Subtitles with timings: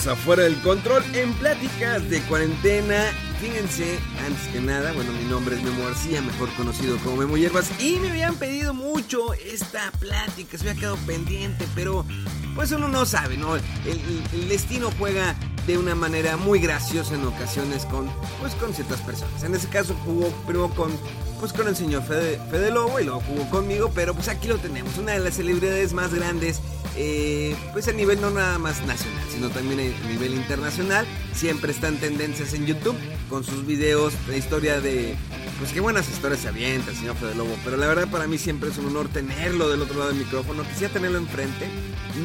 [0.00, 3.12] Bienvenidos a Fuera del Control en pláticas de cuarentena.
[3.38, 7.70] Fíjense, antes que nada, bueno, mi nombre es Memo García, mejor conocido como Memo Hierbas,
[7.80, 12.06] y me habían pedido mucho esta plática, se me ha quedado pendiente, pero
[12.54, 13.56] pues uno no sabe, ¿no?
[13.56, 18.08] El destino juega de una manera muy graciosa en ocasiones con,
[18.40, 19.42] pues, con ciertas personas.
[19.42, 20.90] En ese caso jugó primero con,
[21.38, 24.96] pues, con el señor Fede, Lobo y luego jugó conmigo, pero pues aquí lo tenemos,
[24.98, 26.60] una de las celebridades más grandes
[26.96, 31.06] eh, pues a nivel no nada más nacional, sino también a nivel internacional.
[31.32, 32.96] Siempre está en tendencias en YouTube
[33.28, 35.16] con sus videos de historia de,
[35.58, 37.56] pues qué buenas historias se avienta el señor Fede Lobo.
[37.64, 40.64] Pero la verdad para mí siempre es un honor tenerlo del otro lado del micrófono.
[40.64, 41.68] Quisiera tenerlo enfrente.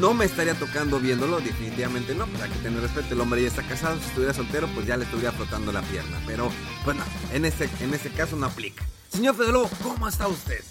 [0.00, 2.26] No me estaría tocando viéndolo, definitivamente no.
[2.26, 3.14] Pues hay que tener respeto.
[3.26, 3.96] Hombre ya está casado.
[3.98, 6.16] Si estuviera soltero, pues ya le estuviera frotando la pierna.
[6.26, 6.48] Pero,
[6.84, 7.02] pues no,
[7.32, 8.84] en este, en este caso no aplica.
[9.08, 10.62] Señor Fede Lobo, ¿cómo está usted?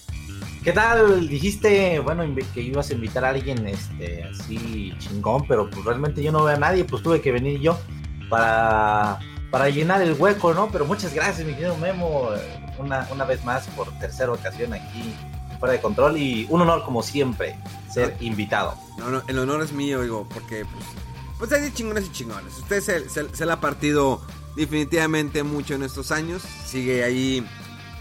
[0.63, 1.27] ¿Qué tal?
[1.27, 6.31] Dijiste, bueno, que ibas a invitar a alguien este, así chingón, pero pues realmente yo
[6.31, 7.77] no veo a nadie, pues tuve que venir yo
[8.29, 9.19] para,
[9.51, 10.69] para llenar el hueco, ¿no?
[10.71, 12.29] Pero muchas gracias, mi querido Memo,
[12.79, 15.13] una, una vez más por tercera ocasión aquí
[15.59, 17.55] fuera de control y un honor como siempre
[17.91, 18.75] ser invitado.
[18.97, 20.85] No, no, el honor es mío, digo, porque pues,
[21.37, 22.57] pues hay de chingones y chingones.
[22.57, 24.21] Usted se, se, se la ha partido
[24.55, 26.41] definitivamente mucho en estos años.
[26.65, 27.45] Sigue ahí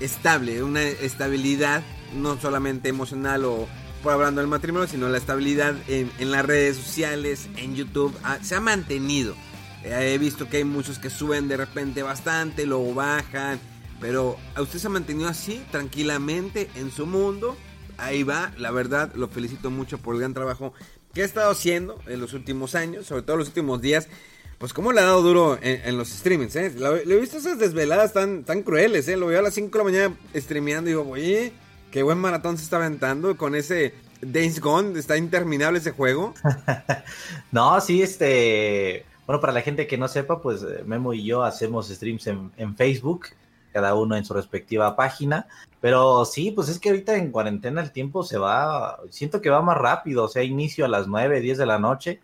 [0.01, 1.83] estable, una estabilidad,
[2.15, 3.69] no solamente emocional o
[4.03, 8.39] por hablando del matrimonio, sino la estabilidad en, en las redes sociales, en YouTube, ah,
[8.43, 9.35] se ha mantenido.
[9.83, 13.59] Eh, he visto que hay muchos que suben de repente bastante, luego bajan,
[14.01, 17.57] pero a usted se ha mantenido así, tranquilamente, en su mundo.
[17.97, 20.75] Ahí va, la verdad, lo felicito mucho por el gran trabajo
[21.15, 24.09] que ha estado haciendo en los últimos años, sobre todo en los últimos días.
[24.59, 26.73] Pues cómo le ha dado duro en, los streamings, ¿eh?
[26.77, 29.17] Lo he visto esas desveladas tan, tan crueles, ¿eh?
[29.17, 31.53] Lo veo a las 5 de la mañana streameando y digo, oye,
[31.91, 36.35] qué buen maratón se está aventando con ese Days Gone, está interminable ese juego.
[37.53, 39.07] No, sí, este.
[39.27, 42.77] Bueno, para la gente que no sepa, pues eh, Memo y yo hacemos streams en
[42.77, 43.27] Facebook,
[43.75, 45.49] cada uno en su respectiva página.
[45.81, 49.01] Pero sí, pues es que ahorita en cuarentena el tiempo se va.
[49.11, 50.25] Siento que va más rápido.
[50.25, 52.21] O sea, inicio a las 9, 10 de la noche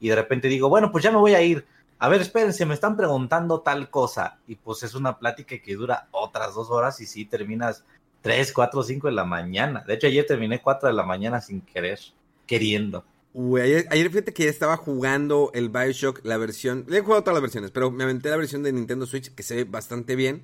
[0.00, 1.66] y de repente digo, bueno, pues ya me voy a ir.
[1.98, 4.38] A ver, espérense, me están preguntando tal cosa.
[4.46, 7.84] Y pues es una plática que dura otras dos horas y sí terminas
[8.22, 9.84] 3, 4, 5 de la mañana.
[9.86, 11.98] De hecho, ayer terminé 4 de la mañana sin querer,
[12.46, 13.04] queriendo.
[13.34, 16.84] Uy, ayer, ayer fíjate que ya estaba jugando el Bioshock, la versión.
[16.86, 19.42] Le he jugado todas las versiones, pero me aventé la versión de Nintendo Switch que
[19.42, 20.42] se ve bastante bien.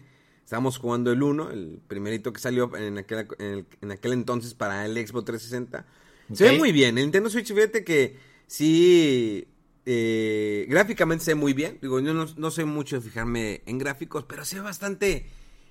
[0.48, 4.54] Estábamos jugando el 1, el primerito que salió en aquel, en, el- en aquel entonces
[4.54, 5.84] para el Xbox 360.
[6.32, 6.52] Se Ok.
[6.52, 6.96] ve muy bien.
[6.96, 8.16] El Nintendo Switch, fíjate que
[8.46, 9.46] sí.
[9.84, 11.76] eh, gráficamente se ve muy bien.
[11.82, 15.26] Digo, yo no, no soy mucho de fijarme en gráficos, pero se ve bastante.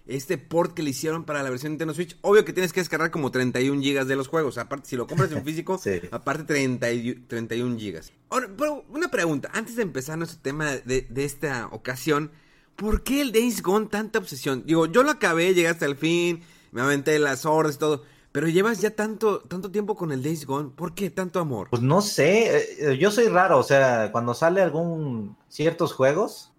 [0.06, 2.16] Este port que le hicieron para la versión Nintendo Switch.
[2.22, 4.60] Obvio que tienes que descargar como 31 gigas de los juegos.
[4.60, 6.02] Aparte, si lo compras en físico, Sí.
[6.12, 8.14] aparte 30 y- 31 gigas.
[8.30, 9.50] Ahora, pero una pregunta.
[9.54, 12.30] Antes de empezar nuestro tema de, de esta ocasión.
[12.78, 14.64] ¿Por qué el Days Gone tanta obsesión?
[14.66, 18.04] Digo, yo lo acabé, llegué hasta el fin, me aventé las horas y todo.
[18.32, 20.70] Pero llevas ya tanto, tanto tiempo con el Days Gone.
[20.70, 21.70] ¿Por qué tanto amor?
[21.72, 26.54] Pues no sé, eh, yo soy raro, o sea, cuando sale algún ciertos juegos,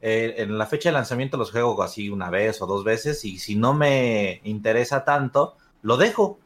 [0.00, 3.38] eh, en la fecha de lanzamiento los juego así una vez o dos veces y
[3.38, 6.40] si no me interesa tanto, lo dejo.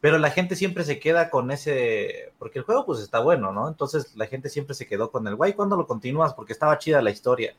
[0.00, 3.68] Pero la gente siempre se queda con ese, porque el juego pues está bueno, ¿no?
[3.68, 6.34] Entonces la gente siempre se quedó con el, guay, ¿cuándo lo continúas?
[6.34, 7.54] Porque estaba chida la historia.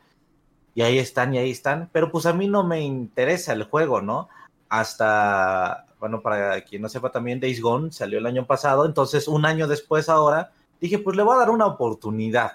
[0.76, 4.02] Y ahí están, y ahí están, pero pues a mí no me interesa el juego,
[4.02, 4.30] ¿no?
[4.70, 9.46] Hasta, bueno, para quien no sepa también, Days Gone salió el año pasado, entonces un
[9.46, 12.54] año después ahora, dije, pues le voy a dar una oportunidad.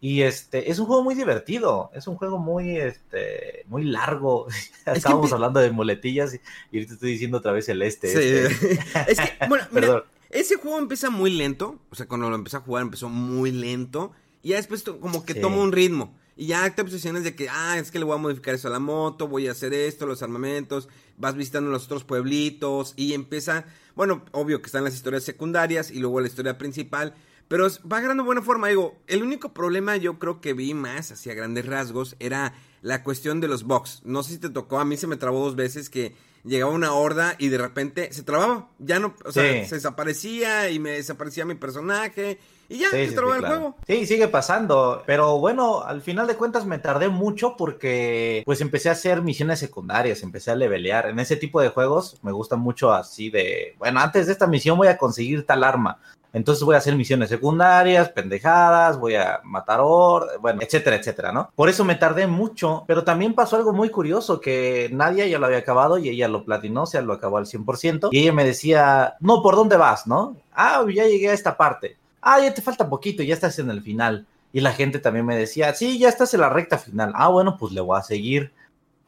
[0.00, 4.46] Y este, es un juego muy divertido, es un juego muy, este, muy largo.
[4.86, 8.08] Estábamos que- hablando de muletillas y, y ahorita estoy diciendo otra vez el este.
[8.08, 8.54] Sí.
[8.54, 8.80] este.
[9.12, 11.78] es que, bueno, mira, ese juego empieza muy lento.
[11.90, 14.12] O sea, cuando lo empecé a jugar empezó muy lento.
[14.42, 15.40] Y ya después como que Sí.
[15.40, 16.14] toma un ritmo.
[16.36, 18.70] Y ya te obsesionas de que, ah, es que le voy a modificar eso a
[18.70, 23.64] la moto, voy a hacer esto, los armamentos, vas visitando los otros pueblitos y empieza,
[23.94, 27.14] Bueno, obvio que están las historias secundarias y luego la historia principal.
[27.48, 28.98] Pero va ganando buena forma, digo.
[29.06, 33.48] El único problema yo creo que vi más hacia grandes rasgos era la cuestión de
[33.48, 34.02] los box.
[34.04, 36.92] No sé si te tocó, a mí se me trabó dos veces que llegaba una
[36.92, 38.68] horda y de repente se trababa.
[38.78, 42.38] Ya no, o sea, se desaparecía y me desaparecía mi personaje.
[42.68, 43.76] Y ya, se trababa el juego.
[43.86, 45.02] Sí, sigue pasando.
[45.06, 49.58] Pero bueno, al final de cuentas me tardé mucho porque pues empecé a hacer misiones
[49.58, 51.08] secundarias, empecé a levelear.
[51.08, 54.78] En ese tipo de juegos me gusta mucho así de, bueno, antes de esta misión
[54.78, 55.98] voy a conseguir tal arma.
[56.36, 61.50] Entonces voy a hacer misiones secundarias, pendejadas, voy a matar or, bueno, etcétera, etcétera, ¿no?
[61.54, 65.46] Por eso me tardé mucho, pero también pasó algo muy curioso que nadie ya lo
[65.46, 68.44] había acabado y ella lo platinó, o sea, lo acabó al 100% y ella me
[68.44, 70.36] decía, "No, ¿por dónde vas, no?
[70.54, 71.96] Ah, ya llegué a esta parte.
[72.26, 75.36] Ah, ya te falta poquito, ya estás en el final." Y la gente también me
[75.36, 78.52] decía, "Sí, ya estás en la recta final." Ah, bueno, pues le voy a seguir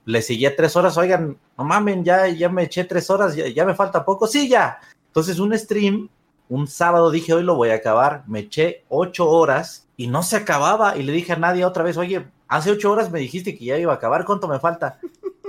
[0.09, 3.67] le seguía tres horas, oigan, no mamen, ya, ya me eché tres horas, ya, ya,
[3.67, 4.79] me falta poco, sí, ya.
[5.09, 6.09] Entonces un stream
[6.49, 10.37] un sábado dije, hoy lo voy a acabar, me eché ocho horas y no se
[10.37, 13.67] acababa y le dije a nadie otra vez, oye, hace ocho horas me dijiste que
[13.67, 14.99] ya iba a acabar, ¿cuánto me falta?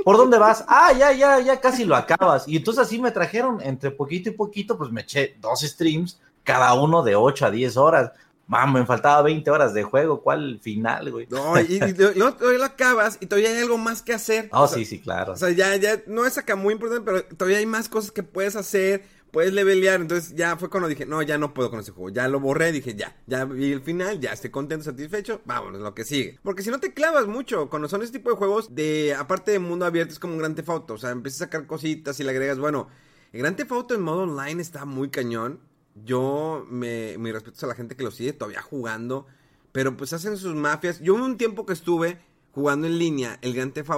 [0.04, 0.66] ¿Por dónde vas?
[0.68, 2.46] Ah, ya, ya, ya casi lo acabas.
[2.46, 6.20] Y entonces así me trajeron entre poquito y poquito, pues me eché dos streams,
[6.50, 8.12] cada uno de ocho a diez horas.
[8.48, 10.24] Mamá, me faltaba 20 horas de juego.
[10.24, 11.28] ¿Cuál final, güey?
[11.30, 11.80] No, y,
[12.16, 14.50] luego lo acabas y todavía hay algo más que hacer.
[14.52, 15.34] Oh, sí, sí, claro.
[15.34, 18.24] O sea, ya, ya, no es acá muy importante, pero todavía hay más cosas que
[18.24, 20.02] puedes hacer puedes levelear.
[20.02, 22.10] Entonces ya fue cuando dije, no, ya no puedo con ese juego.
[22.10, 25.94] Ya lo borré, dije, ya, ya vi el final, ya estoy contento, satisfecho, vámonos, lo
[25.94, 26.40] que sigue.
[26.42, 29.60] Porque si no te clavas mucho, cuando son ese tipo de juegos, de aparte de
[29.60, 32.32] mundo abierto, es como un gran Theft O sea, empiezas a sacar cositas y le
[32.32, 32.88] agregas, bueno,
[33.32, 35.60] el gran Theft en modo online está muy cañón.
[36.06, 39.28] Yo, me, respeto a la gente que lo sigue todavía jugando,
[39.72, 41.00] pero pues hacen sus mafias.
[41.00, 42.20] Yo un tiempo que estuve
[42.52, 43.90] jugando en línea el gran Theft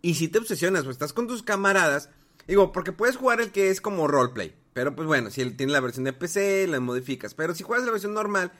[0.00, 2.10] y si te obsesionas, o estás con tus camaradas,
[2.46, 4.54] Digo, porque puedes jugar el que es como roleplay.
[4.72, 7.34] Pero pues bueno, si él tiene la versión de PC, la modificas.
[7.34, 8.52] Pero si juegas la versión normal,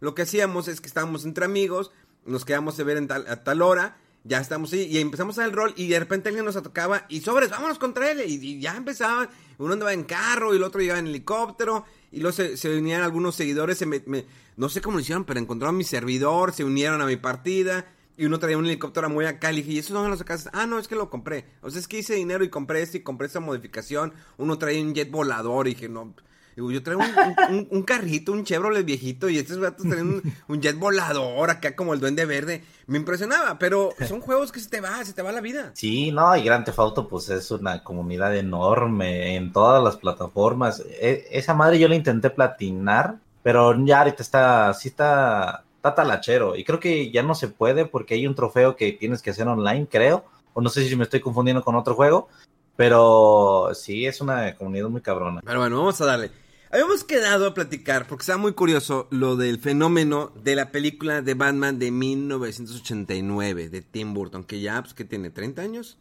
[0.00, 1.90] lo que hacíamos es que estábamos entre amigos,
[2.24, 5.44] nos quedamos a ver en tal, a tal hora, ya estamos ahí y empezamos a
[5.46, 8.22] el rol y de repente alguien nos atacaba y sobres, vámonos contra él.
[8.26, 12.32] Y, ya empezaban, uno andaba en carro y el otro llegaba en helicóptero y luego
[12.32, 14.02] se, se unían algunos seguidores, se me,
[14.56, 17.86] no sé cómo lo hicieron, pero encontraron mi servidor, se unieron a mi partida
[18.16, 19.50] y uno traía un helicóptero muy acá.
[19.50, 20.50] Y dije, ¿y eso no lo sacaste?
[20.52, 21.46] Ah, no, es que lo compré.
[21.62, 24.12] O sea, es que hice dinero y compré esto y compré esta modificación.
[24.36, 26.14] Uno traía un jet volador y dije, no.
[26.56, 27.02] Digo, yo traigo
[27.70, 32.00] un, carrito, un Chevrolet viejito y estos gatos traen un, jet volador acá como el
[32.00, 32.64] duende verde.
[32.86, 35.70] Me impresionaba, pero son juegos que se te va, se te va la vida.
[35.74, 40.82] Sí, no, y Grand Theft Auto pues es una comunidad enorme en todas las plataformas.
[41.00, 46.56] E, esa madre yo la intenté platinar, pero ya ahorita está, sí está tatalachero.
[46.56, 49.48] Y creo que ya no se puede porque hay un trofeo que tienes que hacer
[49.48, 50.24] online, creo.
[50.52, 52.28] O no sé si me estoy confundiendo con otro juego.
[52.76, 55.40] Pero sí, es una comunidad muy cabrona.
[55.44, 56.30] Pero bueno, vamos a darle.
[56.72, 61.34] Habíamos quedado a platicar, porque estaba muy curioso, lo del fenómeno de la película de
[61.34, 65.34] Batman de 1989, de Tim Burton, que ya, pues, que tiene?
[65.34, 65.98] ¿30 años?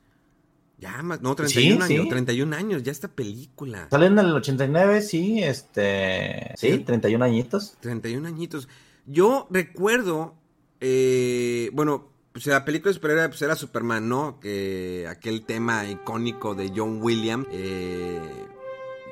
[0.77, 3.87] Ya más, no, 31 años, 31 años, ya esta película.
[3.89, 6.79] Sale en el 89, sí, este, sí, ¿Sí?
[6.79, 7.75] 31 añitos.
[7.81, 8.69] 31 añitos.
[9.05, 10.35] Yo recuerdo,
[10.79, 14.39] eh, bueno, pues la película de superhéroe pues era Superman, ¿no?
[14.39, 18.47] Que aquel tema icónico de John Williams, eh,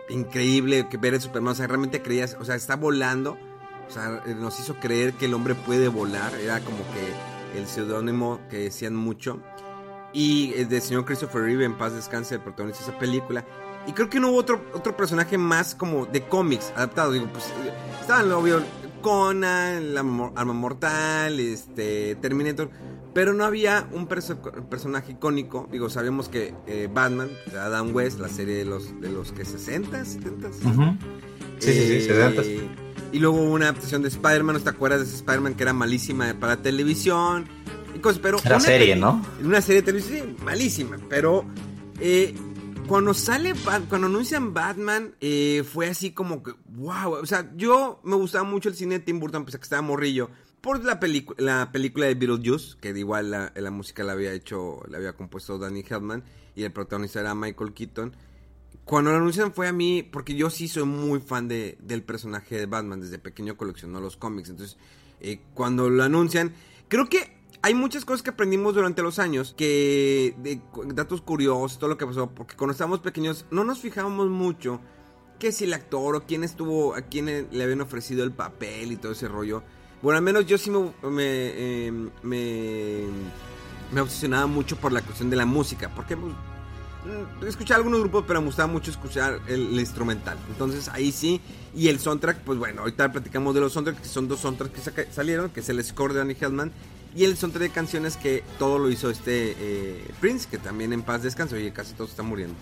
[0.07, 3.38] increíble que ver el Superman, o sea, realmente creías, o sea, está volando,
[3.86, 8.39] o sea, nos hizo creer que el hombre puede volar, era como que el seudónimo
[8.50, 9.41] que decían mucho.
[10.13, 13.46] Y el de señor Christopher Reeve, en paz descanse, el protagonista de esa película.
[13.88, 17.12] Y creo que no hubo otro, otro personaje más como de cómics adaptado.
[17.12, 17.51] Digo, pues
[18.00, 18.63] estaban obvio
[19.01, 20.00] Conan, la
[20.36, 22.69] Arma Mortal, este, Terminator,
[23.17, 25.67] pero no había un personaje icónico.
[25.71, 30.05] Digo, sabemos que eh, Batman, Adam West, la serie de los, de los que 60,
[30.05, 30.53] 70.
[30.53, 32.43] Sí, sí, sí, 70.
[32.43, 32.69] Eh,
[33.13, 35.74] y luego hubo una adaptación de Spider-Man, ¿no te acuerdas de ese Spider-Man que era
[35.74, 37.47] malísima para televisión?
[37.95, 39.25] Y cosas, pero era serie, ¿no?
[39.43, 41.43] Una serie de televisión, malísima, pero
[42.00, 42.36] eh,
[42.88, 43.55] cuando sale,
[43.89, 48.69] cuando anuncian Batman, eh, fue así como que, wow, o sea, yo me gustaba mucho
[48.69, 50.29] el cine de Tim Burton, pues que estaba morrillo,
[50.67, 51.00] por la,
[51.38, 55.57] la película de Beetlejuice, que igual la, la, música la había hecho, la había compuesto
[55.57, 56.25] Danny Hellman,
[56.57, 58.13] y el protagonista era Michael Keaton.
[58.83, 62.57] Cuando lo anuncian fue a mí, porque yo sí soy muy fan de, del personaje
[62.57, 64.77] de Batman, desde pequeño coleccionó los cómics, entonces,
[65.21, 66.53] eh, cuando lo anuncian,
[66.89, 70.59] creo que hay muchas cosas que aprendimos durante los años, que
[70.93, 74.81] datos curiosos, todo lo que pasó, porque cuando estábamos pequeños no nos fijábamos mucho
[75.39, 78.97] que si el actor o quién estuvo, a quién le habían ofrecido el papel y
[78.97, 79.63] todo ese rollo.
[80.01, 83.04] Bueno, al menos yo sí me, em, me,
[83.92, 88.25] me obsesionaba mucho por la cuestión de la música, porque pues, mm, escuchaba algunos grupos,
[88.27, 90.38] pero me gustaba mucho escuchar el, instrumental.
[90.50, 91.42] Entonces ahí sí.
[91.75, 95.08] Y el soundtrack, pues bueno, ahorita platicamos de los soundtracks, que son dos soundtracks que
[95.12, 96.72] salieron, que es el score de Danny Hellman
[97.16, 101.01] y el soundtrack de canciones que todo lo hizo este eh, Prince, que también en
[101.01, 102.56] paz descanso, oye, casi todos están muriendo.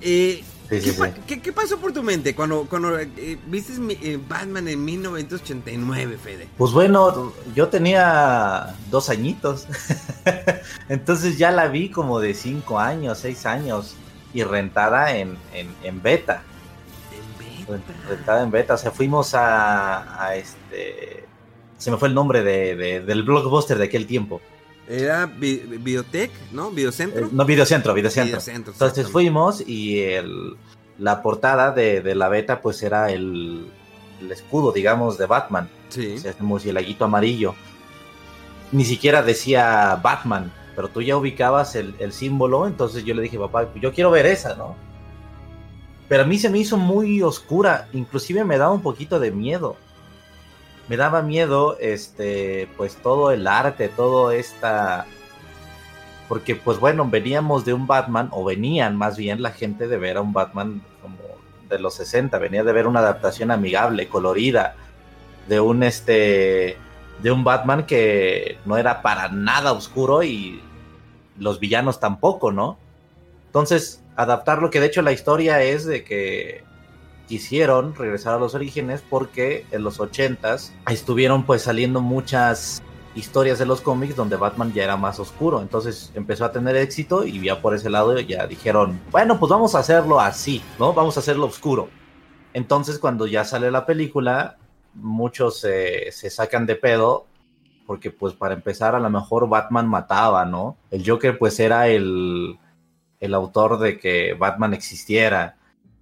[0.00, 6.48] Eh, ¿qué, pasó por tu mente cuando, cuando eh, viste eh, Batman en 1989, Fede?
[6.56, 9.66] Pues bueno, yo tenía dos añitos.
[10.88, 13.94] Entonces ya la vi como de cinco años, seis años.
[14.34, 16.42] Y rentada en, en, beta.
[17.10, 17.92] En beta.
[18.08, 18.74] Rentada en beta.
[18.74, 21.24] O sea, fuimos a, este.
[21.78, 24.42] Se me fue el nombre de, del blockbuster de aquel tiempo.
[24.88, 26.70] Era Biotech, ¿no?
[26.70, 27.26] Videocentro.
[27.26, 28.40] Eh, no, Videocentro, Videocentro.
[28.46, 30.56] Entonces fuimos y el,
[30.98, 33.68] la portada de, la beta pues era el,
[34.30, 35.68] escudo, digamos, de Batman.
[35.88, 36.14] Sí.
[36.16, 37.54] O sea, el murcielaguito amarillo.
[38.70, 43.38] Ni siquiera decía Batman, pero tú ya ubicabas el, el, símbolo, entonces yo le dije,
[43.38, 44.76] papá, yo quiero ver esa, ¿no?
[46.08, 49.76] Pero a mí se me hizo muy oscura, inclusive me daba un poquito de miedo
[50.88, 55.06] me daba miedo, este, pues todo el arte, todo esta,
[56.28, 60.16] porque pues bueno, veníamos de un Batman, o venían más bien la gente de ver
[60.16, 61.18] a un Batman como
[61.68, 64.76] de los 60, venía de ver una adaptación amigable, colorida,
[65.48, 66.76] de un este,
[67.22, 70.60] de un Batman que no era para nada oscuro y
[71.38, 72.78] los villanos tampoco, ¿no?
[73.46, 76.64] Entonces, adaptarlo, que de hecho la historia es de que
[77.28, 82.82] quisieron regresar a los orígenes porque en los 80s estuvieron pues saliendo muchas
[83.14, 85.60] historias de los cómics donde Batman ya era más oscuro.
[85.60, 89.74] Entonces empezó a tener éxito y ya por ese lado ya dijeron, bueno, pues vamos
[89.74, 90.92] a hacerlo así, ¿no?
[90.92, 91.88] Vamos a hacerlo oscuro.
[92.52, 94.58] Entonces cuando ya sale la película,
[94.94, 97.26] muchos se sacan de pedo
[97.86, 100.76] porque pues para empezar a lo mejor Batman mataba, ¿no?
[100.90, 102.58] El Joker pues era el,
[103.20, 105.56] el autor de que Batman existiera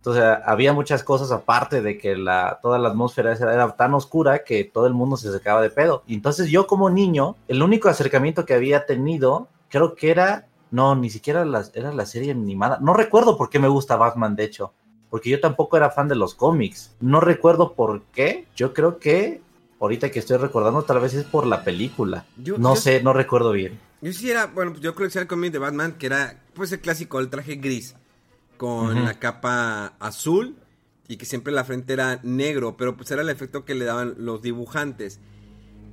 [0.04, 4.62] entonces había muchas cosas aparte de que la, toda la atmósfera era tan oscura que
[4.62, 6.02] todo el mundo se sacaba de pedo.
[6.06, 10.94] Y entonces yo como niño, el único acercamiento que había tenido, creo que era, no,
[10.94, 12.76] ni siquiera la, era la serie animada.
[12.82, 14.75] No recuerdo por qué me gusta Batman, de hecho,
[15.08, 16.94] porque yo tampoco era fan de los cómics.
[17.00, 18.46] No recuerdo por qué.
[18.54, 19.40] Yo creo que
[19.80, 22.26] ahorita que estoy recordando, tal vez es por la película.
[22.58, 23.80] no sé, no recuerdo bien.
[24.02, 26.80] Yo sí era, bueno, pues yo coleccioné el cómic de Batman, que era pues el
[26.80, 27.94] clásico, el traje gris
[28.56, 30.56] con la capa azul
[31.08, 34.14] y que siempre la frente era negro, pero pues era el efecto que le daban
[34.18, 35.20] los dibujantes.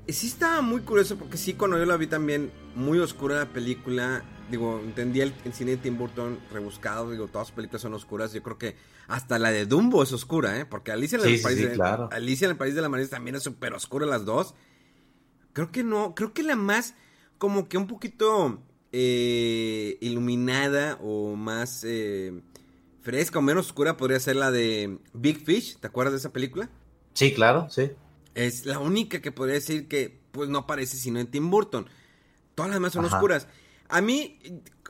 [0.08, 3.46] Y sí estaba muy curioso porque sí, cuando yo la vi también muy oscura la
[3.46, 8.34] película, digo, entendía el, cine de Tim Burton rebuscado, digo, todas sus películas son oscuras,
[8.34, 8.76] yo creo que
[9.08, 10.66] hasta la de Dumbo es oscura, ¿eh?
[10.66, 13.44] Porque Alicia en el, país, de, Alicia en el País de la Maravilla también es
[13.44, 14.56] súper oscura las dos.
[15.54, 16.96] Creo que no, creo que la más
[17.38, 21.84] como que un poquito eh, iluminada o más...
[21.84, 22.42] Eh,
[23.02, 25.78] fresca o menos oscura podría ser la de Big Fish.
[25.80, 26.70] ¿Te acuerdas de esa película?
[27.14, 27.92] Sí, claro, sí.
[28.36, 31.88] Es la única que podría decir que pues no aparece sino en Tim Burton.
[32.56, 33.48] Todas las demás son oscuras.
[33.90, 34.40] A mí,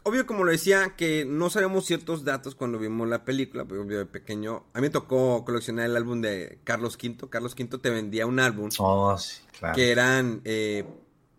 [0.04, 3.98] obvio como lo decía, que no sabemos ciertos datos cuando vimos la película, pues obvio
[3.98, 4.66] de pequeño.
[4.74, 7.30] A mí me tocó coleccionar el álbum de Carlos V.
[7.30, 8.70] Carlos V te vendía un álbum.
[8.78, 9.76] Oh, sí, claro.
[9.76, 10.86] Que eran, eh,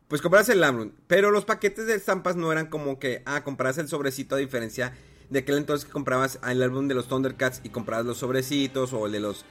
[0.09, 0.91] pues compras el álbum.
[1.07, 4.93] Pero los paquetes de estampas no eran como que, ah, compras el sobrecito a diferencia
[5.33, 9.07] de aquel entonces que comprabas el álbum de los Thundercats y comprabas los sobrecitos o
[9.07, 9.45] el de los...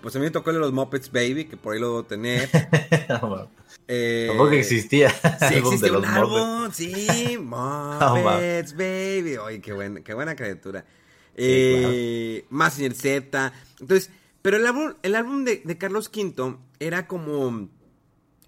[0.00, 2.04] Pues a mí me tocó el de los Muppets Baby, que por ahí lo debo
[2.04, 2.48] tener.
[3.88, 5.10] eh, que existía.
[5.10, 9.36] Sí, existía un álbum, sí, Muppets Baby.
[9.36, 10.84] Oye, qué buena, qué buena criatura.
[11.34, 13.52] Eh, Más en Z.
[13.80, 14.10] Entonces,
[14.42, 17.68] pero el álbum, el álbum de, de Carlos V era como,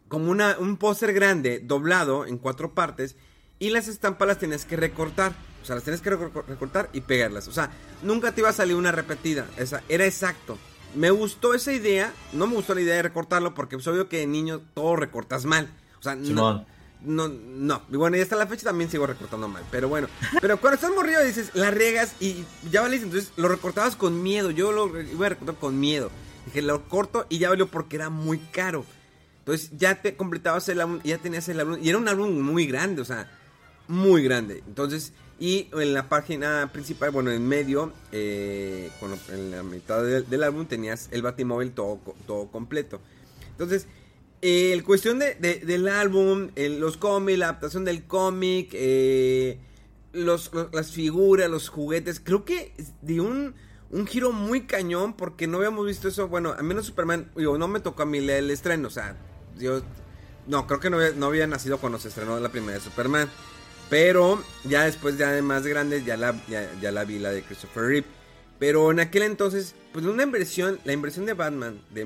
[0.06, 3.16] como una, un póster grande, doblado en cuatro partes,
[3.58, 5.32] y las estampas las tenías que recortar.
[5.62, 7.48] O sea, las tienes que recortar y pegarlas.
[7.48, 7.70] O sea,
[8.02, 9.46] nunca te iba a salir una repetida.
[9.56, 10.56] Esa, era exacto.
[10.94, 12.12] Me gustó esa idea.
[12.32, 15.44] No me gustó la idea de recortarlo porque es obvio que de niño todo recortas
[15.44, 15.68] mal.
[15.98, 16.64] O sea, no.
[17.00, 17.82] No, no.
[17.92, 19.62] Y bueno, y hasta la fecha también sigo recortando mal.
[19.70, 20.08] Pero bueno.
[20.40, 23.06] Pero cuando estás morrido dices, la regas y ya valiste.
[23.06, 24.50] Entonces lo recortabas con miedo.
[24.50, 26.10] Yo lo iba a recortar con miedo.
[26.46, 28.84] Dije, lo corto y ya valió porque era muy caro.
[29.40, 31.78] Entonces ya te completabas el álbum, ya tenías el álbum.
[31.82, 33.30] Y era un álbum muy grande, o sea,
[33.88, 34.62] muy grande.
[34.66, 38.90] Entonces y en la página principal, bueno, en medio, eh,
[39.28, 43.00] en la mitad del, álbum tenías el Batimóvil todo, todo completo.
[43.52, 43.86] Entonces,
[44.40, 49.60] el cuestión de, del álbum, los cómics, la adaptación del cómic, eh,
[50.12, 53.54] los, las figuras, los juguetes, creo que de un,
[53.90, 56.26] un giro muy cañón porque no habíamos visto eso.
[56.26, 59.16] Bueno, a menos Superman, digo, no me tocó a mí el estreno, o sea,
[59.56, 59.82] yo,
[60.48, 63.28] no, creo que no había, no había nacido cuando se estrenó la primera de Superman.
[63.90, 67.84] Pero ya después, ya de más grandes, ya la, ya, la vi la de Christopher
[67.84, 68.06] Reeve.
[68.58, 72.00] Pero en aquel entonces, pues una inversión, la inversión de Batman de,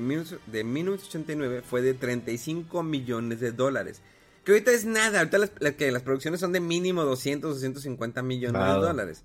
[0.47, 4.01] de 1989 fue de 35 millones de dólares.
[4.43, 8.61] Que ahorita es nada, ahorita las, que las producciones son de mínimo 200, 250 millones
[8.61, 9.23] de dólares.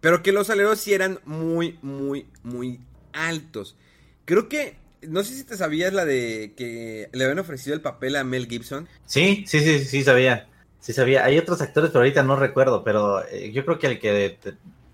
[0.00, 2.80] Pero que los salarios sí eran muy, muy, muy
[3.12, 3.76] altos.
[4.24, 8.16] Creo que, no sé si te sabías la de que le habían ofrecido el papel
[8.16, 8.88] a Mel Gibson.
[9.06, 10.49] Sí, sí, sí, sí sabía.
[10.80, 11.24] Sí sabía.
[11.24, 12.82] Hay otros actores, pero ahorita no recuerdo.
[12.82, 14.38] Pero eh, yo creo que el que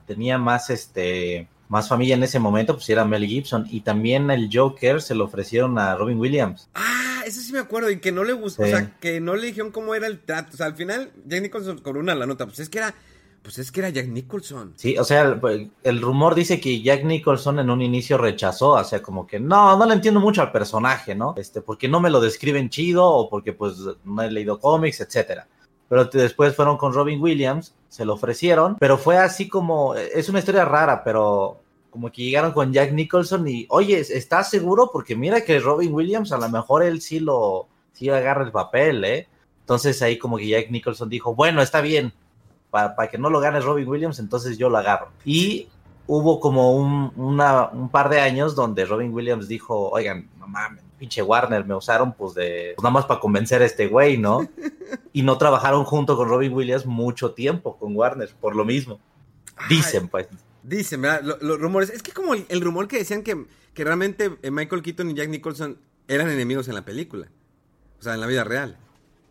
[0.07, 3.67] tenía más, este, más familia en ese momento, pues era Mel Gibson.
[3.71, 6.69] Y también el Joker se lo ofrecieron a Robin Williams.
[6.75, 7.91] Ah, eso sí me acuerdo.
[7.91, 10.51] Y que no le gustó, o sea, que no le dijeron cómo era el trato.
[10.55, 12.47] O sea, al final, Jack Nicholson con una la nota.
[12.47, 12.95] Pues es que era
[13.47, 14.73] pues es que era Jack Nicholson.
[14.75, 15.41] Sí, o sea,
[15.85, 19.79] el, rumor dice que Jack Nicholson en un inicio rechazó, o sea, como que no,
[19.79, 21.33] no le entiendo mucho al personaje, ¿no?
[21.37, 25.47] Este, porque no me lo describen chido o porque pues no he leído cómics, etcétera.
[25.89, 30.41] Pero después fueron con Robin Williams, se lo ofrecieron, pero fue así como, es una
[30.41, 34.91] historia rara, pero como que llegaron con Jack Nicholson y, oye, ¿estás seguro?
[34.93, 39.05] Porque mira que Robin Williams a lo mejor él sí lo, sí agarra el papel,
[39.05, 39.29] ¿eh?
[39.61, 42.13] Entonces ahí como que Jack Nicholson dijo, bueno, está bien,
[42.71, 45.09] para, que no lo gane Robin Williams, entonces yo lo agarro.
[45.25, 45.69] Y
[46.07, 51.23] hubo como un, un par de años donde Robin Williams dijo, oigan, no mames, pinche
[51.23, 54.49] Warner, me usaron pues de, pues, nada más para convencer a este güey, ¿no?
[55.13, 59.01] y no trabajaron junto con Robin Williams mucho tiempo con Warner, por lo mismo.
[59.69, 60.29] Dicen, pues.
[60.63, 61.39] Dicen, ¿verdad?
[61.41, 61.91] Los, rumores.
[61.91, 65.29] Es que como el, rumor que decían que, que realmente eh, Michael Keaton y Jack
[65.29, 67.29] Nicholson eran enemigos en la película.
[67.99, 68.79] O sea, en la vida real.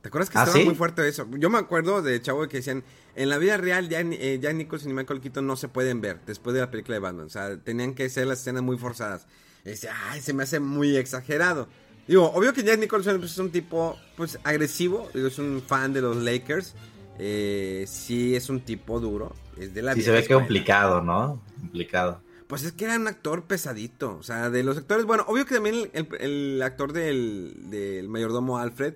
[0.01, 1.27] ¿Te acuerdas que ¿Ah, estaba muy fuerte eso?
[1.31, 2.83] Yo me acuerdo de chavo que decían,
[3.15, 6.19] en la vida real Jack, eh, Jack, Nicholson y Michael Keaton no se pueden ver
[6.27, 7.25] después de la película de Batman.
[7.25, 9.25] O sea, tenían que ser las escenas muy forzadas.
[9.65, 11.67] Y dice, ay, se me hace muy exagerado.
[12.07, 15.09] Digo, obvio que Jack Nicholson pues, es un tipo, pues, agresivo.
[15.13, 16.75] Digo, es un fan de los Lakers.
[17.17, 19.33] Eh, sí es un tipo duro.
[19.57, 21.41] Es de la sí, se ve que complicado, ¿no?
[21.59, 22.21] Complicado.
[22.47, 24.17] Pues es que era un actor pesadito.
[24.19, 25.05] O sea, de los actores.
[25.05, 28.93] Bueno, obvio que también el, actor del, del, mayordomo Alfred.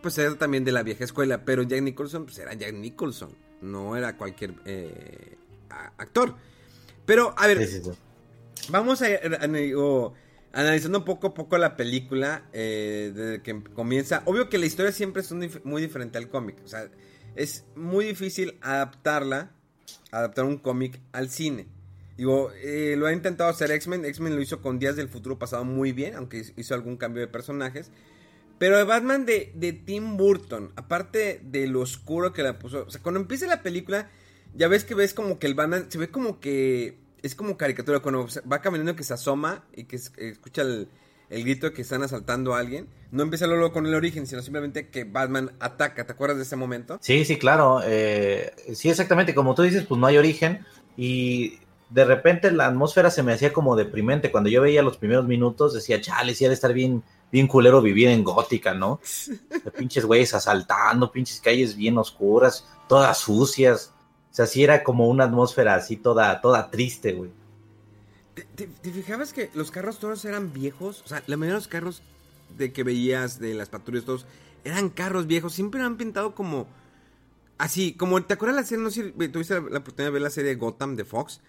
[0.00, 1.44] Pues era también de la vieja escuela.
[1.44, 3.30] Pero Jack Nicholson, pues era Jack Nicholson.
[3.62, 5.36] No era cualquier eh,
[5.98, 6.36] actor.
[7.04, 7.68] Pero, a ver.
[8.68, 9.06] Vamos a,
[10.52, 14.22] analizando poco a poco la película eh, desde que comienza.
[14.24, 16.56] Obvio que la historia siempre es muy diferente al cómic.
[16.64, 16.88] O sea,
[17.34, 19.50] es muy difícil adaptarla,
[20.10, 21.66] adaptar un cómic al cine.
[22.16, 24.04] Digo, eh, lo ha intentado hacer X-Men.
[24.04, 27.28] X-Men lo hizo con Días del Futuro Pasado muy bien, aunque hizo algún cambio de
[27.28, 27.90] personajes.
[28.58, 32.90] Pero el Batman de, de Tim Burton, aparte de lo oscuro que la puso, o
[32.90, 34.08] sea, cuando empieza la película,
[34.54, 38.00] ya ves que ves como que el Batman se ve como que es como caricatura,
[38.00, 40.88] cuando va caminando que se asoma y que escucha el,
[41.30, 44.90] grito de que están asaltando a alguien, no empieza luego con el origen, sino simplemente
[44.90, 46.04] que Batman ataca.
[46.06, 46.98] ¿Te acuerdas de ese momento?
[47.00, 47.80] Sí, sí, claro.
[47.82, 49.34] Eh, sí, exactamente.
[49.34, 50.66] Como tú dices, pues no hay origen.
[50.98, 54.30] Y de repente la atmósfera se me hacía como deprimente.
[54.30, 57.80] Cuando yo veía los primeros minutos, decía, chale, sí, ha de estar bien, bien culero
[57.80, 59.00] vivir en gótica, ¿no?
[59.64, 63.93] De pinches güeyes asaltando, pinches calles bien oscuras, todas sucias.
[64.34, 67.30] O sea, sí era como una atmósfera así toda, toda triste, güey.
[68.56, 71.02] ¿Te, fijabas que los carros todos eran viejos?
[71.04, 72.02] O sea, la mayoría de los carros
[72.58, 74.26] de que veías de las patrullas todos
[74.64, 75.52] eran carros viejos.
[75.52, 76.66] Siempre han pintado como...
[77.58, 78.20] Así, como...
[78.24, 78.82] ¿Te acuerdas la serie?
[78.82, 81.40] No sé si tuviste la, oportunidad de ver la serie Gotham de Fox.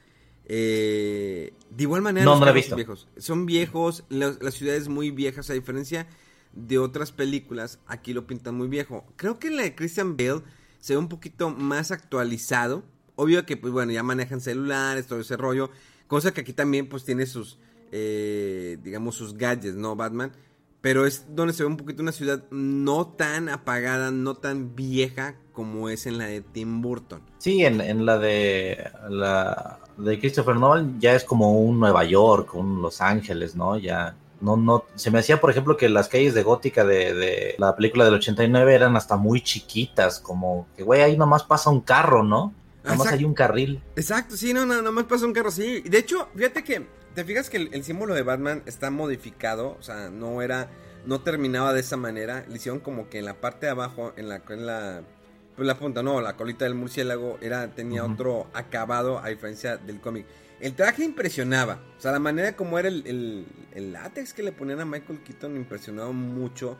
[0.46, 3.08] Eh, de igual manera, no, los carros viejos.
[3.18, 6.06] Son viejos, las ciudades muy viejas, a diferencia
[6.54, 9.06] de otras películas, aquí lo pintan muy viejo.
[9.16, 10.44] Creo que la de Christian Bale
[10.86, 12.84] se ve un poquito más actualizado.
[13.16, 15.72] Obvio que, pues bueno, ya manejan celulares, todo ese rollo.
[16.06, 17.58] Cosa que aquí también, pues tiene sus,
[17.92, 19.96] eh, digamos, sus gadgets, ¿no?
[19.96, 20.32] Batman.
[20.82, 25.34] Pero es donde se ve un poquito una ciudad no tan apagada, no tan vieja
[25.54, 27.24] como es en la de Tim Burton.
[27.40, 32.84] Sí, en, la de la de Christopher Nolan ya es como un Nueva York, un
[32.84, 33.80] Los Ángeles, ¿no?
[33.80, 37.76] Ya no, no, se me hacía, por ejemplo, que las calles de Gótica de, la
[37.76, 42.24] película del 89 eran hasta muy chiquitas, como que, güey, ahí nomás pasa un carro,
[42.24, 42.54] ¿no?
[42.84, 43.82] Nomás hay un carril.
[43.96, 45.82] Exacto, sí, no, no, nomás pasa un carro, sí.
[45.82, 50.10] De hecho, fíjate que, te fijas que el, símbolo de Batman está modificado, o sea,
[50.10, 50.70] no era,
[51.06, 54.30] no terminaba de esa manera, le hicieron como que en la parte de abajo, en
[54.30, 55.02] la, en la,
[55.56, 60.02] pues la punta, no, la colita del murciélago era, tenía otro acabado a diferencia del
[60.02, 60.26] cómic.
[60.60, 61.80] El traje impresionaba.
[61.98, 66.12] O sea, la manera como era el, látex que le ponían a Michael Keaton impresionaba
[66.12, 66.78] mucho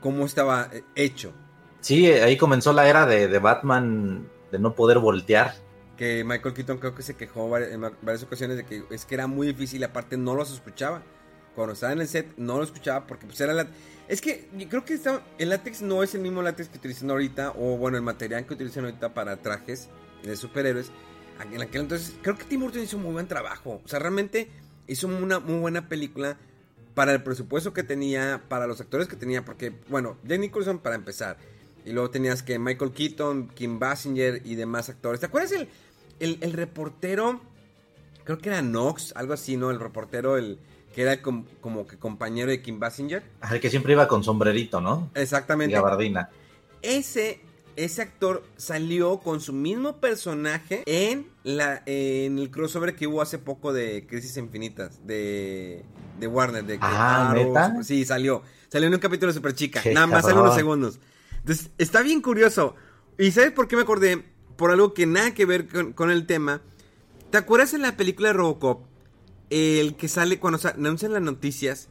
[0.00, 1.32] cómo estaba eh, hecho.
[1.80, 5.54] Sí, ahí comenzó la era de, Batman de no poder voltear.
[5.96, 9.26] Que Michael Keaton creo que se quejó en varias ocasiones de que es que era
[9.26, 11.02] muy difícil aparte no los escuchaba.
[11.54, 13.66] cuando estaba en el set no lo escuchaba porque pues era la...
[14.08, 17.52] Es que creo que está, el látex no es el mismo látex que utilizan ahorita,
[17.56, 19.88] o bueno, el material que utilizan ahorita para trajes
[20.22, 20.90] de superhéroes.
[21.42, 23.80] En aquel entonces, creo que Tim Burton hizo un muy buen trabajo.
[23.84, 24.48] O sea, realmente
[24.86, 26.36] hizo una muy buena película
[26.94, 30.96] para el presupuesto que tenía, para los actores que tenía, porque, bueno, Jack Nicholson para
[30.96, 31.38] empezar.
[31.84, 35.20] Y luego tenías que Michael Keaton, Kim Basinger y demás actores.
[35.20, 37.40] ¿Te acuerdas el, el, reportero?
[38.24, 39.70] Creo que era Knox, algo así, ¿no?
[39.70, 40.58] El reportero, el
[40.94, 43.22] que era como, que compañero de Kim Basinger.
[43.50, 45.10] El que siempre iba con sombrerito, ¿no?
[45.14, 45.72] Exactamente.
[45.72, 46.28] Y gabardina.
[46.82, 47.40] Ese,
[47.84, 53.38] ese actor salió con su mismo personaje en, la, en el crossover que hubo hace
[53.38, 55.84] poco de Crisis Infinitas, de,
[56.18, 56.64] de Warner.
[56.64, 57.82] De ah, ¿neta?
[57.82, 58.42] Sí, salió.
[58.68, 59.82] Salió en un capítulo super chica.
[59.92, 61.00] Nada más, salió unos segundos.
[61.38, 62.74] Entonces, está bien curioso.
[63.18, 64.24] ¿Y sabes por qué me acordé?
[64.56, 66.60] Por algo que nada que ver con, el tema.
[67.30, 68.84] ¿Te acuerdas en la película de Robocop?
[69.48, 71.88] El que sale cuando anuncian las noticias.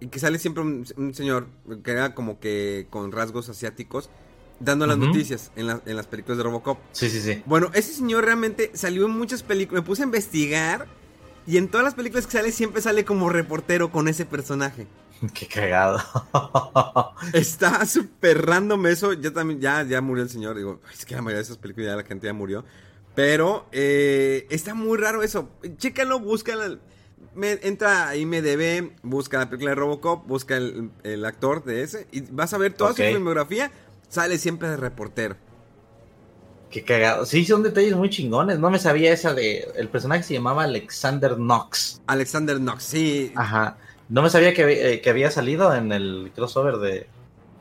[0.00, 1.48] Y que sale siempre un, señor
[1.82, 4.10] que era como que con rasgos asiáticos.
[4.60, 6.78] Dando las noticias en, en las películas de Robocop.
[6.92, 7.42] Sí, sí, sí.
[7.46, 9.82] Bueno, ese señor realmente salió en muchas películas.
[9.82, 10.86] Me puse a investigar.
[11.46, 14.86] Y en todas las películas que sale siempre sale como reportero con ese personaje.
[15.34, 16.00] Qué cagado.
[17.32, 19.12] Está súper random eso.
[19.14, 20.56] Ya también, ya, ya murió el señor.
[20.56, 22.64] Digo, es que la mayoría de esas películas ya la gente ya murió.
[23.14, 25.50] Pero eh, está muy raro eso.
[25.76, 26.78] Chécalo, búscalo.
[27.34, 32.06] Me, entra ahí me debe, busca la película de Robocop, busca el, actor de ese
[32.10, 33.72] y vas a ver toda su filmografía.
[34.08, 35.36] Sale siempre de reportero.
[36.70, 37.24] Qué cagado.
[37.24, 38.58] Sí, son detalles muy chingones.
[38.58, 39.66] No me sabía esa de.
[39.76, 42.02] El personaje se llamaba Alexander Knox.
[42.06, 43.32] Alexander Knox, sí.
[43.34, 43.78] Ajá.
[44.08, 47.06] No me sabía que, eh, que había salido en el crossover de,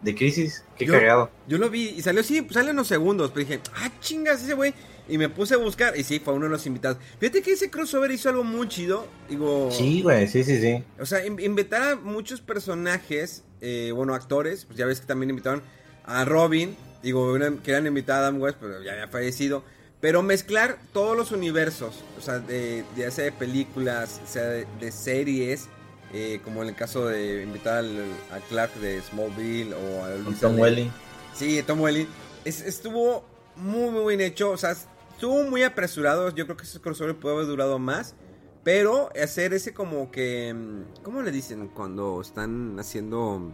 [0.01, 0.63] de Crisis.
[0.77, 1.29] Qué cagado.
[1.47, 3.31] Yo lo vi y salió pues, sale unos segundos.
[3.33, 4.73] Pero dije, ah, chingas ese güey.
[5.09, 5.95] Y me puse a buscar.
[5.97, 6.97] Y sí, fue uno de los invitados.
[7.19, 9.07] Fíjate que ese crossover hizo algo muy chido.
[9.29, 9.69] Digo.
[9.71, 10.83] Sí, güey, sí, sí, sí.
[10.99, 14.65] O sea, invitar a muchos personajes, eh, bueno, actores.
[14.65, 15.63] Pues ya ves que también invitaron
[16.07, 16.75] a Robin.
[17.03, 19.63] Digo, querían invitar a Adam West, pero ya había fallecido.
[20.01, 25.69] Pero mezclar todos los universos, o sea, de, ya sea de películas, sea de series,
[26.13, 27.83] eh, como en el caso de invitar
[28.31, 30.89] a Clark de Smallville o a Tom Welling.
[31.33, 32.07] Sí, Tom Welling.
[32.45, 34.51] estuvo muy, muy bien hecho.
[34.51, 36.29] O sea, estuvo muy apresurado.
[36.33, 38.15] Yo creo que ese crossover puede haber durado más.
[38.63, 40.53] Pero hacer ese como que...
[40.53, 43.53] Mm, ¿Cómo le dicen cuando están haciendo...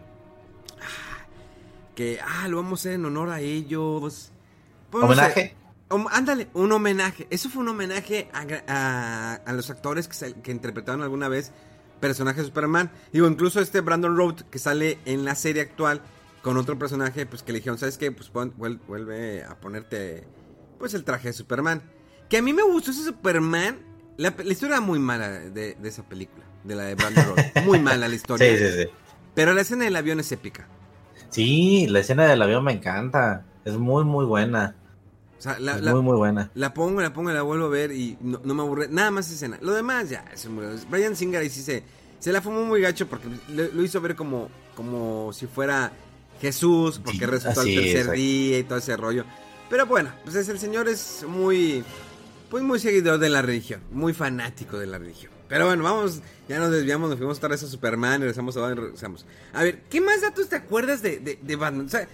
[0.81, 1.12] Ah,
[1.95, 4.31] que, ah, lo vamos a hacer en honor a ellos.
[4.91, 5.55] ¿Homenaje?
[6.11, 7.27] ándale, un homenaje.
[7.29, 11.51] Eso fue un homenaje a, a, los actores que, que interpretaron alguna vez
[11.99, 12.91] personaje de Superman.
[13.11, 16.01] Digo, incluso este Brandon Road que sale en la serie actual
[16.41, 18.11] con otro personaje, pues que le dijeron, ¿sabes qué?
[18.11, 20.27] Pues vuelve a ponerte,
[20.77, 21.81] pues el traje de Superman.
[22.29, 23.79] Que a mí me gustó ese Superman.
[24.17, 27.63] La, historia era muy mala de, esa película, de la de Brandon Road.
[27.65, 28.47] Muy mala la historia.
[28.57, 28.89] sí, sí, sí.
[29.33, 30.67] Pero la escena del avión es épica.
[31.33, 33.43] Sí, la escena del avión me encanta.
[33.65, 34.75] Es muy, muy buena.
[35.59, 36.51] la, muy, muy buena.
[36.53, 38.87] La pongo, la pongo, la vuelvo a ver y no, me aburre.
[38.89, 39.57] Nada más escena.
[39.61, 40.47] Lo demás ya, es
[40.89, 41.83] Brian Singer ahí sí se,
[42.19, 45.91] se la fumó muy gacho porque lo, hizo ver como, como si fuera
[46.39, 49.25] Jesús, porque resultó al tercer día y todo ese rollo.
[49.71, 51.83] Pero bueno, pues es, el señor es muy,
[52.51, 55.32] pues muy seguidor de la religión, muy fanático de la religión.
[55.47, 58.73] Pero bueno, vamos, ya nos desviamos, nos fuimos a estar a Superman y regresamos a
[58.73, 59.25] regresamos.
[59.53, 61.85] A ver, ¿qué más datos te acuerdas de, de, Batman?
[61.85, 62.07] O sea,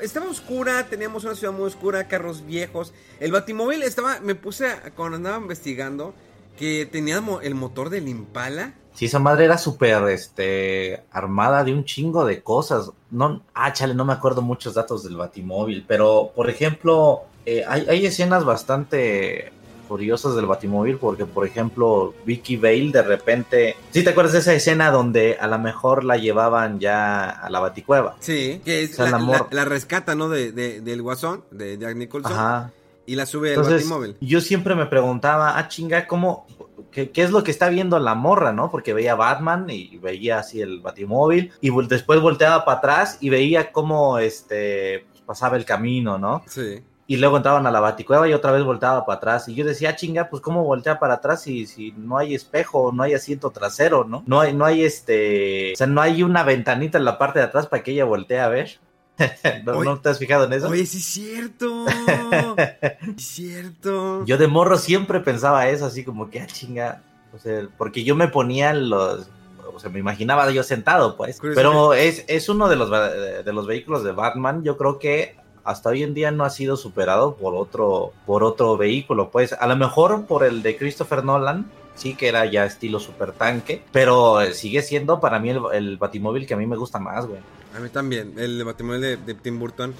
[0.00, 2.92] estaba oscura, teníamos una ciudad muy oscura, carros viejos.
[3.20, 6.14] El Batimóvil estaba, me puse, cuando andaba investigando,
[6.56, 8.74] que tenía el motor del Impala.
[8.94, 12.90] Sí, esa madre era súper este, armada de un chingo de cosas.
[13.10, 17.86] No, ah, chale, no me acuerdo muchos datos del Batimóvil, pero por ejemplo, eh, hay,
[17.88, 19.52] hay, escenas bastante
[19.86, 23.76] curiosas del Batimóvil, porque por ejemplo, Vicky Bale de repente.
[23.90, 27.60] ¿Sí te acuerdas de esa escena donde a lo mejor la llevaban ya a la
[27.60, 28.16] Baticueva?
[28.20, 30.28] Sí, que es la, rescata, ¿no?
[30.28, 32.32] De, del Guasón, de Jack Nicholson.
[32.32, 32.72] Ajá.
[33.06, 34.16] Y la sube al Batimóvil.
[34.20, 36.46] Yo siempre me preguntaba, ah, chinga, ¿cómo,
[36.90, 38.70] qué, es lo que está viendo la morra, no?
[38.70, 43.70] Porque veía Batman y veía así el Batimóvil y después volteaba para atrás y veía
[43.70, 46.42] cómo este pasaba el camino, ¿no?
[46.46, 46.82] Sí.
[47.08, 49.48] Y luego entraban a la baticueva y otra vez volteaba para atrás.
[49.48, 52.90] Y yo decía, ah, chinga, pues cómo voltea para atrás si, si no hay espejo,
[52.92, 54.24] no hay asiento trasero, ¿no?
[54.26, 57.44] No hay, no hay este, o sea, no hay una ventanita en la parte de
[57.44, 58.80] atrás para que ella voltee a ver.
[59.64, 60.68] ¿No, te has fijado en eso?
[60.68, 61.86] Oye, sí es cierto.
[63.16, 64.24] es cierto.
[64.24, 67.02] Yo de morro siempre pensaba eso, así como que, ah, chinga.
[67.32, 69.28] O sea, porque yo me ponía los.
[69.72, 71.38] O sea, me imaginaba yo sentado, pues.
[71.40, 74.62] Pero es, es uno de los, de los vehículos de Batman.
[74.62, 75.36] Yo creo que
[75.66, 79.30] hasta hoy en día no ha sido superado por otro, por otro vehículo.
[79.30, 83.32] Pues a lo mejor por el de Christopher Nolan, sí que era ya estilo super
[83.32, 87.26] tanque, pero eh, sigue siendo para mí el, batimóvil que a mí me gusta más,
[87.26, 87.40] güey.
[87.76, 89.92] A mí también, el batimóvil de, Tim Burton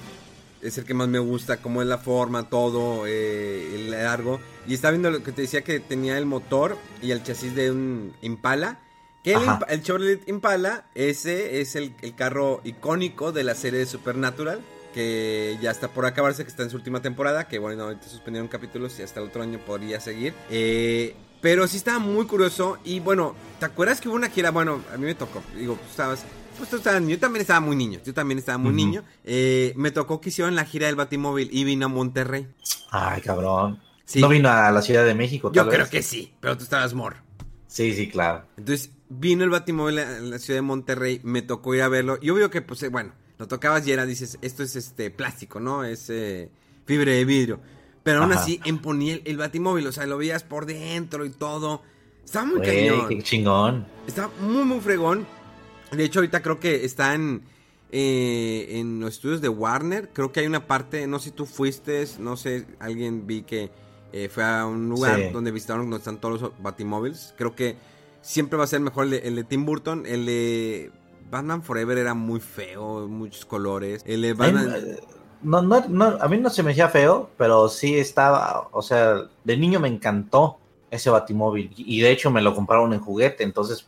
[0.61, 4.39] es el que más me gusta, cómo es la forma, todo, eh, el largo.
[4.67, 7.71] Y estaba viendo lo que te decía que tenía el motor y el chasis de
[7.71, 8.79] un Impala.
[9.21, 13.85] Que el, el, Chevrolet Impala, ese es el, el carro icónico de la serie de
[13.85, 14.61] Supernatural
[14.93, 18.47] que ya está por acabarse, que está en su última temporada, que bueno, ahorita suspendieron
[18.47, 20.33] capítulos y hasta el otro año podría seguir.
[20.49, 24.51] Eh, pero sí estaba muy curioso y bueno, ¿te acuerdas que hubo una gira?
[24.51, 26.25] Bueno, a mí me tocó, digo, tú estabas...
[26.57, 29.03] Pues tú estabas, yo también estaba muy niño, yo también estaba muy niño.
[29.23, 32.47] Eh, me tocó que hicieron la gira del Batimóvil y vino a Monterrey.
[32.89, 33.79] Ay, cabrón.
[34.15, 35.51] No vino a la Ciudad de México.
[35.53, 37.17] Yo creo que sí, pero tú estabas mor.
[37.67, 38.45] Sí, sí, claro.
[38.57, 42.19] Entonces vino el Batimóvil a la ciudad de Monterrey, me tocó ir a verlo.
[42.21, 45.59] Yo veo que, pues, eh, bueno, lo tocabas y era, dices, esto es este plástico,
[45.59, 45.83] ¿no?
[45.83, 46.49] Es eh,
[46.85, 47.59] fibra de vidrio.
[48.03, 51.81] Pero aún así emponía el, batimóvil, o sea, lo veías por dentro y todo.
[52.23, 53.09] Estaba muy cañón.
[53.09, 53.85] Qué chingón.
[54.07, 55.27] Estaba muy, muy fregón.
[55.91, 57.41] De hecho, ahorita creo que está en,
[57.91, 60.09] eh, en los estudios de Warner.
[60.13, 63.71] Creo que hay una parte, no sé si tú fuiste, no sé, alguien vi que
[64.13, 67.33] eh, fue a un lugar donde visitaron donde están todos los batimóviles.
[67.37, 67.75] Creo que
[68.21, 70.05] siempre va a ser mejor el de Tim Burton.
[70.05, 70.91] El de
[71.29, 74.03] Batman Forever era muy feo, muchos colores.
[74.05, 74.97] El de Batman...
[75.41, 79.27] No, no, no, a mí no se me hacía feo, pero sí estaba, o sea,
[79.43, 80.57] de niño me encantó
[80.89, 83.87] ese batimóvil y de hecho me lo compraron en juguete, entonces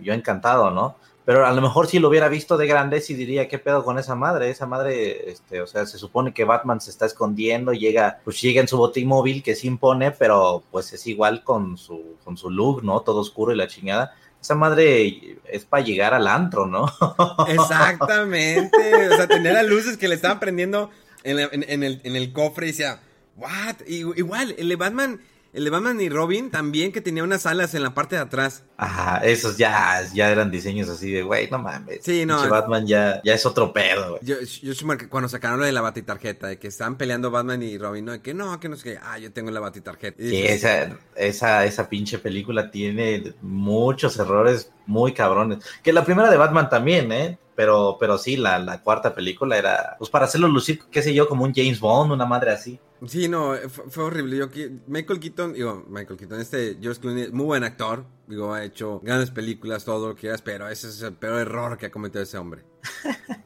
[0.00, 0.96] yo encantado, ¿no?
[1.26, 3.98] Pero a lo mejor si lo hubiera visto de grande sí diría, ¿qué pedo con
[3.98, 4.48] esa madre?
[4.48, 8.62] Esa madre, este, o sea, se supone que Batman se está escondiendo, llega, pues llega
[8.62, 12.82] en su batimóvil que se impone, pero pues es igual con su, con su look,
[12.82, 13.00] ¿no?
[13.00, 16.86] Todo oscuro y la chingada esa madre es para llegar al antro, ¿no?
[17.48, 19.08] Exactamente.
[19.08, 20.90] O sea, tenía las luces que le estaban prendiendo
[21.24, 23.00] en, el, en el, cofre y decía,
[23.36, 23.76] ¿what?
[23.86, 25.20] igual, el de Batman
[25.52, 28.64] el de Batman y Robin también que tenía unas alas en la parte de atrás.
[28.76, 32.00] Ajá, esos ya, ya eran diseños así de, güey, no mames.
[32.02, 32.48] Sí, no.
[32.48, 34.20] Batman ya, ya es otro pedo, güey.
[34.22, 34.72] Yo, yo
[35.08, 38.12] cuando sacaron lo de la batitarjeta, de que estaban peleando Batman y Robin, ¿no?
[38.12, 40.22] De que no, que no es que, ah, yo tengo la batitarjeta.
[40.22, 45.64] Sí, esa, esa, esa pinche película tiene muchos errores muy cabrones.
[45.82, 47.38] Que la primera de Batman también, ¿eh?
[47.54, 51.28] Pero, pero sí, la, la cuarta película era, pues para hacerlo lucir, qué sé yo,
[51.28, 52.80] como un James Bond, una madre así.
[53.06, 54.36] Sí, no, fue, horrible.
[54.36, 54.46] Yo,
[54.86, 58.04] Michael Keaton, digo, Michael Keaton, este George Clooney, muy buen actor.
[58.26, 61.76] Digo, ha hecho grandes películas, todo lo que quieras, pero ese es el peor error
[61.78, 62.64] que ha cometido ese hombre.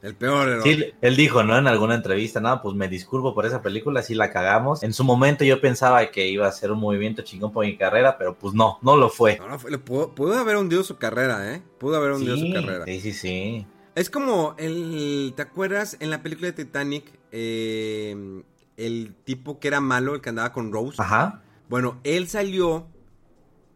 [0.01, 0.63] El peor error.
[0.63, 1.57] Sí, él dijo, ¿no?
[1.57, 4.83] En alguna entrevista, no, pues me disculpo por esa película, sí la cagamos.
[4.83, 8.17] En su momento yo pensaba que iba a ser un movimiento chingón por mi carrera,
[8.17, 9.39] pero pues no, no lo fue.
[9.39, 9.77] No, fue.
[9.77, 11.61] pudo, haber hundido su carrera, ¿eh?
[11.77, 12.85] Pudo haber hundido su carrera.
[12.85, 13.67] Sí, sí, sí.
[13.95, 15.97] Es como el, ¿te acuerdas?
[15.99, 18.43] En la película de Titanic, eh
[18.77, 21.01] el tipo que era malo, el que andaba con Rose.
[21.01, 21.41] Ajá.
[21.69, 22.87] Bueno, él salió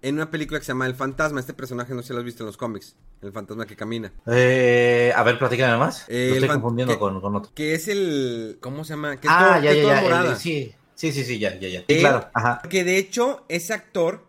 [0.01, 1.39] en una película que se llama El Fantasma.
[1.39, 2.95] Este personaje no si lo has visto en los cómics.
[3.21, 4.13] El fantasma que camina.
[4.27, 6.05] Eh, a ver, platícame más.
[6.07, 7.51] lo estoy confundiendo con, otro.
[7.53, 8.57] Que es el.
[8.61, 9.19] ¿Cómo se llama?
[9.19, 10.35] Que ah, ya, ya, ya.
[10.35, 11.85] sí, sí, sí, sí, ya, ya, ya.
[11.85, 12.29] claro.
[12.33, 12.61] Ajá.
[12.69, 14.27] Que de hecho, ese actor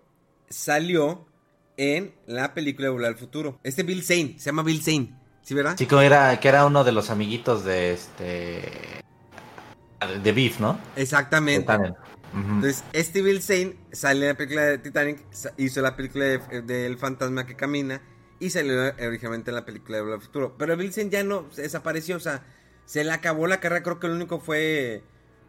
[0.48, 1.26] salió
[1.76, 3.58] en la película de Volar al Futuro.
[3.62, 5.14] Este Bill Zane, se llama Bill Zane.
[5.42, 5.76] ¿Sí, verdad?
[5.78, 8.62] Sí, era, que era uno de los amiguitos de este
[10.22, 10.78] de Beef, ¿no?
[10.96, 11.72] Exactamente.
[12.34, 15.24] Entonces, este Bill Zane sale en la película de Titanic,
[15.56, 18.02] hizo la película del fantasma que camina
[18.38, 20.54] y salió originalmente en la película de Volver Futuro.
[20.58, 22.44] Pero Bill Zane ya no desapareció, o sea,
[22.84, 25.02] se le acabó la carrera, creo que lo único fue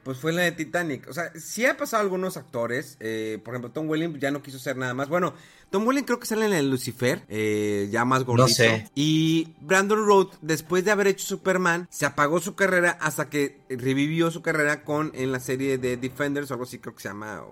[0.09, 1.07] pues fue la de Titanic.
[1.07, 2.97] O sea, sí ha pasado algunos actores.
[2.99, 5.07] Eh, por ejemplo, Tom Welling ya no quiso ser nada más.
[5.07, 5.35] Bueno,
[5.69, 8.47] Tom Welling creo que sale en el Lucifer, eh, ya más gordito.
[8.47, 8.89] No sé.
[8.95, 14.31] Y Brandon Road, después de haber hecho Superman, se apagó su carrera hasta que revivió
[14.31, 17.43] su carrera con en la serie de Defenders o algo así, creo que se llama,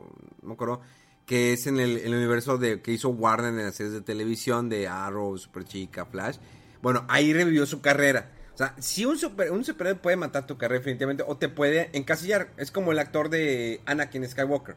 [0.41, 0.81] no me acuerdo.
[1.27, 4.87] Que es en el, universo de que hizo Warner en las series de televisión de
[4.87, 6.37] Arrow, Super Chica, Flash.
[6.81, 8.31] Bueno, ahí revivió su carrera.
[8.57, 11.91] O sea, si un, super, un superhéroe puede matar tu carrera definitivamente o te puede
[11.93, 12.49] encasillar.
[12.57, 14.75] Es como el actor de Anakin Skywalker.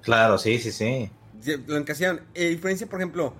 [0.00, 1.10] Claro, sí, sí, sí.
[1.66, 2.22] Lo encasillaron.
[2.32, 3.34] Eh, diferencia, por ejemplo,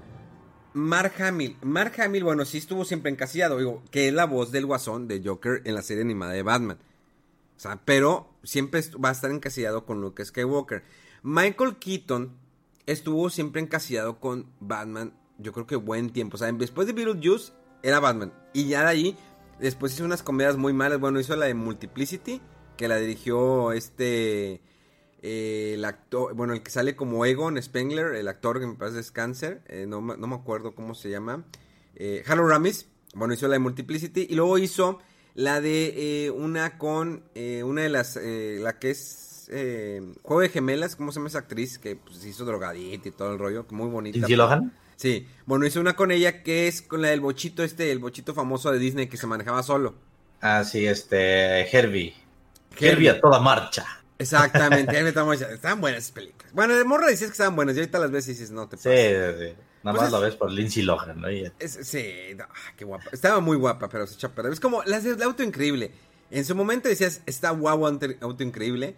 [0.75, 1.57] Mark Hamill.
[1.62, 3.57] Mark Hamill, bueno, sí estuvo siempre encasillado.
[3.57, 6.77] Digo, que es la voz del guasón de Joker en la serie animada de Batman.
[7.57, 10.85] O sea, pero siempre va a estar encasillado con Luke Skywalker.
[11.23, 12.37] Michael Keaton
[12.85, 16.35] estuvo siempre encasillado con Batman, yo creo que buen tiempo.
[16.35, 18.35] O sea, después de Beetlejuice era Batman.
[18.53, 19.19] Y ya de ahí
[19.61, 21.01] Después hizo unas comedias muy malas.
[21.01, 22.40] Bueno, hizo la de Multiplicity,
[22.77, 24.61] que la dirigió este.
[25.23, 29.01] Eh, el actor, bueno, el que sale como Egon Spengler, el actor que me parece
[29.01, 31.45] es cáncer, eh, no, me acuerdo cómo se llama.
[31.95, 34.27] Eh, Harold Ramis, bueno, hizo la de Multiplicity.
[34.29, 34.99] Y luego hizo
[35.35, 41.12] la de una con una de las, la que es eh, Juego de Gemelas, ¿cómo
[41.12, 41.79] se llama esa actriz?
[41.79, 44.19] Que pues, hizo drogadita y todo el rollo, muy bonita.
[44.19, 44.73] ¿Lindsay Lohan?
[44.97, 48.35] Sí, bueno, hizo una con ella que es con la del bochito este, el bochito
[48.35, 49.95] famoso de Disney que se manejaba solo.
[50.41, 52.15] Ah, sí, este, Herbie.
[52.79, 53.87] Herbie, a toda marcha.
[54.19, 56.53] Exactamente, ahí estamos, estaban buenas esas películas.
[56.53, 58.77] Bueno, de morra decías que estaban buenas, y ahorita las ves y dices, no te
[58.77, 59.39] pases.
[59.39, 61.29] Sí, sí, Nada pues más lo ves por Lindsay Lohan, ¿no?
[61.61, 63.05] sí, ah, qué guapa.
[63.13, 65.93] Estaba muy guapa, pero se echó a Es como las del auto increíble.
[66.31, 68.97] En su momento decías, está guau auto increíble.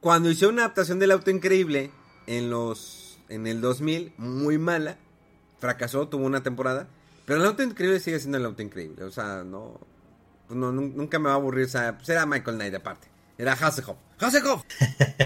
[0.00, 1.90] Cuando hizo una adaptación del auto increíble
[2.26, 4.96] en los en el 2000, muy mala.
[5.58, 6.88] Fracasó, tuvo una temporada.
[7.26, 9.04] Pero el auto increíble sigue siendo el auto increíble.
[9.04, 9.78] O sea, no,
[10.48, 11.66] no nunca me va a aburrir.
[11.66, 13.08] O sea, pues era Michael Knight aparte.
[13.36, 13.98] Era Hasselhoff.
[14.18, 14.64] ¡Hasselhoff!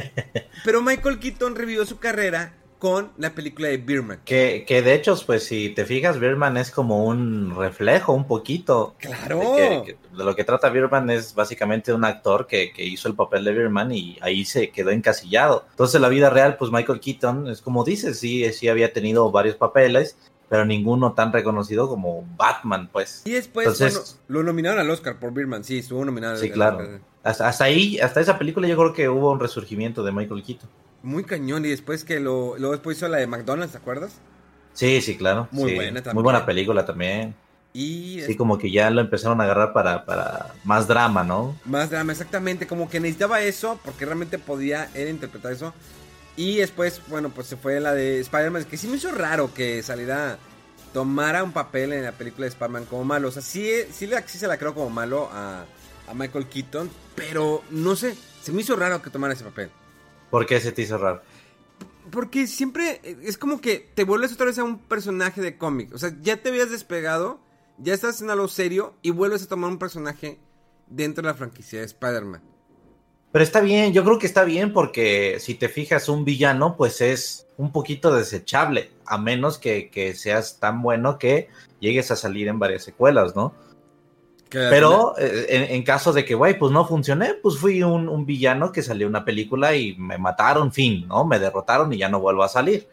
[0.65, 4.23] pero Michael Keaton revivió su carrera con la película de Birman.
[4.25, 8.97] Que, que de hecho, pues si te fijas, Birman es como un reflejo un poquito.
[8.99, 9.55] Claro.
[9.55, 13.53] De, lo que trata Birman es básicamente un actor que, que, hizo el papel de
[13.53, 15.65] Birman y ahí se quedó encasillado.
[15.71, 19.55] Entonces, la vida real, pues Michael Keaton, es como dices, sí, sí había tenido varios
[19.55, 20.17] papeles,
[20.49, 23.23] pero ninguno tan reconocido como Batman, pues.
[23.25, 26.37] Y después, bueno, lo nominaron al Oscar por Birman, sí, estuvo nominado.
[26.37, 26.99] Sí, claro.
[27.23, 30.69] Hasta, hasta, ahí, hasta esa película yo creo que hubo un resurgimiento de Michael Keaton.
[31.03, 31.65] Muy cañón.
[31.65, 32.57] Y después que lo.
[32.59, 34.13] Luego después hizo la de McDonald's, ¿te acuerdas?
[34.75, 35.49] Sí, sí, claro.
[35.51, 36.15] Muy buena también.
[36.15, 37.35] Muy buena película también.
[37.75, 41.59] Y sí, como que ya lo empezaron a agarrar para, para más drama, ¿no?
[41.65, 42.67] Más drama, exactamente.
[42.67, 45.73] Como que necesitaba eso, porque realmente podía él interpretar eso.
[46.37, 49.83] Y después, bueno, pues se fue la de Spider-Man, que sí me hizo raro que
[49.83, 50.39] saliera,
[50.93, 53.29] tomara un papel en la película de Spider-Man como malo.
[53.29, 55.65] O sea, sí, sí, sí se la creo como malo a,
[56.09, 59.71] a Michael Keaton, pero no sé, se me hizo raro que tomara ese papel.
[60.33, 61.21] ¿Por qué se te hizo raro?
[62.11, 65.93] Porque siempre es como que te vuelves otra vez a un personaje de cómic.
[65.93, 67.39] O sea, ya te habías despegado,
[67.77, 70.39] ya estás en algo serio y vuelves a tomar un personaje
[70.87, 72.41] dentro de la franquicia de Spider-Man.
[73.31, 77.03] Pero está bien, yo creo que está bien porque si te fijas un villano, pues
[77.03, 82.49] es un poquito desechable, a menos que, que seas tan bueno que llegues a salir
[82.49, 83.53] en varias secuelas, ¿no?
[84.53, 88.83] Pero eh, en, caso de que, güey, pues no funcioné, pues fui un, villano que
[88.83, 91.25] salió una película y me mataron, fin, ¿no?
[91.25, 92.87] Me derrotaron y ya no vuelvo a salir.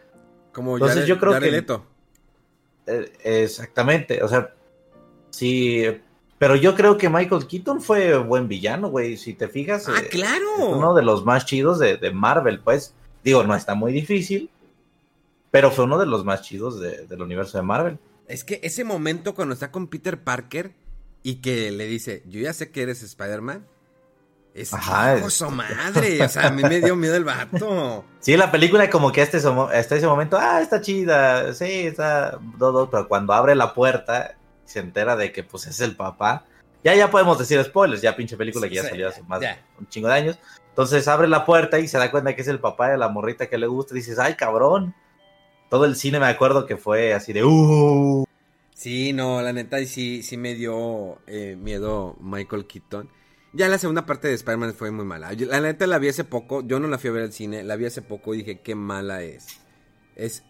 [0.53, 1.65] Como Entonces yo creo que...
[2.87, 4.51] Eh, exactamente, o sea,
[5.29, 5.85] sí,
[6.39, 9.87] pero yo creo que Michael Keaton fue buen villano, güey, si te fijas.
[9.87, 10.69] Ah, eh, claro.
[10.69, 12.95] uno de los más chidos de, de, Marvel, pues.
[13.23, 14.49] Digo, no está muy difícil,
[15.51, 17.99] pero fue uno de los más chidos del universo de Marvel.
[18.27, 20.71] Es que ese momento cuando está con Peter Parker
[21.23, 23.67] y que le dice, yo ya sé que eres Spider-Man.
[24.53, 25.15] Es Ajá,
[25.51, 28.03] madre, o sea, a mí me dio miedo el vato.
[28.19, 32.39] Sí, la película como que hasta ese, hasta ese momento, ah, está chida, sí, está,
[32.57, 36.45] todo, pero cuando abre la puerta se entera de que pues es el papá,
[36.83, 39.87] ya ya podemos decir spoilers, ya pinche película que ya salió hace más de un
[39.87, 40.39] chingo de años.
[40.69, 43.47] Entonces abre la puerta y se da cuenta que es el papá de la morrita
[43.47, 44.95] que le gusta y dices, ay, cabrón.
[45.69, 48.25] Todo el cine me acuerdo que fue así de, uh,
[48.79, 53.09] Sí, no, la neta sí, sí me dio eh, miedo Michael Keaton.
[53.51, 55.33] Ya la segunda parte de Spider-Man fue muy mala.
[55.33, 57.75] la neta la vi hace poco, yo no la fui a ver al cine, la
[57.75, 59.59] vi hace poco y dije qué mala es.
[60.15, 60.45] Es.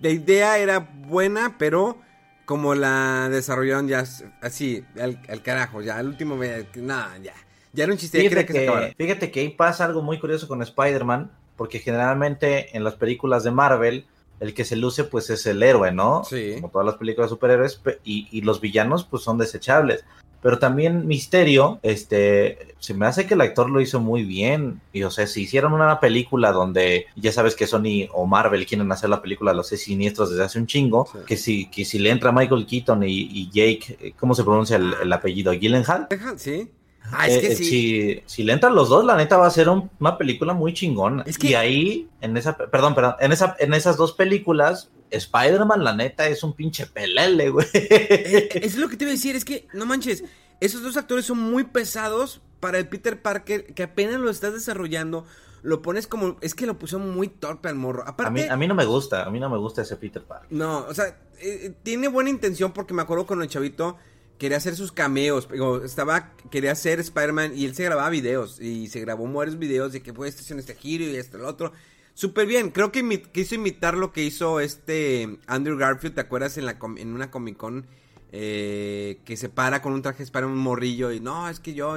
[0.00, 2.00] La idea era buena, pero
[2.44, 4.04] como la desarrollaron ya
[4.40, 6.38] así, al, carajo, ya al último,
[6.76, 7.34] nada, ya.
[7.72, 11.32] Ya era un chiste, fíjate que, Fíjate que ahí pasa algo muy curioso con Spider-Man,
[11.56, 14.06] porque generalmente en las películas de Marvel
[14.42, 16.24] el que se luce pues es el héroe, ¿no?
[16.24, 16.54] Sí.
[16.56, 20.04] Como todas las películas de superhéroes, y, los villanos pues son desechables.
[20.42, 24.80] Pero también Misterio, este, se me hace que el actor lo hizo muy bien.
[24.92, 28.90] Y o sea, si hicieron una película donde ya sabes que Sony o Marvel quieren
[28.90, 32.00] hacer la película de los seis siniestros desde hace un chingo, que si, que si
[32.00, 35.52] le entra Michael Keaton y, Jake, ¿cómo se pronuncia el, el apellido?
[35.52, 36.08] ¿Gyllenhaal?
[36.36, 36.68] Sí.
[37.12, 38.22] Ah, es que eh, sí.
[38.26, 41.24] si, le entran los dos, la neta va a ser una película muy chingona.
[41.40, 46.26] Y ahí, en esa, perdón, perdón, en, esa, en esas dos películas, Spider-Man, la neta,
[46.28, 47.66] es un pinche pelele, güey.
[47.74, 50.24] Eh, es lo que te iba a decir, es que, no manches,
[50.60, 55.26] esos dos actores son muy pesados para el Peter Parker, que apenas lo estás desarrollando.
[55.62, 56.38] Lo pones como.
[56.40, 58.02] Es que lo puso muy torpe al morro.
[58.04, 59.24] Aparte, a, mí, a mí no me gusta.
[59.24, 60.48] A mí no me gusta ese Peter Parker.
[60.50, 63.96] No, o sea, eh, tiene buena intención porque me acuerdo con el chavito
[64.42, 65.46] quería hacer sus cameos.
[65.84, 68.60] Estaba, quería hacer Spider-Man y él se grababa videos.
[68.60, 71.44] Y se grabó varios videos de que fue este en este giro y este el
[71.44, 71.72] otro.
[72.12, 72.70] Súper bien.
[72.70, 76.16] Creo que quiso imitar lo que hizo este Andrew Garfield.
[76.16, 77.86] ¿Te acuerdas en, la, en una Comic Con?
[78.32, 81.12] Eh, que se para con un traje Spider-Man morrillo.
[81.12, 81.96] Y no, es que yo.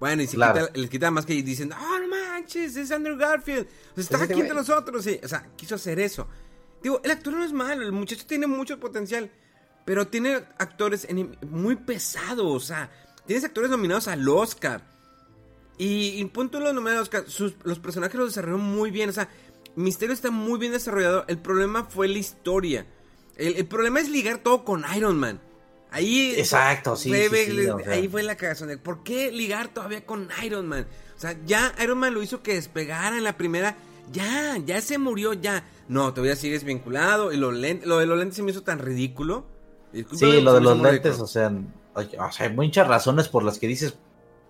[0.00, 3.66] bueno, y se quita, les quita más que dicen, oh, no manches, es Andrew Garfield.
[3.90, 5.06] O sea, está aquí entre nosotros.
[5.06, 6.26] o sea, quiso hacer eso.
[6.82, 7.82] Digo, el actor no es malo.
[7.82, 9.30] El muchacho tiene mucho potencial.
[9.84, 11.08] Pero tiene actores
[11.48, 12.90] muy pesados, o sea,
[13.26, 14.82] tienes actores nominados al Oscar.
[15.78, 17.10] Y, y punto en los números,
[17.64, 19.08] los personajes los desarrollaron muy bien.
[19.08, 19.28] O sea,
[19.74, 21.24] Misterio está muy bien desarrollado.
[21.28, 22.86] El problema fue la historia.
[23.36, 25.40] El, problema es ligar todo con Iron Man.
[25.90, 26.34] Ahí.
[26.36, 27.12] Exacto, sí.
[27.12, 28.78] Ahí fue la cagazón.
[28.82, 30.86] ¿Por qué ligar todavía con Iron Man?
[31.16, 33.76] O sea, ya Iron Man lo hizo que despegara en la primera.
[34.12, 35.64] Ya, ya se murió, ya.
[35.88, 37.32] No, todavía sigues vinculado.
[37.32, 39.46] Y lo, lo de los lentes se me hizo tan ridículo.
[40.12, 41.52] Sí, lo de los lentes, o sea,
[41.94, 43.98] hay muchas razones por las que dices.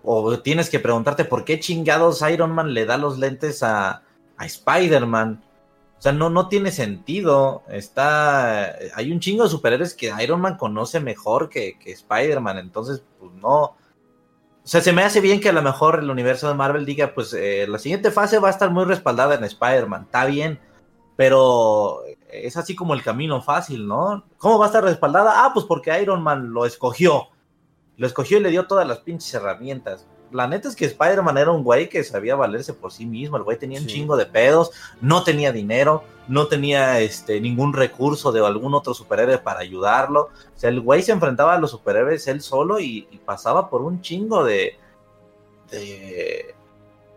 [0.05, 4.03] O tienes que preguntarte por qué chingados Iron Man le da los lentes a,
[4.35, 5.41] a Spider-Man.
[5.97, 7.63] O sea, no, no tiene sentido.
[7.69, 8.75] Está.
[8.95, 12.57] Hay un chingo de superhéroes que Iron Man conoce mejor que, que Spider-Man.
[12.57, 13.61] Entonces, pues no.
[13.61, 17.13] O sea, se me hace bien que a lo mejor el universo de Marvel diga,
[17.13, 20.03] pues eh, la siguiente fase va a estar muy respaldada en Spider-Man.
[20.03, 20.59] Está bien.
[21.15, 22.01] Pero
[22.31, 24.23] es así como el camino fácil, ¿no?
[24.37, 25.45] ¿Cómo va a estar respaldada?
[25.45, 27.27] Ah, pues porque Iron Man lo escogió.
[27.97, 31.51] Lo escogió y le dio todas las pinches herramientas la neta es que Spider-Man era
[31.51, 33.37] un güey que sabía valerse por sí mismo.
[33.37, 38.31] El güey tenía un chingo de pedos, no tenía dinero, no tenía este, ningún recurso
[38.31, 40.29] de algún otro superhéroe para ayudarlo.
[40.55, 44.01] O sea, el güey se enfrentaba a los superhéroes él solo y, pasaba por un
[44.01, 44.77] chingo de,
[45.71, 46.53] de,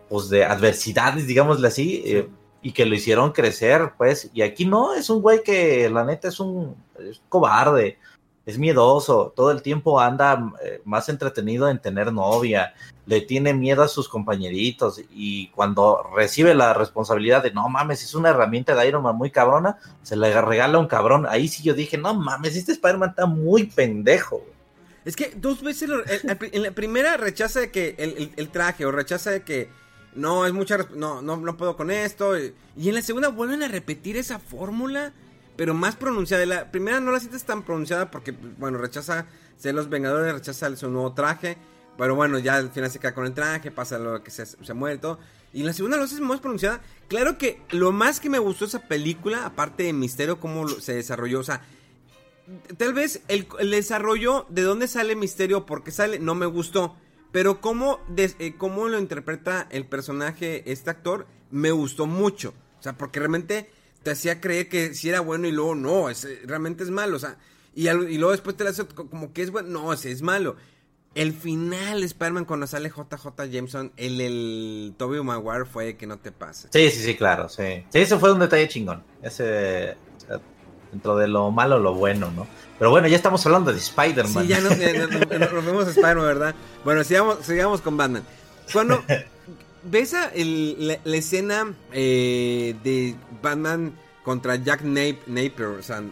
[0.09, 2.29] pues de adversidades, digámosle así, eh,
[2.67, 4.31] y que lo hicieron crecer, pues.
[4.35, 6.75] Y aquí no, es un güey que la neta es un
[7.29, 7.99] cobarde
[8.47, 13.83] es miedoso, todo el tiempo anda eh, más entretenido en tener novia, le tiene miedo
[13.83, 18.87] a sus compañeritos y cuando recibe la responsabilidad de no mames, es una herramienta de
[18.87, 21.27] Iron Man muy cabrona, se le regala un cabrón.
[21.29, 24.45] Ahí sí yo dije, no mames, este Spider-Man está muy pendejo.
[25.05, 25.91] Es que dos veces
[26.23, 29.69] en la primera rechaza de que el, traje o rechaza de que
[30.17, 33.69] no es mucha no, no no puedo con esto y en la segunda vuelven a
[33.69, 35.13] repetir esa fórmula
[35.57, 36.47] pero más pronunciada.
[36.47, 40.91] La primera no la sientes tan pronunciada porque, bueno, rechaza ser los Vengadores, rechaza su
[40.91, 41.57] nuevo traje.
[41.99, 44.75] Pero bueno, ya al final se queda con el traje, pasa lo que se, se
[44.75, 45.19] muere todo.
[45.55, 46.83] Y la segunda lo haces más pronunciada.
[47.09, 51.41] Claro que lo más que me gustó esa película, aparte de Misterio, cómo se desarrolló,
[51.41, 51.63] o sea,
[52.77, 56.97] tal vez el, desarrollo de dónde sale Misterio, porque sale, no me gustó.
[57.37, 62.55] Pero cómo, eh, cómo lo interpreta el personaje, este actor, me gustó mucho.
[62.81, 63.69] O sea, porque realmente
[64.03, 67.19] te hacía creer que si era bueno y luego no, es, realmente es malo, o
[67.19, 67.37] sea,
[67.75, 70.57] y, y luego después te lo hace como que es bueno, no, ese es malo.
[71.15, 76.33] El final Spider-Man cuando sale JJ Jameson, el, el Tobey Maguire fue que no te
[76.33, 76.71] pasa.
[76.73, 77.85] Sí, sí, sí, claro, sí.
[77.91, 79.05] Sí, ese fue un detalle chingón.
[79.21, 79.95] Ese,
[80.93, 82.47] dentro de lo malo, lo bueno, ¿no?
[82.79, 84.45] Pero bueno, ya estamos hablando de Spider-Man.
[84.45, 86.55] Sí, ya nos, vemos a Spider-Man, ¿verdad?
[86.85, 88.23] Bueno, sigamos, sigamos con Batman.
[88.73, 89.03] Cuando
[89.83, 93.95] ves la, escena eh, de Batman
[94.27, 96.03] contra Jack Napier, o sea,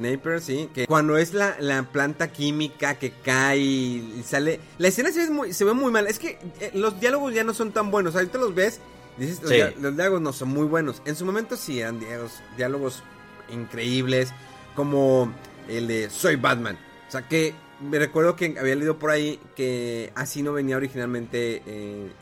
[0.00, 5.20] Napier, sí, que cuando es la, planta química que cae y sale, la escena se
[5.20, 7.92] ve muy, se ve muy mal, es que eh, los diálogos ya no son tan
[7.92, 8.80] buenos, ahorita los ves,
[9.16, 13.02] dices, los, diálogos no son muy buenos, en su momento sí eran diálogos, diálogos
[13.50, 14.32] increíbles,
[14.74, 15.32] como
[15.68, 16.78] el de Soy Batman,
[17.08, 21.62] o sea que me recuerdo que había leído por ahí que así no venía originalmente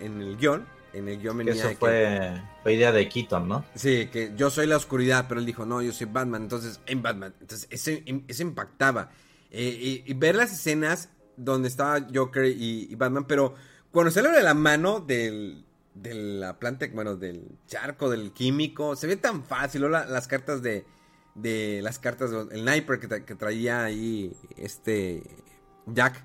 [0.00, 1.54] en el guion, en el guion venía.
[1.54, 3.64] Eso fue, fue, idea de Keaton, ¿no?
[3.74, 7.02] Sí, que yo soy la oscuridad, pero él dijo, no, yo soy Batman, entonces en
[7.02, 7.34] Batman.
[7.40, 9.10] Entonces eso, impactaba.
[9.50, 13.54] Eh, y, ver las escenas donde estaba Joker y, Batman, pero
[13.92, 15.64] cuando sale de la mano del,
[15.94, 20.62] de la planta, bueno, del charco, del químico, se ve tan fácil, o las cartas
[20.62, 20.84] de,
[21.34, 25.22] de las cartas, el sniper que, que traía ahí este
[25.86, 26.24] Jack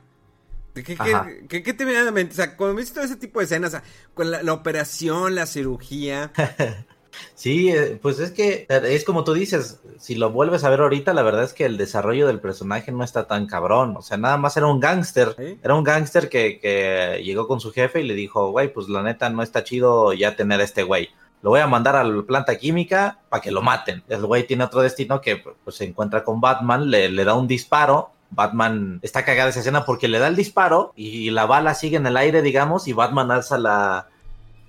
[0.74, 2.34] ¿Qué, qué, te viene a la mente?
[2.34, 3.82] O sea, cuando viste todo ese tipo de escenas,
[4.14, 6.32] con la, operación, la cirugía.
[7.36, 11.14] sí, eh, pues es que es como tú dices, si lo vuelves a ver ahorita,
[11.14, 13.98] la verdad es que el desarrollo del personaje no está tan cabrón.
[13.98, 15.36] O sea, nada más era un gángster.
[15.62, 19.04] Era un gángster que, que llegó con su jefe y le dijo, güey, pues la
[19.04, 21.10] neta no está chido ya tener a este güey
[21.42, 24.04] lo voy a mandar a la planta química para que lo maten.
[24.08, 27.48] El güey tiene otro destino que pues, se encuentra con Batman, le, le da un
[27.48, 31.98] disparo Batman está cagada esa escena porque le da el disparo y la bala sigue
[31.98, 34.08] en el aire, digamos, y Batman alza la,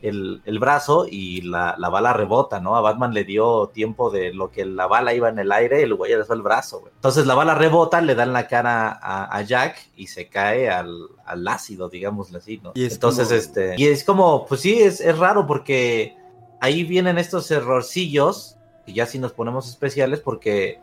[0.01, 2.77] el, brazo y la, bala rebota, ¿no?
[2.77, 5.85] A Batman le dio tiempo de lo que la bala iba en el aire y
[5.85, 6.93] el güey alzó el brazo, güey.
[6.95, 11.09] Entonces la bala rebota, le da en la cara a, Jack y se cae al,
[11.47, 12.73] ácido, digámosle así, ¿no?
[12.75, 13.75] Y Entonces, este.
[13.77, 16.17] Y es como, pues sí, es, es raro porque
[16.61, 18.57] ahí vienen estos errorcillos,
[18.87, 20.81] y ya si nos ponemos especiales, porque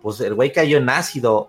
[0.00, 1.48] pues el güey cayó en ácido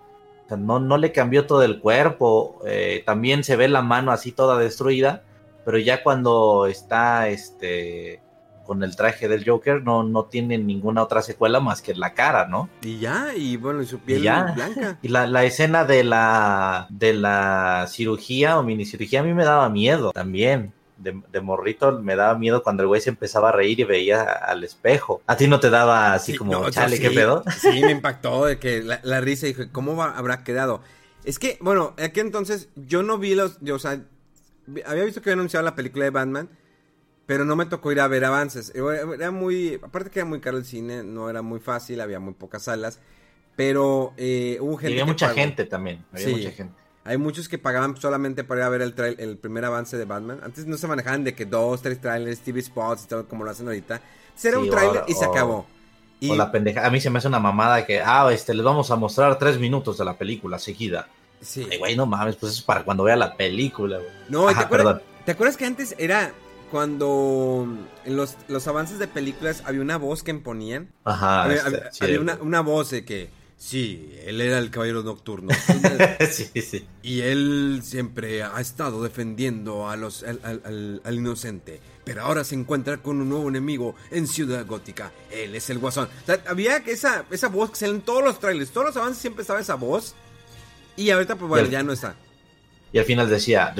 [0.56, 2.60] no, no le cambió todo el cuerpo.
[2.66, 5.22] Eh, también se ve la mano así toda destruida.
[5.64, 8.20] Pero ya cuando está este
[8.66, 12.46] con el traje del Joker, no, no tiene ninguna otra secuela más que la cara,
[12.46, 12.70] ¿no?
[12.80, 14.98] Y ya, y bueno, y su piel blanca.
[15.02, 19.68] Y la, la, escena de la, de la cirugía o minicirugía a mí me daba
[19.68, 20.72] miedo también.
[21.04, 24.64] De, morrito me daba miedo cuando el güey se empezaba a reír y veía al
[24.64, 25.22] espejo.
[25.26, 27.44] ¿A ti no te daba así como, chale, qué pedo?
[27.60, 30.82] Sí, me impactó de que la, risa y dije, ¿cómo habrá quedado?
[31.24, 34.00] Es que, bueno, aquí entonces yo no vi los, yo, o sea,
[34.86, 36.48] había visto que había anunciado la película de Batman,
[37.26, 38.72] pero no me tocó ir a ver avances.
[38.74, 42.34] Era muy, aparte que era muy caro el cine, no era muy fácil, había muy
[42.34, 43.00] pocas salas,
[43.56, 44.90] pero eh, hubo gente.
[44.90, 46.83] Y había mucha gente también, había mucha gente.
[47.04, 50.40] Hay muchos que pagaban solamente para ir a ver el, el primer avance de Batman.
[50.42, 53.50] Antes no se manejaban de que dos, tres trailers, TV spots y todo como lo
[53.50, 54.00] hacen ahorita.
[54.42, 55.66] Era un trailer y se acabó.
[56.18, 56.30] Y...
[56.30, 56.86] O la pendeja.
[56.86, 59.58] A mí se me hace una mamada que, ah, este, les vamos a mostrar tres
[59.58, 61.08] minutos de la película seguida.
[61.42, 61.68] Sí.
[61.78, 64.10] güey, no mames, pues eso es para cuando vea la película, güey.
[64.30, 66.32] No, ¿te, acuerdas, ¿te acuerdas que antes era
[66.70, 67.68] cuando
[68.06, 70.88] en los, los avances de películas había una voz que imponían?
[71.04, 71.42] Ajá.
[71.42, 73.28] Había, este, una, una voz de que
[73.64, 75.50] Sí, él era el caballero nocturno.
[76.30, 76.86] sí, sí.
[77.02, 81.80] Y él siempre ha estado defendiendo a los, al, inocente.
[82.04, 85.12] Pero ahora se encuentra con un nuevo enemigo en Ciudad Gótica.
[85.30, 86.10] Él es el guasón.
[86.24, 88.70] O sea, había esa, esa voz que sale en todos los trailers.
[88.70, 90.14] Todos los avances siempre estaba esa voz.
[90.94, 92.16] Y ahorita, pues bueno, ya no está.
[92.92, 93.74] Y al final decía,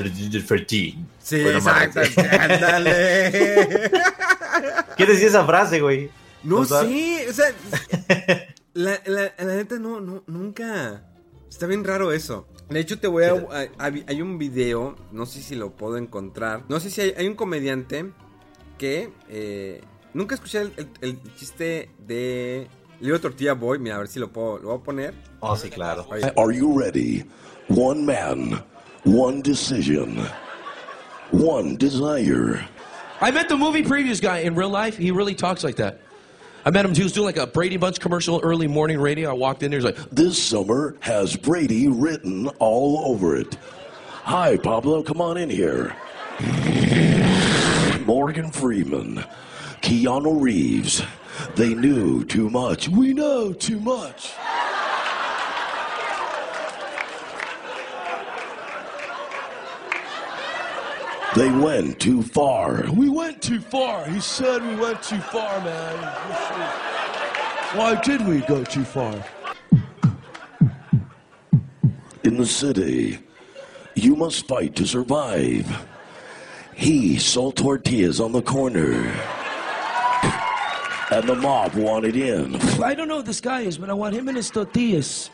[1.22, 2.01] Sí, exacto.
[4.97, 6.09] ¿Qué decía esa frase, güey?
[6.43, 7.55] No sé, o sea,
[8.75, 11.05] La, la, la, neta, no, no, nunca.
[11.49, 12.49] Está bien raro eso.
[12.68, 16.64] De hecho, te voy a, Hay un video, no sé si lo puedo encontrar.
[16.68, 18.11] No sé si hay, hay un comediante
[18.77, 19.12] que.
[19.29, 19.81] Eh,
[20.12, 22.68] nunca escuché el, el, chiste de.
[23.01, 23.79] Leo Tortilla Boy.
[23.79, 24.59] Mira, a ver si lo puedo.
[24.59, 25.14] Lo voy a poner.
[25.41, 26.07] Oh, sí, claro.
[26.37, 27.25] Are you ready?
[27.68, 28.61] One man,
[29.05, 30.18] one decision,
[31.31, 32.68] one desire.
[33.20, 34.97] I met the movie previous guy in real life.
[34.99, 36.01] He really talks like that.
[36.66, 36.94] I met him.
[36.94, 39.30] He was doing like a Brady Bunch commercial, early morning radio.
[39.30, 39.78] I walked in there.
[39.78, 43.56] He's like, "This summer has Brady written all over it."
[44.24, 45.02] Hi, Pablo.
[45.02, 45.94] Come on in here.
[48.06, 49.24] Morgan Freeman,
[49.82, 51.02] Keanu Reeves.
[51.56, 52.88] They knew too much.
[52.88, 54.32] We know too much.
[61.35, 62.85] They went too far.
[62.93, 64.07] We went too far.
[64.07, 65.97] He said we went too far, man.
[67.76, 69.12] Why did we go too far?
[72.22, 73.18] In the city,
[73.97, 75.66] you must fight to survive.
[76.72, 78.95] He sold tortillas on the corner.
[81.11, 82.55] And the mob wanted in.
[82.80, 85.30] I don't know who this guy is, but I want him and his tortillas.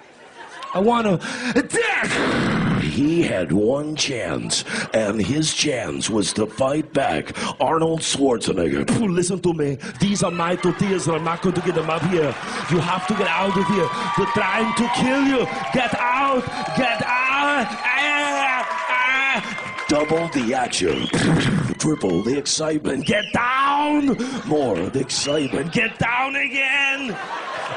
[0.73, 1.15] I want to
[1.59, 2.70] attack.
[2.91, 8.85] He had one chance, and his chance was to fight back Arnold Schwarzenegger.
[9.09, 9.79] Listen to me.
[10.01, 12.35] These are my tortillas, and I'm not going to get them up here.
[12.71, 13.89] You have to get out of here.
[14.17, 15.47] They're trying to kill you.
[15.73, 16.45] Get out.
[16.77, 17.67] Get out.
[17.71, 19.87] Ah, ah.
[19.89, 21.07] Double the action.
[21.79, 23.07] Triple the excitement.
[23.07, 24.17] Get down.
[24.47, 25.73] More of the excitement.
[25.73, 27.17] Get down again.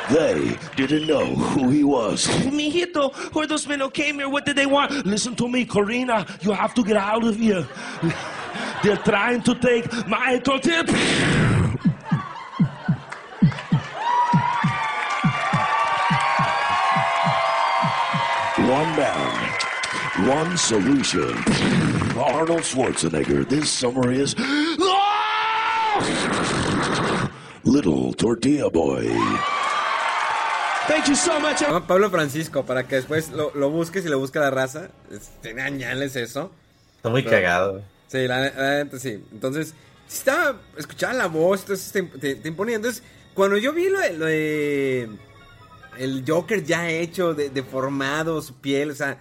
[0.09, 2.27] They didn't know who he was.
[2.27, 5.05] Mijito, where those men who came here, what did they want?
[5.05, 6.27] Listen to me, Corina.
[6.43, 7.65] You have to get out of here.
[8.83, 10.89] They're trying to take my tip.
[18.57, 21.33] One man, one solution.
[22.17, 24.35] Arnold Schwarzenegger this summer is
[27.63, 29.07] Little Tortilla Boy.
[30.87, 31.63] Thank you so much.
[31.87, 34.89] Pablo Francisco, para que después lo, lo busques y lo busque la raza.
[35.41, 36.51] Tiene añales eso.
[36.97, 37.81] Está muy cagado.
[38.07, 38.51] Sí, la,
[38.83, 39.23] neta sí.
[39.31, 39.73] Entonces,
[40.07, 42.75] si estaba escuchando la voz, entonces te, te, imponía.
[42.75, 43.01] Entonces,
[43.33, 45.09] cuando yo vi lo, de
[45.97, 49.17] el Joker ya hecho, deformado, su piel, o sea,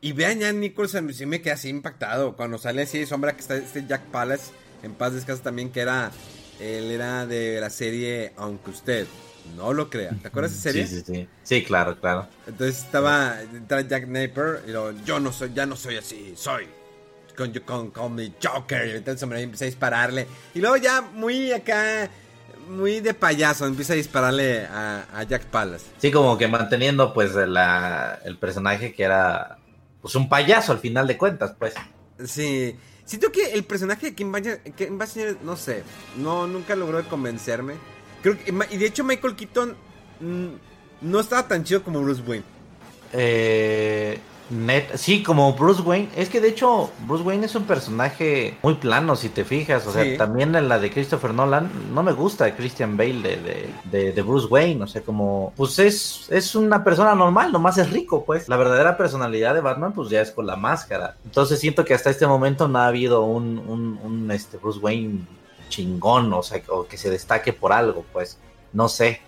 [0.00, 2.36] y vean ya Nicholson, sí me quedé así impactado.
[2.36, 4.50] Cuando sale así de sombra que está este Jack Palace,
[4.82, 6.10] en paz descansa también, que era,
[6.58, 9.06] él era de la serie Aunque Usted.
[9.56, 10.10] No lo crea.
[10.20, 10.86] ¿Te acuerdas de serie?
[10.86, 11.28] Sí, sí, sí.
[11.42, 12.26] Sí, claro, claro.
[12.46, 13.36] Entonces estaba
[13.68, 16.66] Jack Napier y lo, yo no soy, ya no soy así, soy
[17.36, 18.86] con, con, con mi Joker.
[18.88, 20.26] Y entonces me empecé a dispararle.
[20.54, 22.08] Y luego ya muy acá,
[22.68, 25.86] muy de payaso, empieza a dispararle a, Jack Palace.
[25.98, 29.58] Sí, como que manteniendo pues la, el personaje que era
[30.00, 31.74] pues un payaso al final de cuentas, pues.
[32.24, 32.76] Sí.
[33.04, 35.82] Siento que el personaje de Kim Basinger, no sé,
[36.16, 37.74] no, nunca logró convencerme
[38.70, 39.74] y de hecho Michael Keaton
[40.20, 40.46] mm,
[41.02, 42.44] no estaba tan chido como Bruce Wayne.
[43.12, 44.18] Eh,
[44.50, 46.10] Net, sí, como Bruce Wayne.
[46.14, 49.86] Es que de hecho, Bruce Wayne es un personaje muy plano, si te fijas.
[49.86, 50.18] O sea, Sí.
[50.18, 54.22] también en la de Christopher Nolan, no me gusta Christian Bale de, de, de- de
[54.22, 54.82] Bruce Wayne.
[54.84, 58.46] O sea, como, pues es, es una persona normal, nomás es rico, pues.
[58.48, 61.16] La verdadera personalidad de Batman, pues ya es con la máscara.
[61.24, 65.20] Entonces siento que hasta este momento no ha habido un, un, un, este, Bruce Wayne
[65.72, 68.38] chingón, o sea, o que se destaque por algo, pues.
[68.72, 69.20] No sé.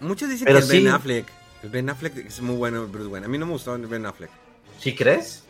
[0.00, 0.88] Muchos dicen Pero que el Ben sí.
[0.88, 1.26] Affleck.
[1.62, 3.26] Ben Affleck es muy bueno, Bruce Wayne.
[3.26, 4.30] A mí no me gustó el Ben Affleck.
[4.78, 5.44] ¿Sí crees?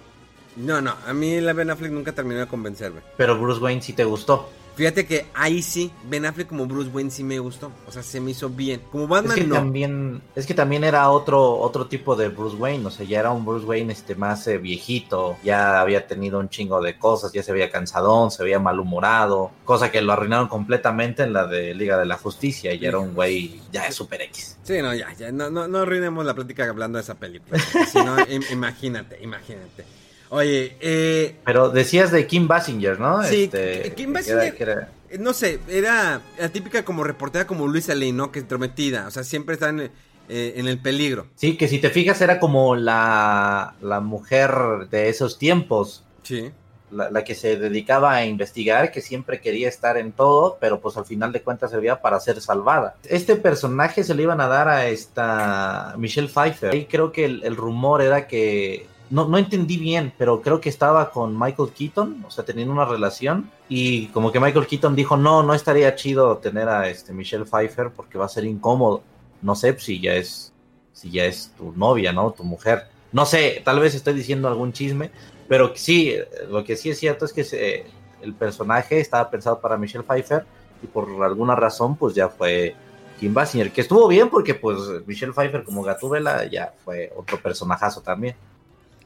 [0.56, 3.00] No, no, a mí la Ben Affleck nunca terminó de convencerme.
[3.16, 4.50] Pero Bruce Wayne sí te gustó.
[4.76, 7.70] Fíjate que ahí sí, Ben Affleck como Bruce Wayne sí me gustó.
[7.86, 8.80] O sea, se me hizo bien.
[8.90, 9.54] Como Es Batman que no.
[9.56, 13.30] también, es que también era otro, otro tipo de Bruce Wayne, o sea, ya era
[13.30, 17.42] un Bruce Wayne este más eh, viejito, ya había tenido un chingo de cosas, ya
[17.42, 21.98] se veía cansadón, se veía malhumorado, cosa que lo arruinaron completamente en la de Liga
[21.98, 24.56] de la Justicia, y era un güey ya es super X.
[24.62, 27.58] Sí, no, ya, ya, no, no, no arruinemos la plática hablando de esa película.
[27.90, 29.84] Si no, im- imagínate, imagínate.
[30.30, 33.22] Oye, eh, Pero decías de Kim Basinger, ¿no?
[33.24, 37.02] Sí, Este, Kim que Basinger- era- que era- eh, no sé, era la típica como
[37.04, 38.30] reportera como Luisa Lane, ¿no?
[38.30, 39.80] Que entrometida, o sea, siempre está en,
[40.28, 41.26] eh, en el peligro.
[41.34, 44.52] Sí, que si te fijas era como la, la mujer
[44.90, 46.52] de esos tiempos, Sí.
[46.92, 50.96] la, la que se dedicaba a investigar, que siempre quería estar en todo, pero pues
[50.96, 52.94] al final de cuentas servía para ser salvada.
[53.08, 56.72] Este personaje se le iban a dar a esta Michelle Pfeiffer.
[56.74, 58.86] Y creo que el, el rumor era que...
[59.10, 62.84] No, no entendí bien, pero creo que estaba con Michael Keaton, o sea, teniendo una
[62.84, 67.44] relación, y como que Michael Keaton dijo, no, no estaría chido tener a este Michelle
[67.44, 69.02] Pfeiffer porque va a ser incómodo.
[69.42, 70.52] No sé si ya es,
[70.92, 72.30] si ya es tu novia, ¿no?
[72.30, 72.86] Tu mujer.
[73.12, 75.10] No sé, tal vez estoy diciendo algún chisme,
[75.48, 76.14] pero sí,
[76.48, 77.84] lo que sí es cierto es que
[78.22, 80.44] el personaje estaba pensado para Michelle Pfeiffer
[80.82, 82.74] y por alguna razón pues ya fue
[83.18, 88.00] Kim Basinger, que estuvo bien porque pues Michelle Pfeiffer como Gatúbela ya fue otro personajazo
[88.00, 88.36] también,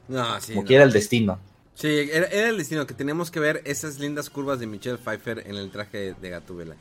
[0.07, 0.53] No, sí.
[0.53, 0.67] como no.
[0.67, 1.39] quiera el destino.
[1.73, 5.43] Sí, era, era el destino que teníamos que ver esas lindas curvas de Michelle Pfeiffer
[5.45, 6.75] en el traje de, Gatúbela.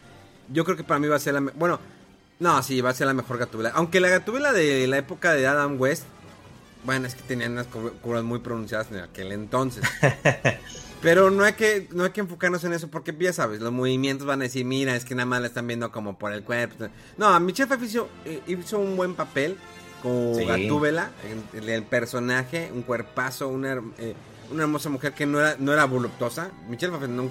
[0.52, 1.40] Yo creo que para mí va a ser la...
[1.40, 1.80] Bueno,
[2.38, 3.70] no, sí, va a ser la mejor Gatúbela.
[3.74, 6.04] Aunque la Gatúbela de la época de Adam West,
[6.84, 9.82] bueno, es que tenían unas cur- curvas muy pronunciadas en aquel entonces.
[11.02, 14.26] Pero no hay que no hay que enfocarnos en eso porque ya sabes, los movimientos
[14.26, 16.86] van a decir, mira, es que nada más la están viendo como por el cuerpo.
[17.18, 19.56] No, Michelle Pfeiffer hizo, eh, hizo un buen papel
[20.05, 20.44] como Sí.
[20.44, 21.11] Gatúbela,
[21.55, 24.14] el, el personaje, un cuerpazo, una, eh,
[24.52, 26.52] una hermosa mujer que no era, no era voluptuosa.
[26.68, 27.30] Michelle Pfeiffer no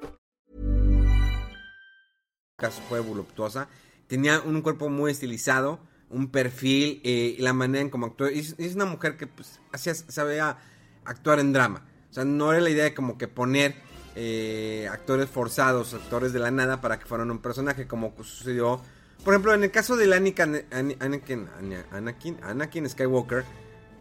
[2.61, 3.67] caso fue voluptuosa.
[4.07, 8.29] Tenía un cuerpo muy estilizado, un perfil eh, y la manera en cómo actuó.
[8.29, 10.57] Y Es, es una mujer que pues, hacía, sabía
[11.03, 11.85] actuar en drama.
[12.09, 13.75] O sea, no era la idea de como que poner
[14.15, 18.81] eh, actores forzados, actores de la nada para que fueran un personaje, como sucedió,
[19.23, 20.65] por ejemplo, en el caso de Anakin,
[20.99, 21.47] Anakin,
[21.91, 23.45] Anakin, Anakin Skywalker,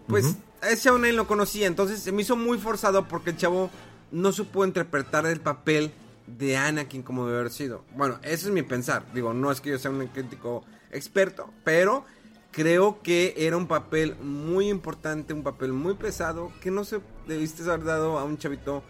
[0.07, 3.37] pues a ese chavo nadie lo conocía, entonces se me hizo muy forzado porque el
[3.37, 3.71] chavo
[4.11, 5.93] no supo interpretar el papel
[6.39, 7.85] de Anakin como debe haber sido.
[7.97, 9.05] Bueno, eso es mi pensar.
[9.15, 12.05] Digo, no es que yo sea un crítico experto, pero
[12.51, 17.63] creo que era un papel muy importante, un papel muy pesado que no se debiste
[17.65, 18.83] haber dado a un chavito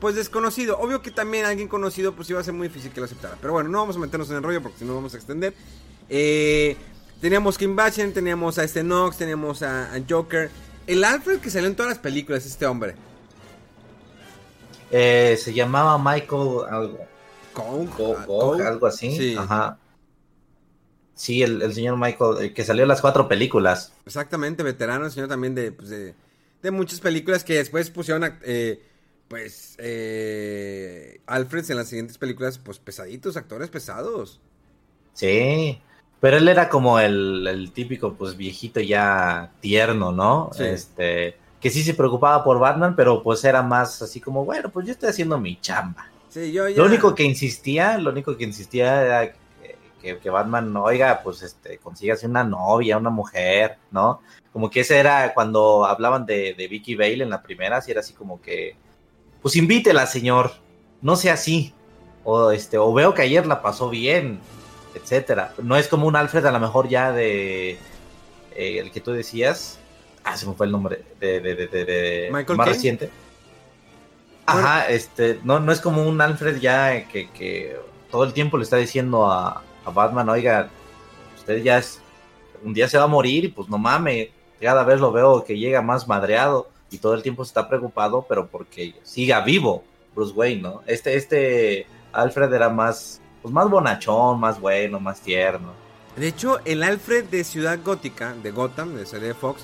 [0.00, 0.78] pues desconocido.
[0.78, 3.36] Obvio que también alguien conocido pues iba a ser muy difícil que lo aceptara.
[3.40, 5.54] Pero bueno, no vamos a meternos en el rollo porque si no vamos a extender.
[6.08, 6.76] Eh,
[7.20, 10.50] teníamos Kim Basinger, teníamos a este Knox, teníamos a, a Joker.
[10.86, 12.94] El Alfred que salió en todas las películas, este hombre.
[14.90, 16.98] Eh, se llamaba Michael algo,
[17.52, 19.16] Kong, Go- ah, algo así.
[19.16, 19.78] Sí, Ajá.
[21.14, 23.92] Sí, el, el señor Michael, el que salió en las cuatro películas.
[24.06, 26.14] exactamente, veterano, el señor también de, pues, de,
[26.62, 28.80] de muchas películas que después pusieron, eh,
[29.26, 34.40] pues, eh, Alfred en las siguientes películas, pues pesaditos, actores pesados.
[35.12, 35.80] Sí,
[36.20, 40.50] pero él era como el, el típico, pues viejito ya tierno, ¿no?
[40.54, 40.62] Sí.
[40.64, 44.86] Este, que sí se preocupaba por Batman, pero pues era más así como, bueno, pues
[44.86, 46.08] yo estoy haciendo mi chamba.
[46.28, 46.76] Sí, yo ya...
[46.76, 51.42] Lo único que insistía, lo único que insistía era que, que- que Batman, oiga, pues
[51.42, 54.20] este, consígase una novia, una mujer, ¿no?
[54.52, 58.00] Como que ese era cuando hablaban de, de Vicky Bale en la primera, si era
[58.00, 58.76] así como que,
[59.42, 60.52] pues invítela, señor,
[61.02, 61.72] no sea así.
[62.24, 64.38] O este, o veo que ayer la pasó bien,
[64.94, 65.54] etcétera.
[65.62, 67.70] No es como un Alfred a lo mejor ya de
[68.54, 69.77] eh, el que tú decías.
[70.30, 73.10] Ah, se me fue el nombre de, de, de, de- Michael más reciente.
[74.46, 77.76] Ajá, este, no, no es como un Alfred ya que, que
[78.10, 80.70] todo el tiempo le está diciendo a, a Batman, oiga,
[81.36, 82.00] usted ya es,
[82.62, 84.28] un día se va a morir y pues no mames,
[84.60, 88.46] cada vez lo veo que llega más madreado y todo el tiempo está preocupado, pero
[88.46, 90.82] porque siga vivo Bruce Wayne, ¿no?
[90.86, 95.72] Este, este Alfred era más, pues más bonachón, más bueno, más tierno.
[96.16, 99.62] De hecho, el Alfred de Ciudad Gótica, de Gotham, de serie Fox,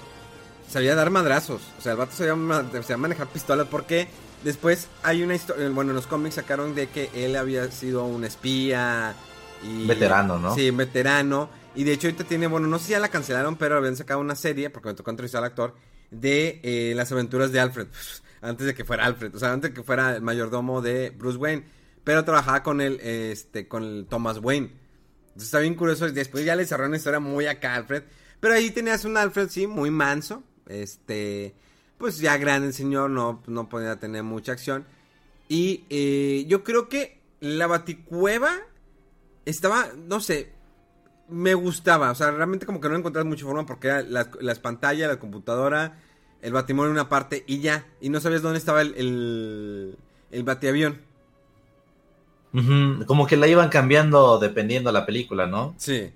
[0.69, 1.63] sabía dar madrazos.
[1.79, 2.35] O sea, el vato sabía,
[2.83, 4.09] sabía manejar pistolas porque
[4.43, 8.25] después hay una historia, bueno, en los cómics sacaron de que él había sido un
[8.25, 9.15] espía
[9.63, 9.87] y...
[9.87, 10.55] Veterano, ¿no?
[10.55, 11.49] Sí, veterano.
[11.75, 14.21] Y de hecho ahorita tiene, bueno, no sé si ya la cancelaron, pero habían sacado
[14.21, 15.75] una serie, porque me tocó entrevistar al actor,
[16.11, 17.89] de eh, las aventuras de Alfred.
[18.41, 21.39] Antes de que fuera Alfred, o sea, antes de que fuera el mayordomo de Bruce
[21.39, 21.65] Wayne.
[22.05, 24.67] Pero trabajaba con el, este, con el Thomas Wayne.
[25.29, 26.11] Entonces está bien curioso.
[26.11, 28.03] Después ya le cerraron una historia muy acá a Alfred.
[28.41, 30.43] Pero ahí tenías un Alfred, sí, muy manso.
[30.67, 31.55] Este,
[31.99, 34.87] pues ya grande el señor, no, no podía tener mucha acción.
[35.49, 38.53] Y eh, yo creo que la baticueva
[39.45, 40.53] estaba, no sé,
[41.29, 42.11] me gustaba.
[42.11, 45.19] O sea, realmente como que no encontraba mucha forma porque era las, las pantallas, la
[45.19, 45.99] computadora,
[46.43, 47.87] el batimóvil en una parte y ya.
[48.01, 49.99] Y no sabías dónde estaba el, el,
[50.31, 51.01] el batiavión.
[53.07, 55.75] Como que la iban cambiando dependiendo la película, ¿no?
[55.77, 56.13] Sí.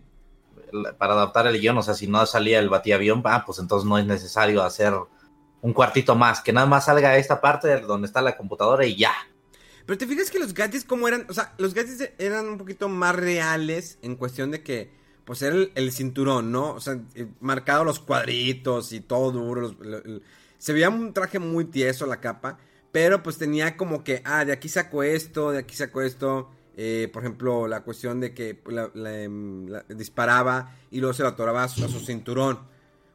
[0.98, 3.98] Para adaptar el guion, o sea, si no salía el batiavión, ah, pues entonces no
[3.98, 4.94] es necesario hacer
[5.60, 9.12] un cuartito más, que nada más salga esta parte donde está la computadora y ya.
[9.86, 12.88] Pero te fijas que los gadgets como eran, o sea, los gadgets eran un poquito
[12.88, 14.92] más reales en cuestión de que,
[15.24, 16.72] pues era el, cinturón, ¿no?
[16.74, 19.74] O sea, eh, marcado los cuadritos y todo duro.
[20.58, 22.58] se veía un traje muy tieso la capa,
[22.92, 26.50] pero pues tenía como que, ah, de aquí saco esto, de aquí saco esto.
[26.80, 31.22] Eh, por ejemplo, la cuestión de que la- la, em, la- disparaba y luego se
[31.24, 32.60] lo atoraba a su, a su cinturón.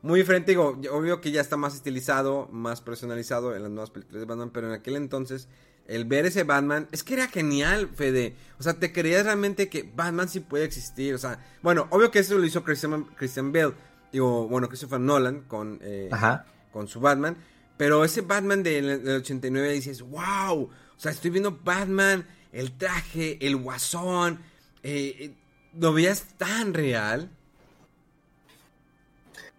[0.02, 4.20] Muy diferente, digo, obvio que ya está más estilizado, más personalizado en las nuevas películas
[4.20, 5.48] de Batman, pero en aquel entonces,
[5.88, 8.36] el ver ese Batman, es que era genial, Fede.
[8.60, 11.14] O sea, te creías realmente que Batman sí puede existir.
[11.14, 13.74] O sea, bueno, obvio que eso lo hizo Christian, Christian Bale,
[14.12, 16.46] digo, bueno, Christopher Nolan con, eh, Ajá.
[16.74, 17.38] con su Batman.
[17.78, 23.46] Pero ese Batman del, del 89 dices, wow, o sea, estoy viendo Batman, el traje,
[23.46, 24.40] el guasón,
[24.84, 25.32] eh, eh,
[25.78, 27.30] lo veías tan real.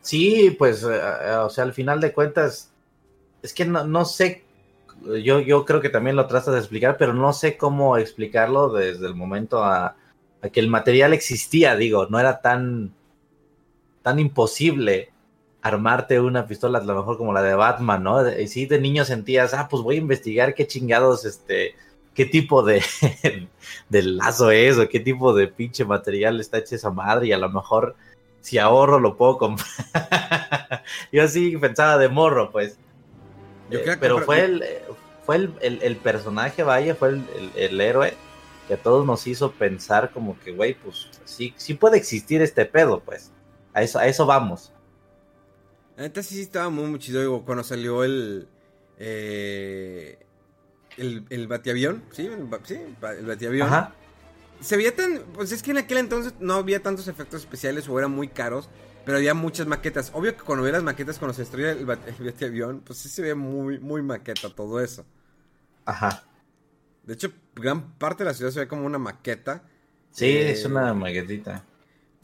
[0.00, 2.70] Sí, pues, eh, eh, o sea, al final de cuentas,
[3.42, 4.44] es que no, no sé,
[5.22, 9.06] yo, yo creo que también lo tratas de explicar, pero no sé cómo explicarlo desde
[9.06, 9.96] el momento a,
[10.52, 12.92] que el material existía, digo, no era tan,
[14.02, 15.10] tan imposible
[15.62, 18.30] armarte una pistola, a lo mejor como la de Batman, ¿no?
[18.30, 21.74] Y sí, de niño sentías, ah, pues voy a investigar qué chingados, este,
[22.14, 22.82] qué tipo de,
[23.88, 27.38] de lazo es o qué tipo de pinche material está hecha esa madre y a
[27.38, 27.96] lo mejor
[28.40, 29.68] si ahorro lo puedo comprar.
[31.12, 32.78] Yo así pensaba de morro, pues.
[33.70, 34.64] Yo Eh, pero comprar- fue el,
[35.24, 37.24] fue el, el- el personaje, vaya, fue el,
[37.56, 38.14] el- héroe
[38.68, 42.64] que a todos nos hizo pensar como que, güey, pues sí, sí puede existir este
[42.64, 43.30] pedo, pues.
[43.74, 44.72] A eso, a eso vamos.
[45.96, 47.20] Neta sí estaba muy, muy chido.
[47.20, 48.48] Digo, cuando salió el.
[48.98, 50.18] Eh,
[50.96, 52.02] el, el batiavión.
[52.12, 53.68] Sí, el, sí, el batiavión.
[53.68, 53.94] Ajá.
[54.60, 55.20] Se veía tan.
[55.34, 58.68] Pues es que en aquel entonces no había tantos efectos especiales o eran muy caros.
[59.04, 60.10] Pero había muchas maquetas.
[60.14, 63.10] Obvio que cuando veía las maquetas, cuando se estrella el, bat- el batiavión, pues sí
[63.10, 65.04] se ve muy, muy maqueta todo eso.
[65.84, 66.22] Ajá.
[67.02, 69.62] De hecho, gran parte de la ciudad se ve como una maqueta.
[70.10, 71.66] Sí, Eh, es una maquetita.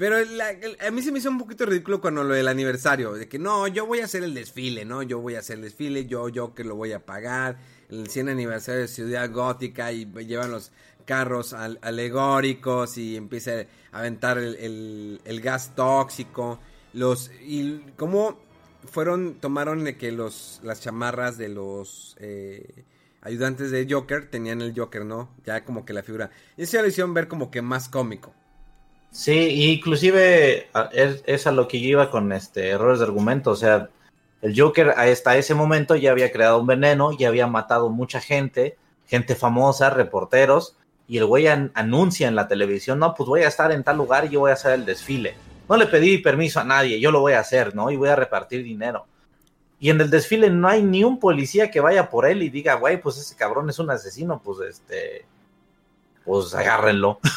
[0.00, 3.28] Pero el- a mí se me hizo un poquito ridículo cuando lo del aniversario, de
[3.28, 5.02] que no, yo voy a hacer el desfile, ¿no?
[5.02, 7.58] Yo voy a hacer el desfile, yo, yo que lo voy a pagar,
[7.90, 10.72] el 100 aniversario de Ciudad Gótica y llevan los
[11.04, 16.58] carros al- alegóricos y empieza a aventar el, el- gas tóxico,
[16.94, 18.40] los, y cómo
[18.90, 22.84] fueron, tomaron de que los, las chamarras de los eh,
[23.20, 25.28] ayudantes de Joker tenían el Joker, ¿no?
[25.44, 28.34] Ya como que la figura, y eso lo hicieron ver como que más cómico.
[29.10, 30.68] Sí, inclusive
[31.26, 33.50] es, a lo que yo iba con este errores de argumento.
[33.50, 33.88] O sea,
[34.40, 38.76] el Joker hasta ese momento ya había creado un veneno, ya había matado mucha gente,
[39.06, 40.76] gente famosa, reporteros,
[41.08, 43.96] y el güey an- anuncia en la televisión, no, pues voy a estar en tal
[43.96, 45.34] lugar y yo voy a hacer el desfile.
[45.68, 47.90] No le pedí permiso a nadie, yo lo voy a hacer, ¿no?
[47.90, 49.06] Y voy a repartir dinero.
[49.80, 52.74] Y en el desfile no hay ni un policía que vaya por él y diga,
[52.74, 55.24] güey, pues ese cabrón es un asesino, pues este,
[56.24, 57.20] pues agárrenlo.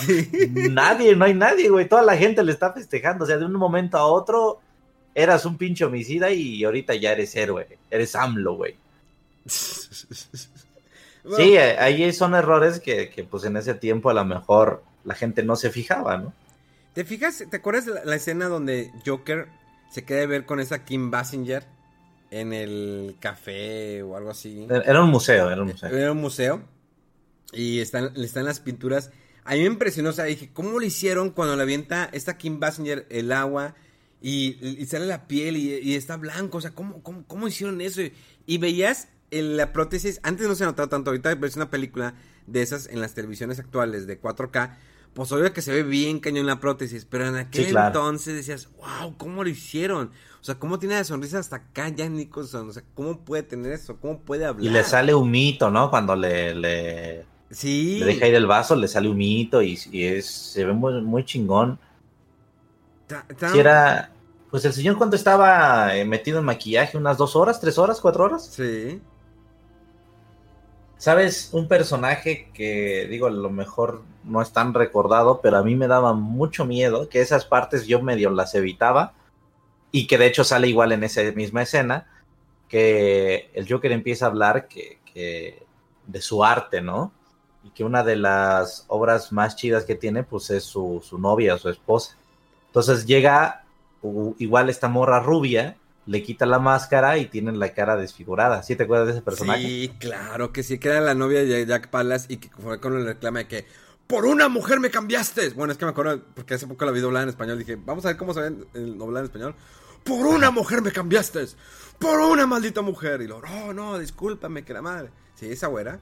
[0.00, 0.30] Sí.
[0.70, 1.88] Nadie, no hay nadie, güey.
[1.88, 3.24] Toda la gente le está festejando.
[3.24, 4.60] O sea, de un momento a otro
[5.14, 7.78] eras un pinche homicida y ahorita ya eres héroe.
[7.90, 8.76] Eres AMLO, güey.
[9.44, 15.14] Sí, eh, ahí son errores que, que, pues en ese tiempo a lo mejor la
[15.14, 16.32] gente no se fijaba, ¿no?
[16.94, 17.44] ¿Te fijas?
[17.48, 19.48] ¿Te acuerdas la escena donde Joker
[19.90, 21.64] se queda de ver con esa Kim Basinger
[22.32, 24.66] en el café o algo así.
[24.68, 25.90] Era un museo, era un museo.
[25.90, 26.62] Era un museo.
[27.52, 29.10] Y están, están las pinturas.
[29.44, 32.60] A mí me impresionó, o sea, dije, ¿cómo lo hicieron cuando le avienta esta Kim
[32.60, 33.74] Basinger el agua
[34.20, 36.58] y, sale la piel y, está blanco?
[36.58, 38.00] O sea, ¿cómo, cómo, hicieron eso?
[38.46, 42.14] Y, veías la prótesis, antes no se notaba tanto, ahorita ves una película
[42.46, 44.76] de esas en las televisiones actuales de 4K,
[45.14, 49.16] pues obvio que se ve bien cañón la prótesis, pero en aquel entonces decías, wow,
[49.16, 50.10] ¿cómo lo hicieron?
[50.40, 52.68] O sea, ¿cómo tiene la sonrisa hasta acá Jack Nicholson?
[52.68, 53.96] O sea, ¿cómo puede tener eso?
[54.00, 54.64] ¿Cómo puede hablar?
[54.64, 55.90] Y le sale un mito, ¿no?
[55.90, 57.98] Cuando le, le, sí.
[58.00, 61.24] le deja ir el vaso, le sale un mito y, es, se ve muy, muy
[61.24, 61.78] chingón.
[63.52, 64.10] Si era,
[64.50, 68.24] pues el señor cuando estaba eh, metido en maquillaje, unas dos horas, tres horas, cuatro
[68.24, 68.46] horas.
[68.46, 69.00] Sí.
[70.96, 71.50] ¿Sabes?
[71.52, 75.88] Un personaje que, digo, a lo mejor no es tan recordado, pero a mí me
[75.88, 79.14] daba mucho miedo, que esas partes yo medio las evitaba,
[79.90, 82.06] y que de hecho sale igual en esa misma escena,
[82.68, 85.66] que el Joker empieza a hablar que,
[86.06, 87.12] de su arte, ¿no?
[87.64, 91.58] Y que una de las obras más chidas que tiene, pues es su, su novia,
[91.58, 92.16] su esposa.
[92.66, 93.64] Entonces llega
[94.38, 98.62] igual esta morra rubia, le quita la máscara y tiene la cara desfigurada.
[98.62, 99.62] ¿Sí te acuerdas de ese personaje?
[99.62, 102.96] Sí, claro que sí, que era la novia de Jack Pallas y que fue con
[102.96, 103.66] el reclama de que
[104.06, 105.50] por una mujer me cambiaste.
[105.50, 107.58] Bueno, es que me acuerdo porque hace poco la vi doblada en español.
[107.58, 109.54] Dije, vamos a ver cómo se ve el doblada en español.
[110.04, 111.46] Por una mujer me cambiaste.
[111.98, 113.22] Por una maldita mujer.
[113.22, 115.10] Y lo, no, no, discúlpame, que la madre.
[115.34, 116.00] Sí, esa güera.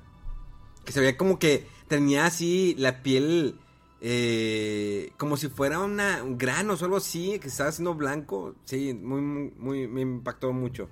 [0.91, 3.55] Que se veía como que tenía así la piel
[4.01, 8.57] eh, como si fuera una, un grano o algo así, que estaba haciendo blanco.
[8.65, 10.89] Sí, muy, muy, me impactó mucho.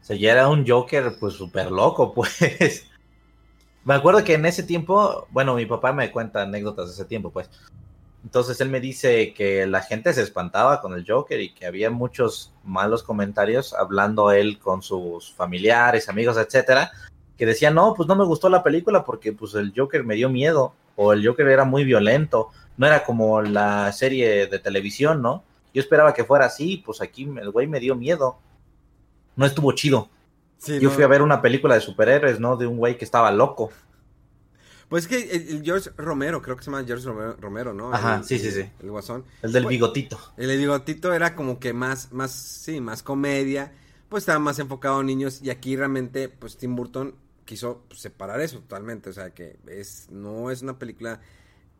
[0.00, 2.86] O sea, ya era un Joker, pues súper loco, pues.
[3.84, 7.30] me acuerdo que en ese tiempo, bueno, mi papá me cuenta anécdotas de ese tiempo,
[7.30, 7.50] pues.
[8.24, 11.90] Entonces él me dice que la gente se espantaba con el Joker y que había
[11.90, 16.92] muchos malos comentarios hablando él con sus familiares, amigos, etcétera,
[17.40, 20.28] que decían, no, pues no me gustó la película porque pues el Joker me dio
[20.28, 25.42] miedo o el Joker era muy violento, no era como la serie de televisión, ¿no?
[25.72, 28.36] Yo esperaba que fuera así, pues aquí el güey me dio miedo.
[29.36, 30.10] No estuvo chido.
[30.66, 32.58] Yo fui a ver una película de superhéroes, ¿no?
[32.58, 33.70] De un güey que estaba loco.
[34.90, 37.08] Pues es que el, George Romero, creo que se llama George
[37.40, 37.90] Romero, ¿no?
[37.90, 38.68] Ajá, sí, sí, sí.
[38.82, 39.24] El guasón.
[39.40, 40.20] El del bigotito.
[40.36, 43.72] El del bigotito era como que más, más, sí, más comedia.
[44.10, 45.40] Pues estaba más enfocado a niños.
[45.40, 47.14] Y aquí realmente, pues Tim Burton
[47.50, 49.10] quiso separar eso totalmente.
[49.10, 51.20] O sea, que es no es una película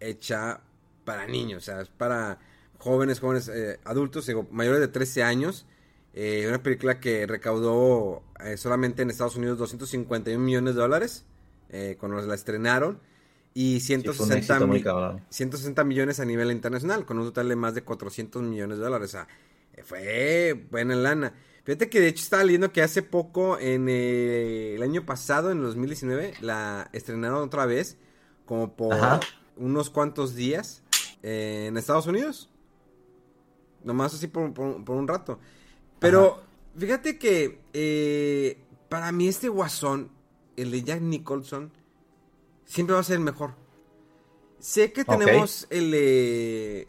[0.01, 0.63] hecha
[1.05, 2.41] para niños, o sea, es para
[2.79, 5.67] jóvenes, jóvenes eh, adultos, digo, mayores de 13 años.
[6.13, 11.25] Eh, una película que recaudó eh, solamente en Estados Unidos 251 millones de dólares
[12.01, 12.99] cuando la estrenaron
[13.55, 14.59] y 160,
[15.29, 19.11] 160 millones a nivel internacional, con un total de más de 400 millones de dólares.
[19.11, 19.29] O sea,
[19.85, 21.33] fue buena lana.
[21.71, 25.59] Fíjate que de hecho estaba leyendo que hace poco, en eh, el año pasado, en
[25.59, 27.97] el 2019, la estrenaron otra vez,
[28.45, 28.97] como por
[29.57, 30.83] unos cuantos días,
[31.23, 32.51] eh, en Estados Unidos.
[33.85, 35.39] Nomás así por, un rato.
[36.01, 36.43] Pero
[36.77, 40.11] fíjate que eh, para mí este guasón,
[40.57, 41.71] el de Jack Nicholson,
[42.65, 43.55] siempre va a ser el mejor.
[44.61, 45.95] Sé que tenemos el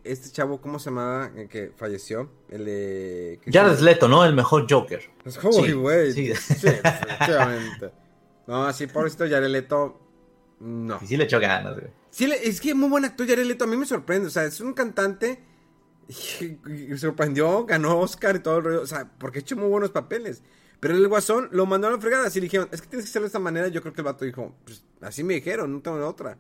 [0.03, 1.31] este chavo, ¿cómo se llamaba?
[1.35, 2.29] El que falleció.
[2.49, 3.39] El de.
[3.51, 4.25] Jared Leto, ¿no?
[4.25, 5.09] El mejor Joker.
[5.41, 6.11] Güey.
[6.11, 7.91] Sí, sí, efectivamente.
[8.45, 9.99] No, sí, por esto Jared Leto.
[10.59, 10.99] No.
[11.01, 11.87] Y sí le echó ganas, güey.
[12.09, 13.63] Sí, es que es muy buen actor Jared Leto.
[13.63, 14.27] A mí me sorprende.
[14.27, 15.41] O sea, es un cantante.
[16.09, 18.81] Y, sorprendió, ganó Oscar y todo el rollo.
[18.81, 20.43] O sea, porque ha hecho muy buenos papeles.
[20.81, 22.27] Pero el guasón lo mandó a la fregada.
[22.27, 23.69] Así le dijeron, es que tienes que hacerlo de esta manera.
[23.69, 26.37] Yo creo que el vato dijo, pues así me dijeron, no tengo otra.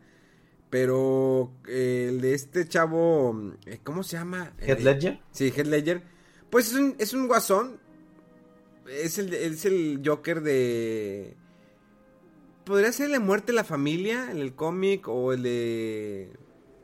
[0.71, 4.53] Pero eh, el de este chavo, eh, ¿cómo se llama?
[4.57, 5.19] Head Ledger.
[5.31, 6.01] Sí, Head Ledger.
[6.49, 7.77] Pues es un, es un guasón.
[8.87, 11.35] Es el, es el Joker de...
[12.63, 16.31] Podría ser el de Muerte de la Familia en el cómic o el de...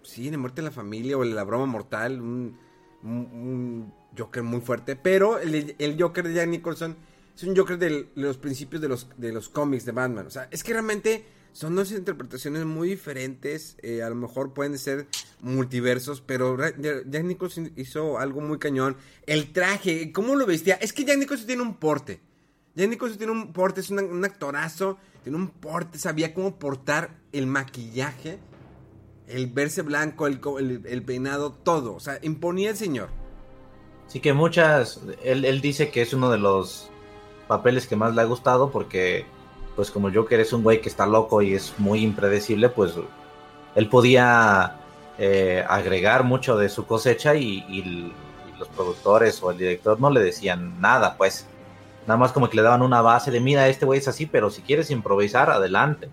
[0.03, 2.19] Sí, de Muerte de la Familia o el de La Broma Mortal.
[2.21, 2.57] Un,
[3.03, 4.97] un, Joker muy fuerte.
[4.97, 6.97] Pero el, el Joker de Jack Nicholson
[7.33, 10.27] es un Joker de los principios de los, de los cómics de Batman.
[10.27, 13.77] O sea, es que realmente son dos interpretaciones muy diferentes.
[13.81, 15.07] Eh, a lo mejor pueden ser
[15.41, 18.95] multiversos, pero Jack Nicholson hizo algo muy cañón.
[19.25, 20.75] El traje, ¿cómo lo vestía?
[20.75, 22.19] Es que Jack Nicholson tiene un porte.
[22.75, 27.47] Jack Nicholson tiene un porte, es un actorazo, tiene un porte, sabía cómo portar el
[27.47, 28.37] maquillaje,
[29.27, 31.95] el verse blanco, el, peinado, todo.
[31.95, 33.09] O sea, imponía el señor.
[34.05, 36.91] Sí que muchas, él dice que es uno de los
[37.47, 39.25] papeles que más le ha gustado porque
[39.77, 42.93] pues como Joker es un güey que está loco y es muy impredecible, pues
[43.75, 44.75] él podía
[45.19, 48.11] eh, agregar mucho de su cosecha y,
[48.57, 51.45] los productores o el director no le decían nada, pues.
[52.07, 54.49] Nada más como que le daban una base de, mira, este güey es así, pero
[54.49, 56.09] si quieres improvisar, adelante.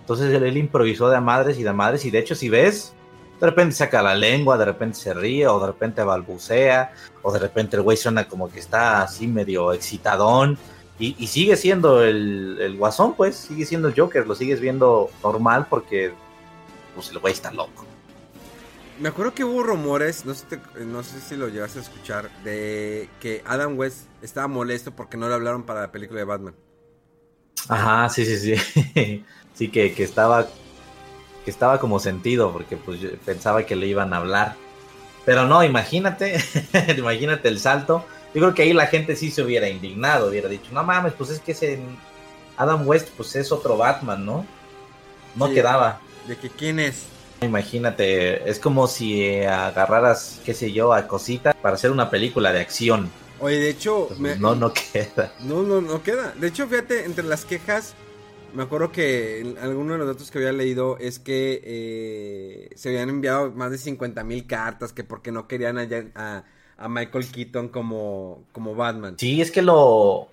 [0.00, 2.94] Entonces él, improvisó de madres y de madres, y de hecho si ves,
[3.40, 6.92] de repente saca la lengua, de repente se ríe, o de repente balbucea,
[7.22, 10.58] o de repente el güey suena como que está así medio excitadón,
[10.98, 15.10] y, y sigue siendo el, el guasón, pues, sigue siendo el Joker, lo sigues viendo
[15.22, 16.14] normal porque
[16.94, 17.86] pues el güey está loco.
[18.96, 22.30] Me acuerdo que hubo rumores, no sé, te- no sé si lo llegaste a escuchar,
[22.44, 26.54] de que Adam West estaba molesto porque no le hablaron para la película de Batman.
[27.68, 29.24] Ajá, sí, sí, sí.
[29.54, 30.48] sí, que, que estaba
[31.44, 34.56] que estaba como sentido, porque pues yo pensaba que le iban a hablar.
[35.24, 36.38] Pero no, imagínate,
[36.98, 38.04] imagínate el salto.
[38.34, 41.30] Yo creo que ahí la gente sí se hubiera indignado, hubiera dicho, no mames, pues
[41.30, 41.78] es que ese
[42.56, 44.44] Adam West, pues es otro Batman, ¿no?
[45.36, 45.54] No Sí.
[45.54, 46.00] quedaba.
[46.26, 47.04] De que quién es.
[47.42, 52.52] Imagínate, es como si eh, agarraras, qué sé yo, a cositas para hacer una película
[52.52, 53.10] de acción.
[53.40, 55.32] Oye, de hecho, Pues, me- no, no queda.
[55.40, 56.32] No, no, no queda.
[56.38, 57.94] De hecho, fíjate, entre las quejas,
[58.54, 63.10] me acuerdo que alguno de los datos que había leído es que eh, se habían
[63.10, 66.44] enviado más de 50 mil cartas que porque no querían a, a,
[66.76, 69.16] a Michael Keaton como, como Batman.
[69.18, 70.28] Sí, es que lo.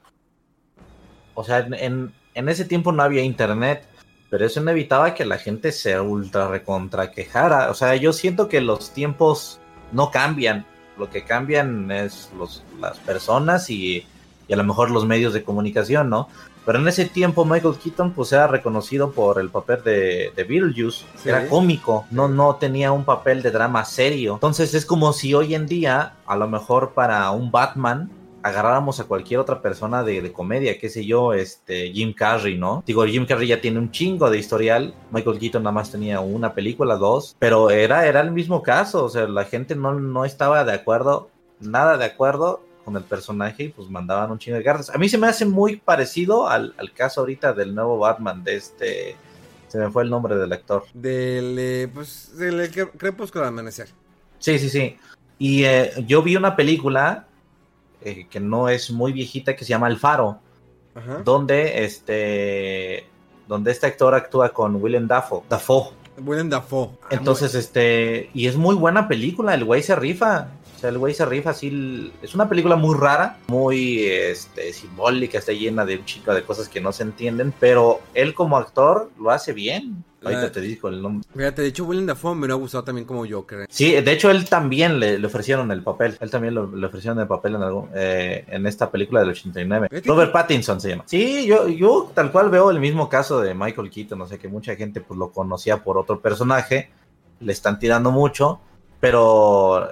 [1.34, 3.86] O sea, en, en, ese tiempo no había internet,
[4.30, 7.70] pero eso no evitaba que la gente se ultra recontra quejara.
[7.70, 9.60] O sea, yo siento que los tiempos
[9.92, 10.66] no cambian.
[10.98, 14.06] Lo que cambian es los, las personas y,
[14.48, 16.28] y a lo mejor los medios de comunicación, ¿no?
[16.66, 21.06] Pero en ese tiempo Michael Keaton pues era reconocido por el papel de, de Beetlejuice.
[21.16, 21.30] Sí.
[21.30, 24.36] Era cómico, no, no tenía un papel de drama serio.
[24.36, 28.10] Entonces es como si hoy en día, a lo mejor para un Batman,
[28.44, 32.84] agarráramos a cualquier otra persona de, de comedia, qué sé yo, este Jim Carrey, ¿no?
[32.86, 36.54] Digo, Jim Carrey ya tiene un chingo de historial, Michael Keaton nada más tenía una
[36.54, 40.64] película, dos, pero era, era el mismo caso, o sea, la gente no, no estaba
[40.64, 44.90] de acuerdo, nada de acuerdo con el personaje y pues mandaban un chingo de cartas.
[44.90, 48.56] A mí se me hace muy parecido al, al caso ahorita del nuevo Batman, de
[48.56, 49.16] este,
[49.68, 50.84] se me fue el nombre del actor.
[50.94, 53.90] Del, eh, pues, del cre- crepúsculo al amanecer.
[54.40, 54.98] Sí, sí, sí.
[55.38, 57.28] Y eh, yo vi una película
[58.02, 60.40] eh, que no es muy viejita que se llama El Faro,
[60.96, 61.22] Ajá.
[61.24, 63.06] donde este
[63.48, 65.42] donde este actor actúa con Willem Dafoe.
[65.50, 65.90] Dafoe.
[66.18, 66.90] Willem Dafoe.
[67.04, 70.48] Ah, Entonces, este, y es muy buena película, el güey se rifa.
[70.82, 72.12] O sea, el güey se rifa así.
[72.24, 76.68] Es una película muy rara, muy este, simbólica, está llena de un chico de cosas
[76.68, 80.04] que no se entienden, pero él como actor lo hace bien.
[80.24, 81.28] Ahorita te digo el nombre.
[81.36, 83.62] Fíjate, de hecho, Willem Dafoe me hubiera gustado también como Joker.
[83.62, 83.66] ¿eh?
[83.70, 86.18] Sí, de hecho él también le, le ofrecieron el papel.
[86.20, 89.88] Él también lo- le ofrecieron el papel en, algún, eh, en esta película del 89.
[89.88, 91.04] Fíjate Robert Pattinson se llama.
[91.06, 94.18] Sí, yo, yo tal cual veo el mismo caso de Michael Keaton.
[94.18, 96.90] No sé, que mucha gente pues lo conocía por otro personaje.
[97.40, 98.60] Le están tirando mucho.
[99.00, 99.88] Pero,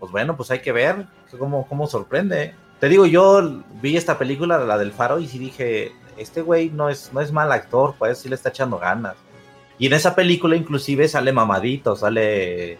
[0.00, 1.06] pues bueno, pues hay que ver
[1.38, 2.54] cómo, cómo sorprende.
[2.80, 6.88] Te digo, yo vi esta película, la del Faro, y sí dije, este güey no
[6.88, 9.14] es, no es mal actor, pues sí le está echando ganas.
[9.78, 12.78] Y en esa película inclusive sale mamadito, sale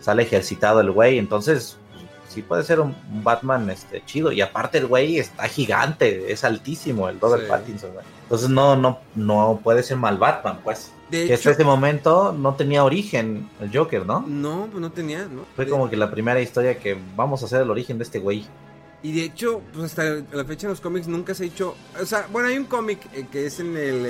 [0.00, 4.40] sale ejercitado el güey, entonces pues, sí puede ser un, un Batman este chido y
[4.40, 7.48] aparte el güey está gigante, es altísimo el Robert Sí.
[7.48, 8.04] Pattinson, güey.
[8.26, 10.92] Entonces no no no puede ser mal Batman, pues.
[11.10, 14.24] De Que hasta este momento no tenía origen el Joker, ¿no?
[14.26, 15.44] no, pues no tenía, ¿no?
[15.54, 18.18] Fue De- como que la primera historia que vamos a hacer el origen de este
[18.18, 18.44] güey.
[19.02, 20.02] Y de hecho, pues hasta
[20.32, 21.76] la fecha en los cómics nunca se ha hecho.
[22.02, 24.04] O sea, bueno, hay un cómic eh, que es en el.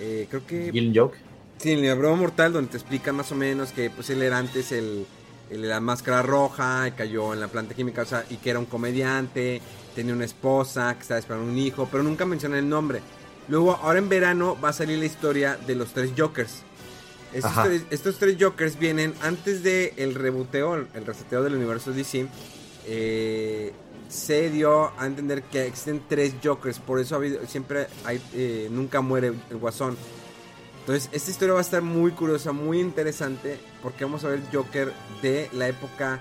[0.00, 0.70] eh, creo que.
[0.72, 1.18] Killing Joke.
[1.58, 4.38] Sí, en la broma mortal, donde te explican más o menos que pues él era
[4.38, 5.06] antes el,
[5.50, 8.60] el la máscara roja, y cayó en la planta química, o sea, y que era
[8.60, 9.60] un comediante,
[9.98, 13.00] tenía una esposa, que estaba esperando un hijo, pero nunca menciona el nombre.
[13.48, 16.62] Luego, ahora en verano va a salir la historia de los tres Jokers.
[17.32, 21.90] Estos, tres, estos tres Jokers vienen antes del el rebuteo, el el reseteo del universo
[21.90, 22.28] DC.
[22.86, 23.72] eh,
[24.08, 28.68] se dio a entender que existen tres Jokers, por eso ha habido, siempre hay, eh,
[28.70, 29.96] nunca muere el guasón.
[30.80, 34.92] Entonces, esta historia va a estar muy curiosa, muy interesante, porque vamos a ver Joker
[35.22, 36.20] de la época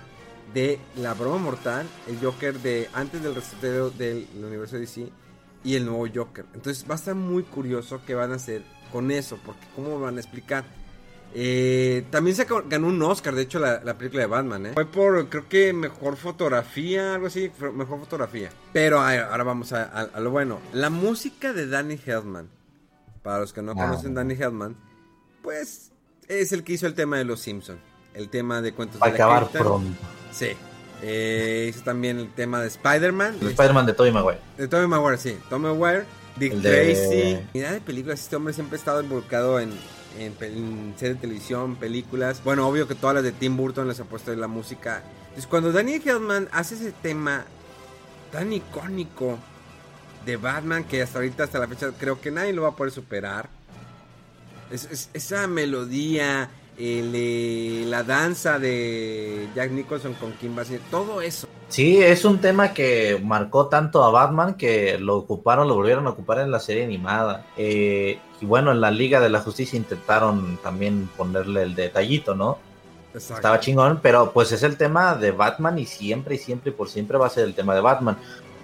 [0.57, 5.07] de la broma mortal, el Joker de antes del reseteo del universo DC
[5.63, 6.45] y el nuevo Joker.
[6.55, 10.17] Entonces, va a estar muy curioso qué van a hacer con eso, porque cómo van
[10.17, 10.63] a explicar.
[11.35, 14.71] Eh, también se ganó un Oscar, de hecho, la, la película de Batman, ¿eh?
[14.73, 18.49] Fue por, creo que mejor fotografía, algo así, mejor fotografía.
[18.73, 20.59] Pero ay, ahora vamos a, a- a lo bueno.
[20.73, 22.49] La música de Danny Elfman,
[23.21, 23.75] para los que no Ah.
[23.75, 24.75] conocen Danny Elfman,
[25.43, 25.91] pues
[26.27, 27.77] es el que hizo el tema de Los Simpson,
[28.15, 29.99] el tema de cuentos Va de la acabar pronto.
[30.31, 30.49] Sí.
[31.03, 33.37] Eh, hizo también el tema de Spider-Man.
[33.41, 34.39] El Spider-Man de Tobey Maguire.
[34.57, 35.37] De Tommy Maguire, sí.
[35.49, 36.05] Tommy Maguire,
[36.37, 37.47] Dick El de- Tracy.
[37.53, 39.69] Mira de películas, este hombre siempre ha estado involucrado en,
[40.17, 42.41] en, en series de televisión, películas.
[42.43, 45.03] Bueno, obvio que todas las de Tim Burton les ha puesto la música.
[45.25, 47.45] Entonces, cuando Danny Hellman hace ese tema
[48.31, 49.37] tan icónico
[50.25, 52.91] de Batman que hasta ahorita, hasta la fecha, creo que nadie lo va a poder
[52.91, 53.49] superar.
[54.71, 61.21] Es, es- esa melodía, el, eh, la danza de Jack Nicholson con Kim Basinger, todo
[61.21, 61.47] eso.
[61.69, 66.11] Sí, es un tema que marcó tanto a Batman que lo ocuparon, lo volvieron a
[66.11, 67.45] ocupar en la serie animada.
[67.57, 72.59] Eh, y bueno, en la Liga de la Justicia intentaron también ponerle el detallito, ¿no?
[73.13, 73.35] Exacto.
[73.35, 76.87] Estaba chingón, pero pues es el tema de Batman y siempre y siempre y por
[76.87, 78.17] siempre va a ser el tema de Batman.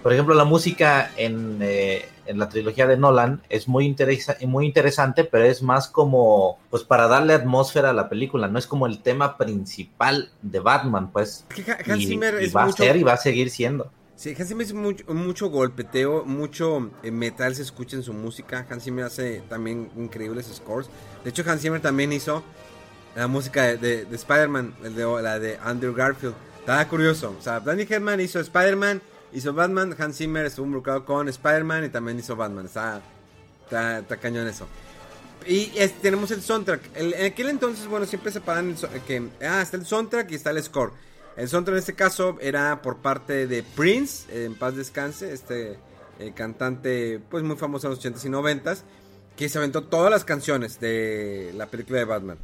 [0.04, 4.66] Por ejemplo, la música en, eh, en la trilogía de Nolan es muy, interesa muy
[4.66, 8.86] interesante, pero es más como, pues para darle atmósfera a la película, no es como
[8.86, 11.46] el tema principal de Batman, pues.
[11.56, 13.48] Es que Hans Y, Zimmer y es va mucho- a ser y va a seguir
[13.48, 13.90] siendo.
[14.14, 18.66] Sí, Hans Zimmer es mucho, mucho golpeteo, mucho eh, metal se escucha en su música.
[18.70, 20.88] Hans Zimmer hace también increíbles scores.
[21.24, 22.44] De hecho, Hans Zimmer también hizo
[23.16, 26.34] la música de, de- de Spider-Man, la de Andrew Garfield.
[26.60, 27.34] Estaba curioso.
[27.38, 29.00] O sea, Danny Hedman hizo Spider-Man,
[29.34, 29.94] hizo Batman.
[29.98, 32.66] Hans Zimmer estuvo involucrado con Spider-Man y también hizo Batman.
[32.66, 33.02] Está,
[34.20, 34.66] cañón eso.
[35.46, 35.66] Y
[36.00, 36.80] tenemos el soundtrack.
[36.94, 40.50] En aquel entonces, bueno, siempre separan el so- que ah, está el soundtrack y está
[40.50, 40.92] el score.
[41.36, 45.78] El soundtrack en este caso era por parte de Prince, en paz descanse, este
[46.20, 48.82] eh, cantante pues muy famoso en los 80s y 90s,
[49.36, 52.38] que se aventó todas las canciones de la película de Batman.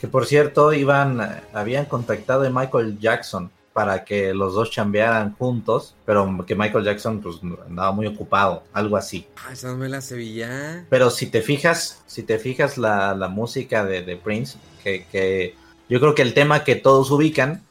[0.00, 1.20] Que por cierto, iban,
[1.52, 7.20] habían contactado a Michael Jackson para que los dos chambearan juntos, pero que Michael Jackson
[7.20, 9.26] pues andaba muy ocupado, algo así.
[9.44, 10.86] Ah, esa novela Sevilla.
[10.88, 15.56] Pero si te fijas, si te fijas la, la música de, de Prince, que, que
[15.88, 17.62] yo creo que el tema que todos ubican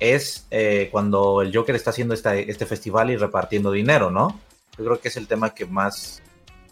[0.00, 4.38] es eh, cuando el Joker está haciendo esta- este festival y repartiendo dinero, ¿no?
[4.76, 6.20] Yo creo que es el tema que más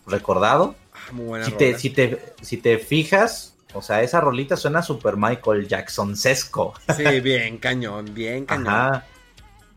[0.07, 0.75] recordado.
[0.93, 4.81] Ah, muy buena Si te, si, te, si te fijas, o sea, esa rolita suena
[4.83, 6.75] super Michael Jackson-sesco.
[6.97, 8.69] Sí, bien cañón, bien cañón.
[8.69, 9.07] Ajá.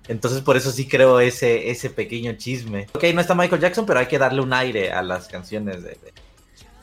[0.08, 2.88] Entonces por eso sí creo ese, ese pequeño chisme.
[2.94, 5.90] Ok, no está Michael Jackson, pero hay que darle un aire a las canciones de,
[5.90, 6.14] de-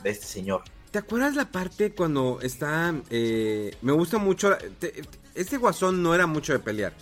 [0.03, 0.61] de este señor.
[0.91, 2.93] ¿Te acuerdas la parte cuando está...
[3.09, 4.55] eh, me gusta mucho...
[4.79, 5.01] te-
[5.33, 6.93] este guasón no era mucho de pelear.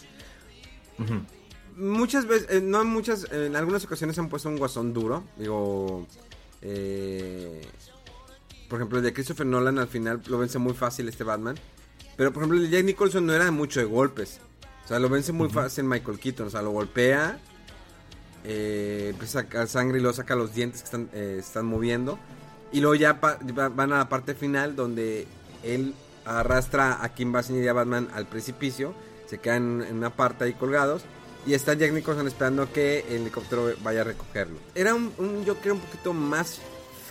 [1.75, 5.25] Muchas veces, eh, no en muchas, en algunas ocasiones han puesto un guasón duro.
[5.37, 6.07] Digo,
[6.61, 7.61] eh,
[8.73, 11.55] por ejemplo, el de Christopher Nolan al final lo vence muy fácil este Batman.
[12.17, 14.39] Pero por ejemplo, el de Jack Nicholson no era mucho de golpes.
[14.83, 16.47] O sea, lo vence muy fácil Michael Keaton.
[16.47, 17.37] O sea, lo golpea,
[18.43, 22.17] eh, empieza a sacar sangre y luego saca los dientes que están, eh, están moviendo.
[22.71, 25.27] Y luego ya van a la parte final donde
[25.61, 25.93] él
[26.25, 28.95] arrastra a Kim Basinger y a Batman al precipicio.
[29.27, 31.03] Se quedan en una parte ahí colgados.
[31.45, 34.57] Y está Jack Nicholson esperando que el helicóptero vaya a recogerlo.
[34.73, 36.59] Era un, un Joker un poquito más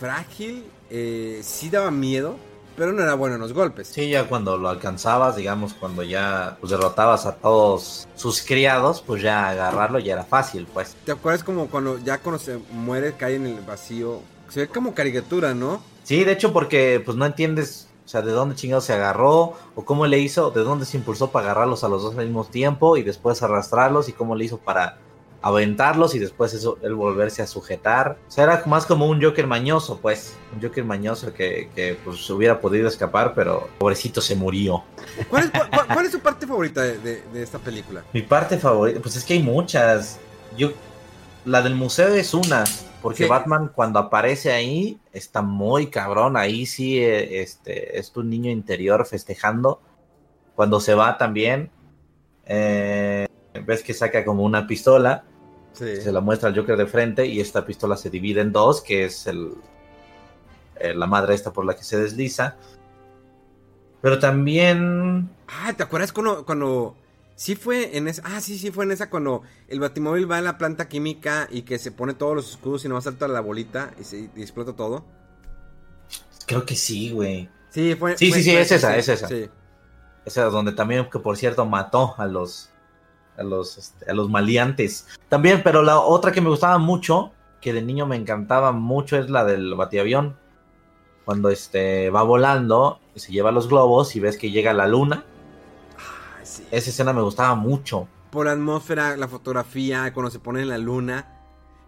[0.03, 0.65] frágil.
[0.89, 2.35] eh, sí daba miedo.
[2.75, 3.87] Pero no era bueno en los golpes.
[3.87, 9.21] Sí, ya cuando lo alcanzabas, digamos, cuando ya pues, derrotabas a todos sus criados, pues
[9.21, 10.95] ya agarrarlo ya era fácil, pues.
[11.05, 14.21] ¿Te acuerdas como cuando ya cuando se muere, cae en el vacío?
[14.49, 15.81] Se ve como caricatura, ¿no?
[16.03, 19.85] Sí, de hecho, porque pues no entiendes, o sea, de dónde chingados se agarró, o
[19.85, 22.97] cómo le hizo, de dónde se impulsó para agarrarlos a los dos al mismo tiempo
[22.97, 24.97] y después arrastrarlos, y cómo le hizo para
[25.43, 28.17] aventarlos y después eso, él volverse a sujetar.
[28.27, 30.35] O sea, era más como un Joker mañoso, pues.
[30.55, 34.83] Un Joker mañoso que, que pues hubiera podido escapar, pero pobrecito se murió.
[35.29, 38.03] ¿Cuál es, cuál- cuál- cuál es tu parte favorita de, de- de esta película?
[38.13, 40.17] Mi parte favorita, pues es que hay muchas.
[40.57, 40.71] Yo,
[41.45, 42.63] la del museo es una,
[43.01, 43.29] porque Sí.
[43.29, 46.37] Batman cuando aparece ahí está muy cabrón.
[46.37, 49.81] Ahí sí, eh, este, es tu niño interior festejando.
[50.55, 51.69] Cuando se va también,
[52.45, 53.27] eh,
[53.65, 55.23] ves que saca como una pistola,
[55.73, 55.97] Sí.
[56.01, 59.05] se la muestra al Joker de frente y esta pistola se divide en dos, que
[59.05, 59.53] es el,
[60.95, 62.55] la madre esta por la que se desliza.
[64.01, 66.95] Pero también Ah, ¿te acuerdas cuando, cuando...
[67.35, 68.21] Sí fue en esa...
[68.25, 71.63] Ah, sí, sí fue en esa cuando el batimóvil va a la planta química y
[71.63, 74.73] que se pone todos los escudos y nomás salta la bolita y se y explota
[74.73, 75.03] todo.
[76.45, 77.49] creo que sí, güey.
[77.69, 78.15] Sí, fue...
[78.17, 79.27] Sí, fue- sí, sí, fue- es esa, es esa.
[79.27, 79.49] Sí.
[80.25, 82.69] Esa donde también, que por cierto, mató a los
[83.37, 85.07] a los, este, a los maleantes.
[85.29, 87.31] También, pero la otra que me gustaba mucho,
[87.61, 90.35] que de niño me encantaba mucho, es la del batiavión.
[91.25, 95.23] Cuando este va volando se lleva los globos y ves que llega la luna.
[96.43, 96.65] Sí.
[96.71, 98.07] Esa escena me gustaba mucho.
[98.31, 101.27] Por la atmósfera, la fotografía, cuando se pone en la luna.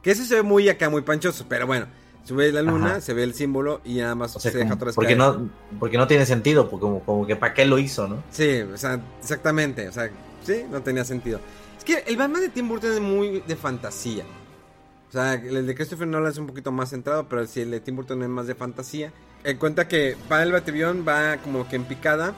[0.02, 1.88] Que eso se ve muy acá, muy panchoso, pero bueno.
[2.24, 3.02] Se ve la luna, Ajá.
[3.02, 5.18] se ve el símbolo y nada más O sea, se deja vez porque caer.
[5.18, 5.50] no,
[5.80, 8.24] porque no tiene sentido, porque como, como que para qué lo hizo, ¿no?
[8.32, 9.88] Sí, o sea, exactamente.
[9.88, 10.10] O sea,
[10.46, 11.40] sí, no tenía sentido.
[11.78, 14.24] Es que el Batman de Tim Burton es muy de fantasía.
[15.10, 17.80] O sea, el de Christopher Nolan es un poquito más centrado, pero sí, el de
[17.80, 19.12] Tim Burton es más de fantasía.
[19.44, 22.34] En cuenta que va el bativión, va como que en picada.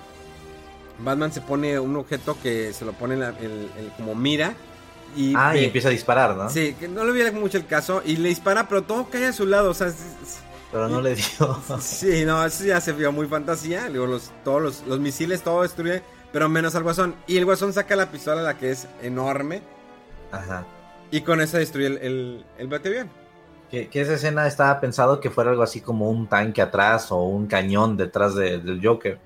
[0.99, 4.53] Batman se pone un objeto que se lo pone en la- el- el- como mira.
[5.15, 6.49] Y Ah, y empieza a disparar, ¿no?
[6.49, 8.01] Sí, que no le viera mucho el caso.
[8.05, 9.71] Y le dispara, pero todo cae a su lado.
[9.71, 9.91] O sea,
[10.71, 11.61] Pero no le dio.
[11.79, 13.87] sí, no, eso ya se vio muy fantasía.
[13.89, 17.15] Los, todos los, los misiles, todo destruye, pero menos al guasón.
[17.27, 19.61] Y el guasón saca la pistola, la que es enorme.
[20.31, 20.65] Ajá.
[21.11, 22.81] Y con esa destruye el, el.
[23.71, 27.23] Que, que esa escena estaba pensado que fuera algo así como un tanque atrás o
[27.23, 29.19] un cañón detrás de- del Joker.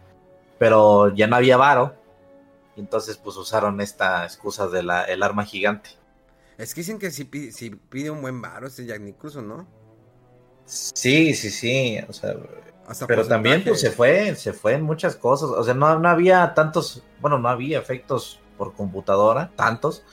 [0.57, 1.95] Pero ya no había varo.
[2.75, 5.91] Y entonces pues usaron esta excusa del el arma gigante.
[6.57, 9.67] Es que dicen que si, si pide un buen varo este Jack Nicholson, ¿no?
[10.65, 11.99] Sí, sí, sí.
[12.07, 12.35] O sea,
[12.91, 15.49] Hasta pero también pues se fue, se fue en muchas cosas.
[15.49, 20.03] O sea, no, no había tantos, bueno, no había efectos por computadora, tantos.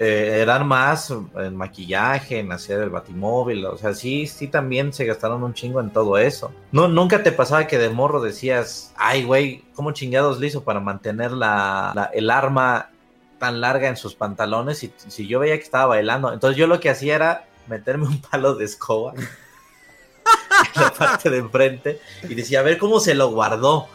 [0.00, 3.66] Eh, eran más en maquillaje, en hacer el batimóvil.
[3.66, 6.52] O sea, sí, sí también se gastaron un chingo en todo eso.
[6.70, 10.78] No, nunca te pasaba que de morro decías, ay, güey, ¿cómo chingados le hizo para
[10.78, 12.90] mantener la, la- el arma
[13.40, 14.84] tan larga en sus pantalones?
[14.84, 16.32] Y si yo veía que estaba bailando.
[16.32, 19.14] Entonces yo lo que hacía era meterme un palo de escoba
[20.76, 23.88] en la parte de enfrente y decía, a ver cómo se lo guardó.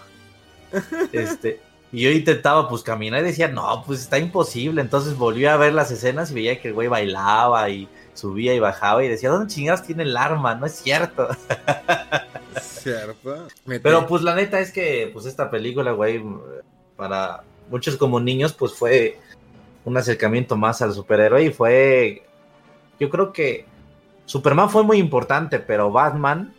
[1.11, 1.59] Este,
[1.91, 4.81] y yo intentaba pues caminar y decía, no, pues está imposible.
[4.81, 8.59] Entonces volví a ver las escenas y veía que el güey bailaba y subía y
[8.59, 10.55] bajaba y decía, ¿dónde chingados tiene el arma?
[10.55, 11.27] No es cierto.
[12.61, 13.47] Cierto.
[13.65, 16.21] Pero pues la neta es que pues esta película, güey,
[16.95, 19.19] para muchos como niños pues fue
[19.85, 22.23] un acercamiento más al superhéroe y fue,
[22.99, 23.65] yo creo que
[24.25, 26.53] Superman fue muy importante, pero Batman,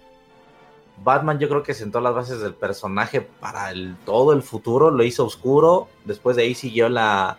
[1.03, 5.03] Batman yo creo que sentó las bases del personaje para el, todo el futuro, lo
[5.03, 7.39] hizo oscuro, después de ahí siguió la,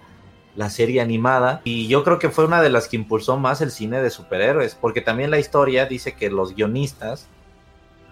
[0.56, 3.72] la serie animada y yo creo que fue una de las que impulsó más el
[3.72, 7.27] cine de superhéroes, porque también la historia dice que los guionistas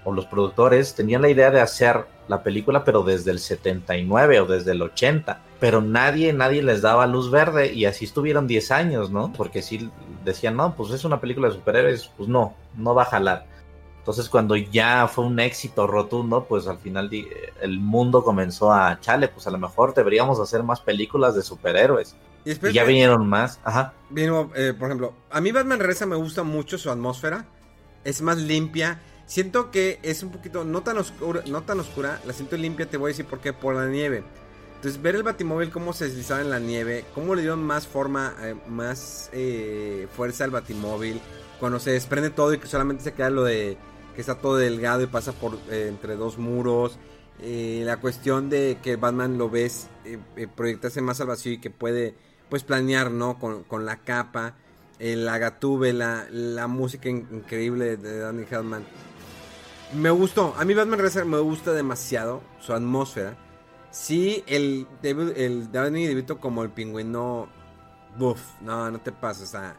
[0.03, 4.45] o los productores tenían la idea de hacer la película pero desde el 79 o
[4.45, 9.11] desde el 80, pero nadie nadie les daba luz verde y así estuvieron 10 años,
[9.11, 9.33] ¿no?
[9.33, 9.89] Porque si
[10.23, 13.45] decían, "No, pues es una película de superhéroes", pues no, no va a jalar.
[14.03, 17.09] Entonces cuando ya fue un éxito rotundo, pues al final
[17.61, 22.15] el mundo comenzó a chale, pues a lo mejor deberíamos hacer más películas de superhéroes.
[22.43, 23.93] Y ya vinieron más, ajá.
[24.09, 27.45] Vino, eh, por ejemplo, a mí Batman Regresa me gusta mucho su atmósfera.
[28.03, 28.99] Es más limpia.
[29.33, 32.21] Siento que es un poquito, no tan oscura, no tan oscura.
[32.27, 34.23] La siento limpia, te voy a decir por qué, por la nieve.
[34.75, 38.35] Entonces, ver el Batimóvil cómo se deslizaba en la nieve, cómo le dieron más forma,
[38.43, 41.19] eh, más eh, fuerza al Batimóvil.
[41.59, 43.75] Cuando se desprende todo y que solamente se queda lo de
[44.13, 46.99] que está todo delgado y pasa por eh, entre dos muros.
[47.41, 49.87] Eh, la cuestión de que Batman lo ves
[50.55, 52.13] proyectarse más al vacío y que puede
[52.49, 53.39] pues planear, ¿no?
[53.39, 54.57] Con, con la capa,
[54.99, 58.85] la gatúbela, la música in- increíble de Danny Hellman.
[59.91, 63.35] Me gustó, a mí Batman Regresa me gusta demasiado su atmósfera.
[63.91, 67.47] Sí, el, David- el Danny DeVito como el pingüino,
[68.17, 69.75] buf, no, no te pases, o sea...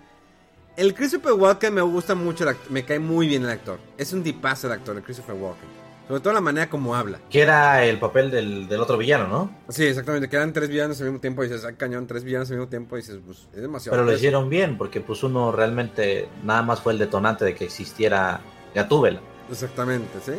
[0.77, 3.79] El Christopher Walken me gusta mucho, me cae muy bien el actor.
[3.97, 5.69] Es un tipazo el actor, el Christopher Walken.
[6.09, 7.21] Sobre todo la manera como habla.
[7.31, 9.51] Que era el papel del, del otro villano, ¿no?
[9.69, 10.29] Sí, exactamente.
[10.29, 12.97] Quedan tres villanos al mismo tiempo y dices, ah, cañón, tres villanos al mismo tiempo
[12.97, 13.97] y dices, pues es demasiado.
[13.97, 17.65] Pero lo hicieron bien, porque pues uno realmente nada más fue el detonante de que
[17.65, 18.41] existiera
[18.75, 19.21] Gatúbela.
[19.51, 20.33] Exactamente, ¿sí?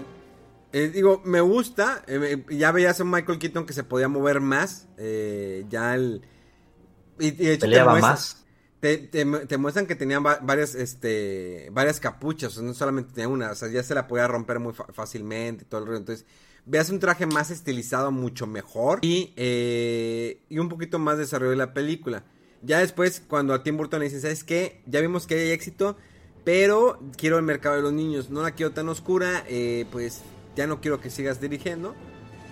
[0.73, 2.03] Eh, digo, me gusta.
[2.07, 4.87] eh, ya veías a un Michael Keaton que se podía mover más.
[4.97, 6.21] eh, ya el.
[7.19, 8.41] Y, y de hecho te Peleaba muestra- más.
[8.81, 13.13] Te, te, te muestran que tenían va- varias, este, varias capuchas, o sea, no solamente
[13.13, 15.97] tenía una, o sea, ya se la podía romper muy fácilmente y todo el rollo.
[15.99, 16.25] Entonces,
[16.65, 21.55] veas un traje más estilizado, mucho mejor y, eh, y un poquito más desarrollo de
[21.57, 22.25] la película.
[22.61, 24.83] Ya después, cuando a Tim Burton le dicen, ¿sabes qué?
[24.85, 25.97] Ya vimos que hay éxito,
[26.45, 30.21] pero quiero el mercado de los niños, no la quiero tan oscura, eh, pues
[30.55, 31.93] ya no quiero que sigas dirigiendo.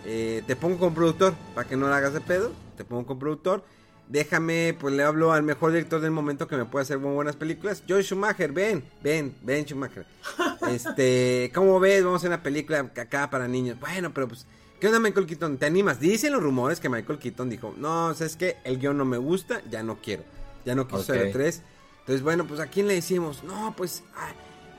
[0.06, 3.20] Eh, te pongo con productor, para que no la hagas de pedo, te pongo con
[3.20, 3.64] productor.
[4.10, 7.38] Déjame, pues le hablo al mejor director del momento que me puede hacer muy buenas
[7.38, 7.84] películas.
[7.88, 10.06] Joy Schumacher, ven, ven, ven Schumacher.
[10.70, 12.04] Este, ¿cómo ves?
[12.04, 13.78] Vamos a hacer una película acá para niños.
[13.80, 14.46] Bueno, pero pues,
[14.80, 15.58] ¿qué onda Michael Keaton?
[15.58, 16.00] ¿Te animas?
[16.00, 18.58] Dicen los rumores que Michael Keaton dijo, no, ¿sabes qué?
[18.64, 20.24] El guion no me gusta, ya no quiero.
[20.66, 21.08] Ya no quiero Ok.
[21.08, 21.62] ser el 3.
[22.04, 23.44] Entonces, bueno, pues ¿a quién le decimos?
[23.44, 24.32] No, pues, ah,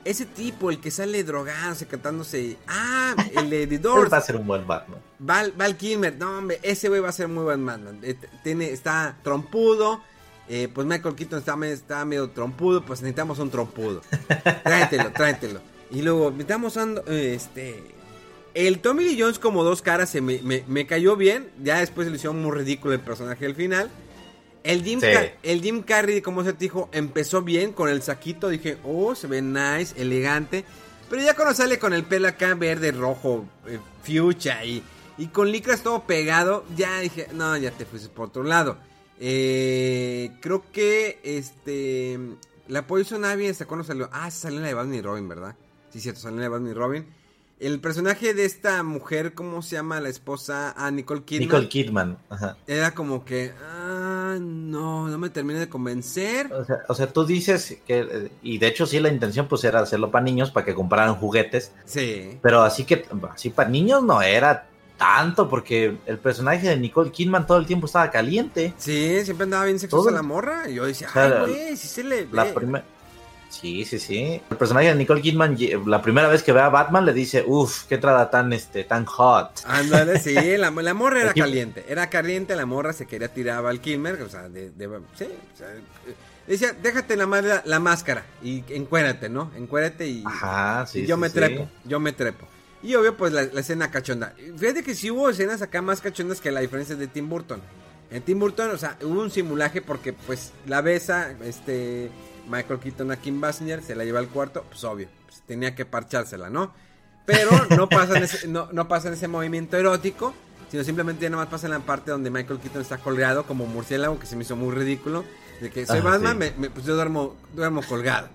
[0.03, 2.57] ese tipo, el que sale drogándose, cantándose.
[2.67, 4.05] Ah, el de The Doors.
[4.05, 4.99] Él va a ser un buen Batman.
[5.17, 7.99] Val, Val Kilmer, no hombre, ese güey va a ser muy buen Batman.
[8.03, 10.01] Eh, tiene, está trompudo.
[10.47, 12.85] eh, pues Michael Keaton está, está medio trompudo.
[12.85, 14.01] Pues necesitamos un trompudo.
[14.63, 15.61] Tráetelo, tráetelo.
[15.89, 17.83] Y luego necesitamos ando- eh, este.
[18.53, 21.49] El Tommy Lee Jones como dos caras se me, me- me cayó bien.
[21.63, 23.89] Ya después le hicieron muy ridículo el personaje al final.
[24.65, 25.07] El Jim, Sí.
[25.43, 28.49] El Jim Carrey, como se dijo, empezó bien con el saquito.
[28.49, 30.65] Dije, oh, se ve nice, elegante.
[31.09, 34.83] Pero ya cuando sale con el pelo acá verde, rojo, eh, fuchsia y,
[35.17, 38.77] Y con licras todo pegado, ya dije, no, ya te fuiste por otro lado.
[39.19, 42.19] Eh, creo que este.
[42.67, 44.09] La Poison Ivy, ¿hasta cuándo salió?
[44.11, 45.55] Ah, salió en la de Batman y Robin, ¿verdad?
[45.91, 47.05] Sí, cierto, salió en la de Batman y Robin.
[47.57, 50.73] El personaje de esta mujer, ¿cómo se llama la esposa?
[50.75, 51.47] Ah, Nicole Kidman.
[51.47, 52.17] Nicole Kidman.
[52.29, 52.57] Ajá.
[52.67, 56.51] Era como que, ah, no, no me termina de convencer.
[56.51, 59.63] O sea, o sea, tú dices que, eh, y de hecho sí la intención pues
[59.63, 62.37] era hacerlo para niños, para que compraran juguetes, Sí.
[62.41, 64.67] pero así que, así para niños no era
[64.97, 68.73] tanto, porque el personaje de Nicole Kidman todo el tiempo estaba caliente.
[68.77, 70.69] Sí, siempre andaba bien sexosa Todo- la morra.
[70.69, 72.29] Y yo decía, O sea, ay, güey, sí se le ve.
[72.33, 72.85] La primera...
[73.49, 74.41] Sí, sí, sí.
[74.49, 77.85] El personaje de Nicole Kidman, la primera vez que ve a Batman le dice, uff,
[77.85, 79.61] qué entrada tan, este, tan hot.
[79.65, 81.85] Ándale, sí, la, la morra era caliente.
[81.87, 84.21] Era caliente, la morra se quería tirar a Val Kilmer.
[84.21, 85.25] O sea, de, de- sí.
[85.53, 86.15] O sea, eh,
[86.47, 89.51] decía, déjate la, madre- la máscara y encuérate, ¿no?
[89.55, 90.99] Encuérate y, Ajá, sí.
[91.01, 91.35] y yo sí, me sí.
[91.35, 91.69] trepo.
[91.85, 92.47] Yo me trepo.
[92.83, 94.33] Y obvio, pues la, la escena cachonda.
[94.57, 97.61] Fíjate que sí hubo escenas acá más cachondas que la diferencia de Tim Burton.
[98.11, 102.11] En Tim Burton, o sea, hubo un simulaje porque, pues, la besa, este,
[102.47, 105.85] Michael Keaton a Kim Basinger, se la lleva al cuarto, pues obvio, pues, tenía que
[105.85, 106.73] parchársela, ¿no?
[107.25, 110.33] Pero no pasa, en ese, no, no pasa en ese movimiento erótico,
[110.69, 113.65] sino simplemente ya nada más pasa en la parte donde Michael Keaton está colgado como
[113.65, 115.23] murciélago, que se me hizo muy ridículo,
[115.61, 116.37] de que soy Ajá, Batman, sí.
[116.39, 118.29] me- me- pues yo duermo, duermo colgado.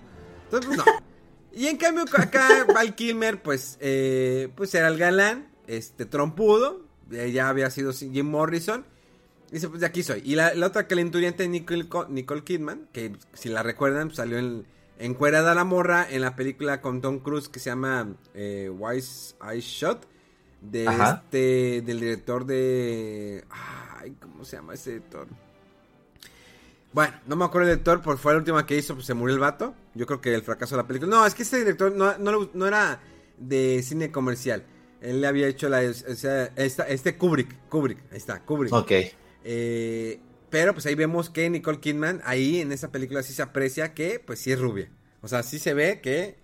[0.45, 0.85] Entonces, pues no.
[1.53, 7.49] Y en cambio acá Val Kilmer, pues, eh, pues era el galán, este, trompudo, ya
[7.49, 8.85] había sido Jim Morrison.
[9.51, 10.21] Dice, pues de aquí soy.
[10.25, 14.37] Y la, la otra calenturiente Nicole, Co- Nicole Kidman, que si la recuerdan, pues, salió
[14.39, 14.65] en,
[14.97, 19.59] encuerada la morra en la película con Tom Cruise que se llama eh, Wise Eye
[19.61, 20.07] Shot.
[20.61, 21.23] De Ajá.
[21.25, 23.43] este, del director de...
[23.49, 25.27] Ay, ¿cómo se llama ese director?
[26.93, 29.33] Bueno, no me acuerdo el director, porque fue la última que hizo, pues se murió
[29.33, 29.73] el vato.
[29.95, 31.09] Yo creo que el fracaso de la película.
[31.09, 32.99] No, es que este director no, no, no era
[33.37, 34.63] de cine comercial.
[35.01, 35.79] Él le había hecho la.
[35.79, 37.67] O sea, esta- este Kubrick.
[37.69, 38.73] Kubrick, ahí está, Kubrick.
[38.73, 38.91] Ok.
[39.43, 40.19] Eh,
[40.49, 44.19] pero pues ahí vemos que Nicole Kidman, ahí en esa película sí se aprecia que,
[44.19, 44.89] pues sí es rubia.
[45.21, 46.35] O sea, sí se ve que,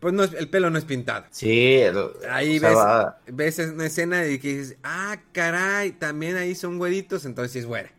[0.00, 1.24] pues no es- el pelo no es pintado.
[1.30, 1.76] Sí.
[1.76, 6.78] el- Ahí ves, va- ves una escena y que dices, ah, caray, también ahí son
[6.78, 7.90] güeritos, entonces sí es güera.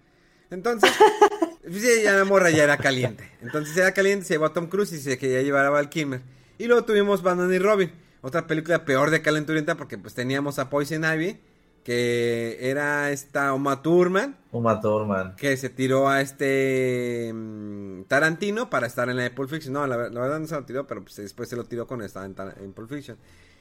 [0.52, 0.91] Entonces,
[1.64, 3.30] pues, sí, ya la morra ya era caliente.
[3.41, 6.22] Entonces era caliente, se llevó a Tom Cruise y se quería llevar a Val Kilmer.
[6.60, 7.91] Y luego tuvimos Batman y Robin,
[8.22, 11.40] otra película peor de calenturienta porque pues teníamos a Poison Ivy,
[11.86, 15.36] que era esta Uma Thurman, Uma Thurman.
[15.36, 19.72] que se tiró a este mm, Tarantino para estar en la de Pulp Fiction.
[19.72, 21.86] No, la, ver- la verdad no se lo tiró, pero pues, después se lo tiró
[21.86, 23.18] cuando estaba en, en Pulp Fiction.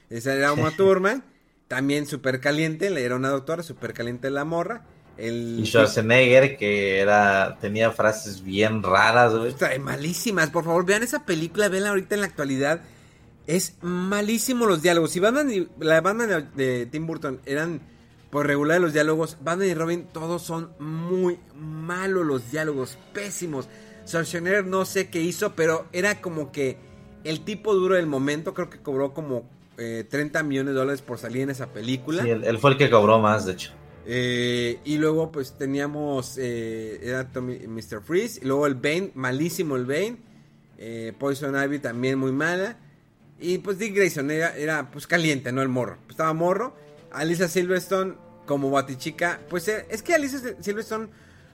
[0.09, 1.23] Esa era Uma Thurman,
[1.67, 4.85] también súper caliente, le era una doctora, súper caliente la morra.
[5.17, 9.53] El, Y Schwarzenegger, que era, tenía frases bien raras, güey.
[9.79, 12.81] Malísimas, por favor, vean esa película, veanla ahorita en la actualidad.
[13.47, 15.11] Es malísimo los diálogos.
[15.11, 17.79] Si Batman y la Batman de, de Tim Burton eran
[18.35, 23.69] por regular los diálogos, Batman y Robin todos son muy malos los diálogos, pésimos.
[24.05, 26.75] Schwarzenegger no sé qué hizo, pero era como que
[27.23, 31.17] el tipo duro del momento, creo que cobró como eh, 30 millones de dólares por
[31.17, 32.23] salir en esa película.
[32.23, 33.71] Sí, él, él fue el que cobró más, de hecho.
[34.05, 38.01] Eh, y luego pues teníamos eh, era Tommy, Mr.
[38.03, 38.41] Freeze.
[38.43, 40.17] Y luego el Bane, malísimo el Bane.
[40.77, 42.79] Eh, Poison Ivy también muy mala.
[43.39, 45.61] Y pues Dick Grayson era, era, pues caliente, ¿no?
[45.61, 45.99] El morro.
[46.09, 46.75] Estaba morro.
[47.13, 49.41] Alisa Silverstone como batichica.
[49.49, 51.09] Pues eh, es que Alisa Silverstone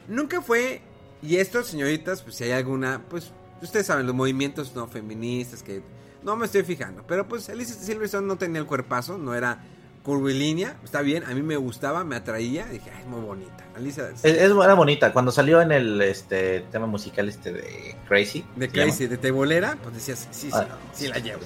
[0.08, 0.82] nunca fue...
[1.24, 3.04] Y esto, señoritas, pues si hay alguna...
[3.08, 3.32] Pues
[3.62, 5.84] ustedes saben, los movimientos no feministas que...
[6.24, 7.04] No me estoy fijando.
[7.08, 9.18] Pero pues Alisa Silverstone no tenía el cuerpazo.
[9.18, 9.64] No era
[10.04, 10.76] curvilínea.
[10.84, 12.66] Está bien, a mí me gustaba, me atraía.
[12.66, 13.66] Dije, ay, es muy bonita.
[13.76, 14.10] Alisa...
[14.10, 15.14] Es, es- era bonita.
[15.14, 18.44] Cuando salió en el este tema musical este de Crazy.
[18.56, 21.42] de llama, Crazy, de Tebolera, pues decías, sí, sí, Ah, sí la llevo.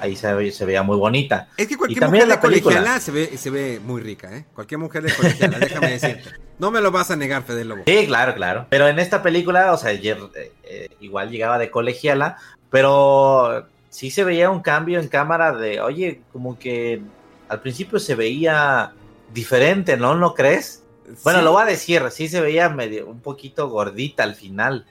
[0.00, 1.48] Ahí se, ve- se veía muy bonita.
[1.56, 4.44] Es que cualquier mujer de colegiala se ve, se ve muy rica, ¿eh?
[4.54, 6.30] Cualquier mujer de colegiala, déjame decirte.
[6.58, 7.82] No me lo vas a negar, Fede Lobo.
[7.86, 8.66] Sí, claro, claro.
[8.70, 12.38] Pero en esta película, o sea, ayer, eh, eh, igual llegaba de colegiala,
[12.70, 17.02] pero sí se veía un cambio en cámara de, oye, como que
[17.48, 18.92] al principio se veía
[19.32, 20.14] diferente, ¿no?
[20.14, 20.82] ¿No crees?
[21.22, 24.86] Bueno, Sí, lo voy a decir, sí se veía medio un poquito gordita al final.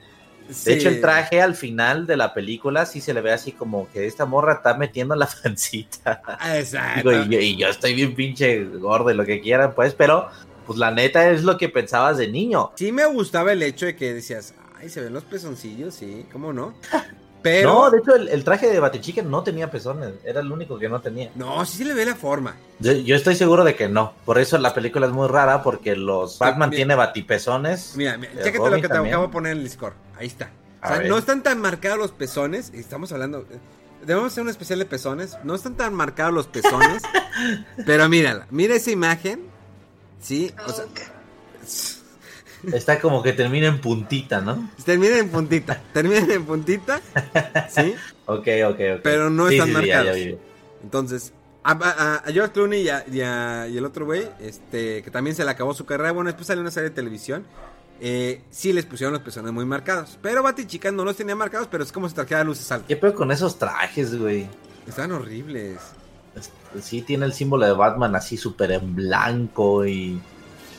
[0.48, 0.72] De sí.
[0.72, 4.06] hecho, el traje al final de la película sí se le ve así como que
[4.06, 6.22] esta morra está metiendo la pancita.
[6.54, 7.10] Exacto.
[7.10, 10.28] Digo, y, yo, y yo estoy bien pinche gordo y lo que quieran, pues, pero
[10.66, 12.72] pues la neta es lo que pensabas de niño.
[12.76, 16.52] Sí me gustaba el hecho de que decías, ay, se ven los pezoncillos, sí, ¿cómo
[16.52, 16.74] no?
[17.50, 17.72] Pero...
[17.72, 20.88] No, de hecho, el, el traje de Batichica no tenía pezones, era el único que
[20.88, 21.30] no tenía.
[21.34, 22.56] No, sí se le ve la forma.
[22.80, 25.94] Yo, yo estoy seguro de que no, por eso la película es muy rara, porque
[25.96, 26.76] los Batman mira.
[26.78, 27.94] tiene batipezones.
[27.96, 29.94] Mira, mira chécate lo que te acabo de poner en el Discord.
[30.18, 30.50] Ahí está.
[30.82, 32.70] O sea, no están tan marcados los pezones.
[32.74, 33.46] Estamos hablando.
[33.50, 33.58] eh,
[34.04, 35.36] Debemos hacer un especial de pezones.
[35.42, 37.02] No están tan marcados los pezones.
[37.86, 38.46] pero mírala.
[38.50, 39.46] Mira esa imagen.
[40.20, 40.84] Sí, o sea,
[42.72, 44.70] Está como que termina en puntita, ¿no?
[44.84, 47.00] termina en puntita, termina en puntita,
[47.68, 47.94] sí,
[48.26, 49.00] Ok, ok, ok.
[49.02, 50.18] Pero no Sí, están sí, sí, ya, marcados.
[50.18, 50.30] ya.
[50.82, 51.32] Entonces,
[51.62, 55.10] a, a- a George Clooney y, a- y a- y el otro güey, este, que
[55.10, 57.44] también se le acabó su carrera, bueno, después salió una serie de televisión,
[58.00, 60.18] eh, sí les pusieron los pezones muy marcados.
[60.20, 62.88] Pero Batichica no los tenía marcados, pero es como si trajera luces altas.
[62.88, 64.48] ¿Qué pedo con esos trajes, güey?
[64.86, 65.78] Están horribles.
[66.34, 66.52] Este,
[66.82, 70.20] Sí tiene el símbolo de Batman así súper en blanco y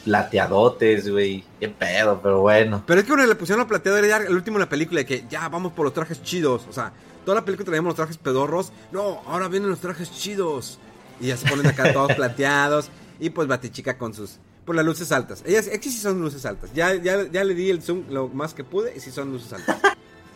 [0.07, 1.43] plateadotes, güey.
[1.59, 2.83] Qué pedo, pero bueno.
[2.85, 4.99] Pero es que cuando le pusieron la plateada era ya el último de la película,
[4.99, 6.65] de que ya vamos por los trajes chidos.
[6.69, 6.91] O sea,
[7.25, 8.71] toda la película traíamos los trajes pedorros.
[8.91, 10.79] No, ahora vienen los trajes chidos.
[11.19, 12.89] Y ya se ponen acá todos plateados.
[13.19, 14.37] Y pues Batichica con sus.
[14.65, 15.43] Por las luces altas.
[15.45, 16.71] Ellas, es que sí son luces altas.
[16.73, 19.53] Ya, ya, ya le di el zoom lo más que pude y sí son luces
[19.53, 19.77] altas.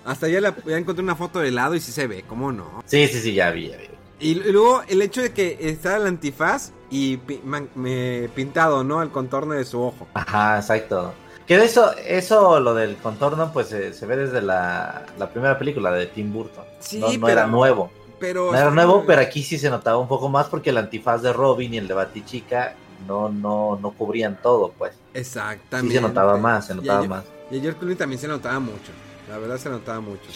[0.06, 2.81] Hasta ya, la- ya encontré una foto de lado y sí se ve, ¿cómo no?
[2.85, 3.85] Sí, sí, sí, ya vi, ya vi.
[4.22, 8.84] Y, y luego el hecho de que está el antifaz y pi- man- me- pintado,
[8.84, 9.02] ¿no?
[9.02, 10.07] El contorno de su ojo.
[10.14, 11.14] Ajá, exacto.
[11.48, 15.57] Que de eso, eso, lo del contorno, pues eh, se ve desde la, la primera
[15.57, 16.64] película de Tim Burton.
[16.80, 17.91] Sí, no, no pero- era nuevo.
[18.19, 18.52] Pero.
[18.52, 21.34] No era nuevo, pero aquí sí se notaba un poco más porque el antifaz de
[21.34, 22.76] Robin y el de Batichica
[23.07, 24.93] no, no, no cubrían todo, pues.
[25.15, 25.95] Exactamente.
[25.95, 27.23] Sí se notaba más, se Y notaba a- más.
[27.49, 28.91] Y a George Clooney también se notaba mucho.
[29.27, 30.30] La verdad se notaba mucho.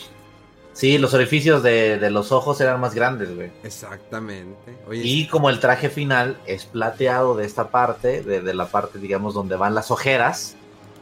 [0.76, 3.49] Sí, los orificios de, de los ojos eran más grandes, güey.
[3.64, 4.77] Exactamente.
[4.88, 8.99] Oye, Y como el traje final es plateado de esta parte, de, de la parte,
[8.99, 10.56] digamos, donde van las ojeras,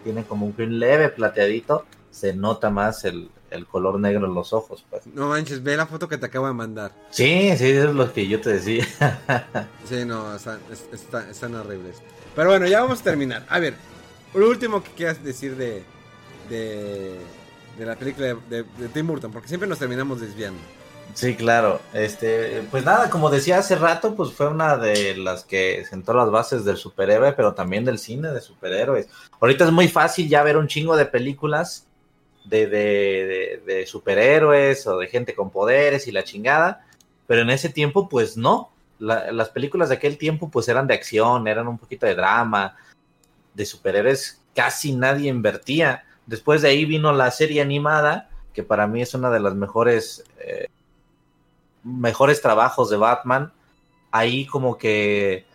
[0.03, 4.85] tiene como un leve plateadito, se nota más el, el color negro en los ojos,
[4.89, 5.07] pues.
[5.07, 6.91] no manches, ve la foto que te acabo de mandar.
[7.09, 8.85] Sí, sí, eso es lo que yo te decía.
[9.89, 11.97] Sí, no, están, es- está- están horribles.
[12.35, 13.43] Pero bueno, ya vamos a terminar.
[13.49, 13.73] A ver,
[14.35, 15.83] lo último que quieras decir de,
[16.49, 17.17] de,
[17.77, 18.63] de la película de,
[18.93, 20.59] Tim Burton, porque siempre nos terminamos desviando.
[21.13, 21.79] Sí, claro.
[21.93, 26.31] Este, pues nada, como decía hace rato, pues fue una de las que sentó las
[26.31, 29.07] bases del superhéroe, pero también del cine de superhéroes.
[29.39, 31.85] Ahorita es muy fácil ya ver un chingo de películas
[32.45, 36.85] de, de, de- de superhéroes o de gente con poderes y la chingada,
[37.27, 38.71] pero en ese tiempo, pues no.
[38.99, 42.75] La- las películas de aquel tiempo, pues eran de acción, eran un poquito de drama,
[43.53, 46.05] de superhéroes, casi nadie invertía.
[46.25, 50.23] Después de ahí vino la serie animada, que para mí es una de las mejores
[50.39, 50.67] eh,
[51.83, 53.51] mejores trabajos de Batman,
[54.11, 55.45] ahí como que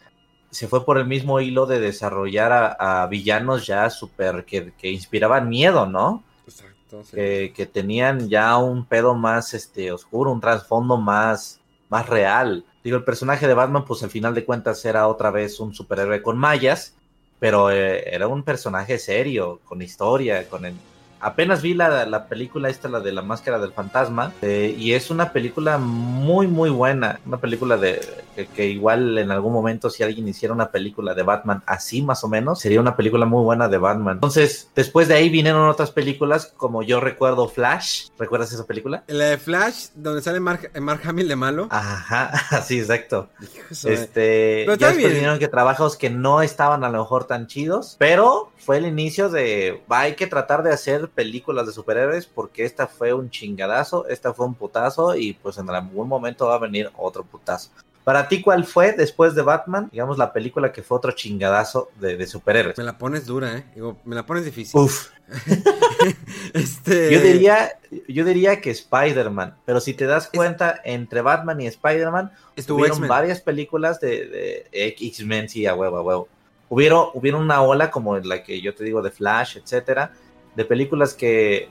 [0.50, 4.90] se fue por el mismo hilo de desarrollar a, a villanos ya súper que, que
[4.90, 6.22] inspiraban miedo, ¿no?
[6.46, 7.04] Exacto.
[7.04, 7.16] sí.
[7.16, 12.64] Que, que tenían ya un pedo más este oscuro, un trasfondo más, más real.
[12.82, 16.22] Digo, el personaje de Batman, pues al final de cuentas era otra vez un superhéroe
[16.22, 16.96] con mallas,
[17.38, 20.74] pero eh, era un personaje serio, con historia, con el...
[21.20, 25.10] Apenas vi la, la película esta, la de la máscara del fantasma, eh, y es
[25.10, 27.20] una película muy, muy buena.
[27.26, 28.00] Una película de
[28.34, 32.22] que, que igual en algún momento si alguien hiciera una película de Batman así más
[32.24, 34.16] o menos, sería una película muy buena de Batman.
[34.16, 38.08] Entonces, después de ahí vinieron otras películas, como yo recuerdo Flash.
[38.18, 39.04] ¿Recuerdas esa película?
[39.06, 41.68] La de Flash, donde sale Mark, Mark Hamill de malo.
[41.70, 43.28] Ajá, sí, exacto.
[43.70, 47.96] Este, Pero ya después vinieron que trabajos que no estaban a lo mejor tan chidos,
[47.98, 52.64] pero fue el inicio de va, hay que tratar de hacer películas de superhéroes porque
[52.64, 56.58] esta fue un chingadazo, esta fue un putazo y pues en algún momento va a
[56.58, 57.70] venir otro putazo.
[58.04, 59.90] Para ti, ¿cuál fue después de Batman?
[59.92, 62.78] Digamos la película que fue otro chingadazo de, de superhéroes.
[62.78, 63.64] Me la pones dura, ¿eh?
[63.74, 64.80] Digo, me la pones difícil.
[64.80, 65.10] Uf,
[66.54, 67.12] Este...
[67.12, 67.78] yo diría,
[68.08, 72.32] yo diría que Spider-Man, pero si te das cuenta, entre Batman y Spider-Man,
[72.68, 76.28] hubieron varias películas de, de X-Men, sí, a huevo, a huevo.
[76.70, 80.12] Hubieron, hubieron una ola como la que yo te digo de Flash, etcétera,
[80.58, 81.68] de películas que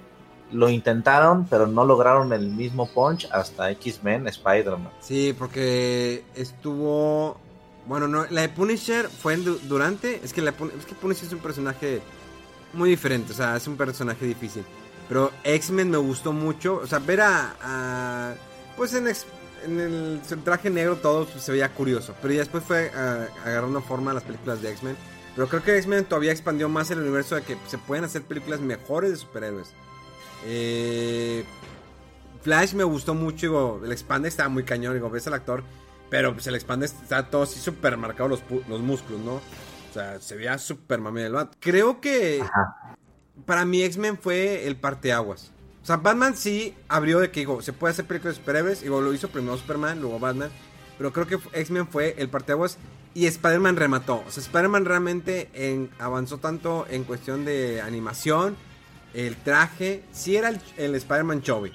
[0.54, 4.92] lo intentaron, pero no lograron el mismo punch hasta X-Men, Spider-Man.
[5.02, 7.38] Sí, porque estuvo...
[7.86, 10.22] Bueno, no, la de Punisher fue en du- durante...
[10.24, 12.02] Es que, la, es que Punisher es un personaje
[12.74, 14.64] muy diferente, o sea, es un personaje difícil.
[15.10, 17.56] Pero X-Men me gustó mucho, o sea, ver a...
[17.62, 18.34] a-
[18.78, 23.82] pues en, el traje negro todo se veía curioso, pero ya después fue ah, agarrando
[23.82, 24.96] forma las películas de X-Men.
[25.38, 28.60] Pero creo que X-Men todavía expandió más el universo de que se pueden hacer películas
[28.60, 29.68] mejores de superhéroes.
[30.48, 31.46] Eh,
[32.42, 35.64] Flash me gustó mucho, digo, el expande estaba muy cañón, digo, ves al actor,
[36.10, 39.34] pero pues el expande está todo así súper marcado los, los músculos, ¿no?
[39.36, 41.56] O sea, se veía súper mame el vato.
[41.60, 42.44] Creo que
[43.46, 45.52] para mí X-Men fue el parteaguas.
[45.84, 49.02] O sea, Batman sí abrió de que, digo, se puede hacer películas de superhéroes, digo,
[49.02, 50.50] lo hizo primero Superman, luego Batman,
[50.98, 52.78] pero creo que X-Men fue el parteaguas
[53.14, 54.24] y Spider-Man remató.
[54.28, 58.56] O sea, Spider-Man realmente en- avanzó tanto en cuestión de animación,
[59.14, 61.72] el traje, sí era el, el Spider-Man Chovy.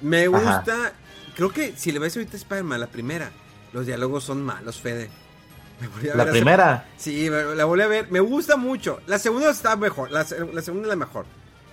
[0.00, 0.28] Me Ajá.
[0.58, 0.92] gusta,
[1.36, 3.30] creo que si le ves ahorita a Spider-Man, la primera,
[3.72, 5.10] los diálogos son malos, Fede.
[6.02, 6.88] Me La ver hace- primera.
[6.96, 8.10] Sí, la volví a ver.
[8.10, 9.00] Me gusta mucho.
[9.06, 10.10] La segunda está mejor.
[10.10, 11.26] La, se- la segunda es la mejor.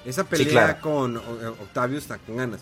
[0.06, 0.82] Esa pelea claro.
[0.82, 1.22] con o-
[1.62, 2.62] Octavio está con ganas.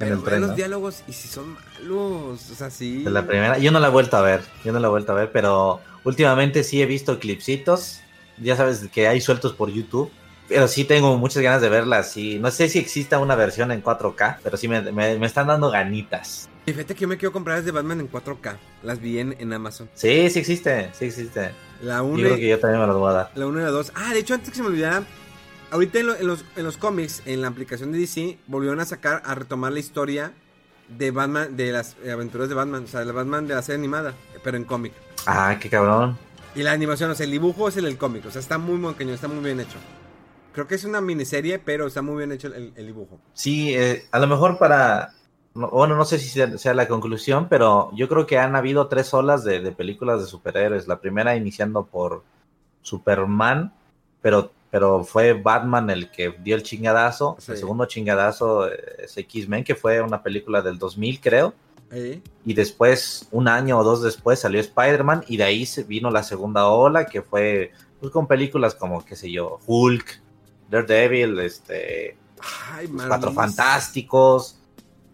[0.00, 2.50] En Pero vean los diálogos y si son malos.
[2.50, 3.02] O sea, sí.
[3.02, 3.58] De la primera.
[3.58, 4.42] Yo no la he vuelto a ver.
[4.64, 8.00] Yo no la he vuelto a ver, pero últimamente sí he visto clipsitos.
[8.40, 10.10] Ya sabes que hay sueltos por YouTube.
[10.48, 12.38] Pero sí tengo muchas ganas de verla así.
[12.38, 15.70] No sé si exista una versión en 4K, pero sí me, me- me están dando
[15.70, 16.48] ganitas.
[16.64, 18.56] Y fíjate que yo me quiero comprar las de Batman en 4K.
[18.82, 19.90] Las vi en, en Amazon.
[19.94, 21.50] Sí, sí existe, sí existe.
[21.82, 23.30] La Yo 1 creo que yo también me las voy a dar.
[23.34, 23.92] la 1 y la 2.
[23.94, 25.02] Ah, de hecho, antes que se me olvidara.
[25.70, 28.84] Ahorita en, lo- en los, en los cómics, en la aplicación de DC, volvieron a
[28.84, 30.32] sacar, a retomar la historia
[30.88, 32.84] de Batman, de las aventuras de Batman.
[32.84, 34.92] O sea, de Batman de la serie animada, pero en cómic.
[35.26, 36.16] Ah, qué cabrón.
[36.54, 38.24] Y la animación, o sea, el dibujo es el del cómic.
[38.26, 39.76] O sea, está muy monqueño, está muy bien hecho.
[40.52, 43.20] Creo que es una miniserie, pero está muy bien hecho el, el dibujo.
[43.34, 45.12] Sí, eh, a lo mejor para...
[45.54, 48.88] no- Bueno, no sé si sea, sea la conclusión, pero yo creo que han habido
[48.88, 50.88] tres olas de, de películas de superhéroes.
[50.88, 52.24] La primera iniciando por
[52.82, 53.72] Superman,
[54.22, 57.36] pero, pero fue Batman el que dio el chingadazo.
[57.38, 57.52] Sí.
[57.52, 61.54] El segundo chingadazo eh, es X-Men, que fue una película del 2000, creo.
[61.90, 62.20] ¿Eh?
[62.44, 66.22] Y después, un año o dos después, salió Spider-Man y de ahí se vino la
[66.22, 70.20] segunda ola, que fue pues, con películas como, qué sé yo, Hulk,
[70.70, 72.18] Daredevil, este,
[72.74, 73.32] Ay, Los Cuatro.
[73.32, 74.58] Fantásticos,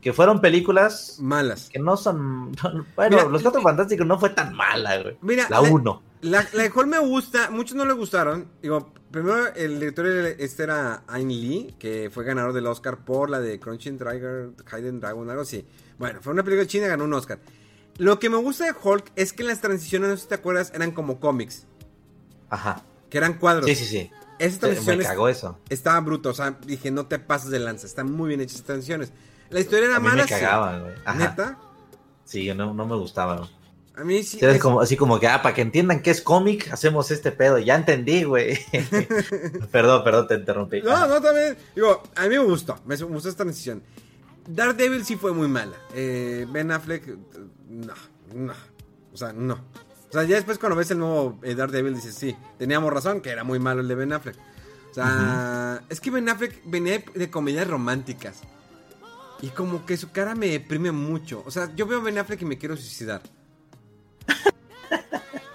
[0.01, 1.71] que fueron películas Malas.
[1.71, 2.51] que no son...
[2.97, 5.17] Bueno, Mira, Los Cuatro Fantásticos no fue tan mala, güey.
[5.23, 6.03] Mira, La la- 1.
[6.23, 8.49] La, la de Hulk me gusta, muchos no le gustaron.
[8.63, 13.31] Digo, primero el director era- este era Ayn Lee, que fue ganador del Oscar por
[13.31, 15.65] la de Crouching Tiger, Hidden Dragon, algo así.
[15.99, 17.39] Bueno, fue una película china ganó un Oscar.
[17.99, 20.73] Lo que me gusta de Hulk es que las transiciones, no sé si te acuerdas,
[20.75, 21.67] eran como cómics,
[22.51, 22.83] Ajá.
[23.09, 23.67] que eran cuadros.
[23.67, 24.11] Sí, sí, sí.
[24.41, 25.61] Esas Me transiciones cagó eso.
[25.69, 28.67] estaban brutas, o sea, dije, no te pases de lanza, están muy bien hechas esas
[28.67, 29.13] transiciones.
[29.51, 30.35] La historia era A mí mala, me sí.
[30.35, 30.95] cagaban, güey.
[31.05, 31.19] Ajá.
[31.19, 31.59] ¿Neta?
[32.25, 33.43] Sí, no, no me gustaban.
[33.97, 34.39] A mí sí.
[34.41, 37.59] Es como, así como que, ah, para que entiendan que es cómic, hacemos este pedo.
[37.59, 38.59] Ya entendí, güey.
[39.71, 40.83] perdón, perdón, te interrumpí.
[40.83, 41.57] No, no, también.
[41.77, 42.77] Digo, a mí me gustó.
[42.87, 43.83] Me gustó esta transición.
[44.49, 45.77] Daredevil sí fue muy mala.
[45.95, 47.07] Eh, ben Affleck,
[47.69, 47.95] no,
[48.35, 48.53] no.
[49.13, 49.55] O sea, no.
[49.55, 53.31] O sea, ya después cuando ves el nuevo eh, Daredevil dices, sí, teníamos razón, que
[53.31, 54.37] era muy malo el de Ben Affleck.
[54.91, 58.41] O sea, es que Ben Affleck venía de, de comedias románticas.
[59.41, 61.43] Y como que su cara me deprime mucho.
[61.47, 63.23] O sea, yo veo a Ben Affleck y me quiero suicidar.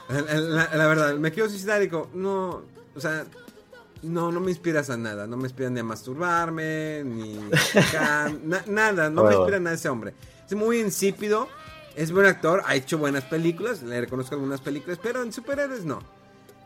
[0.10, 2.64] La, verdad, me quiero suicidar y digo, no,
[2.96, 3.26] o sea,
[4.02, 5.28] no, no me inspiras a nada.
[5.28, 7.38] No me inspiran ni a masturbarme, ni
[7.76, 9.10] acá, na- nada.
[9.10, 10.14] No me inspira nada ese hombre.
[10.48, 11.48] Es muy insípido.
[11.96, 12.64] Es buen actor.
[12.66, 13.84] Ha hecho buenas películas.
[13.84, 15.00] Le reconozco algunas películas.
[15.02, 16.00] Pero en superhéroes no.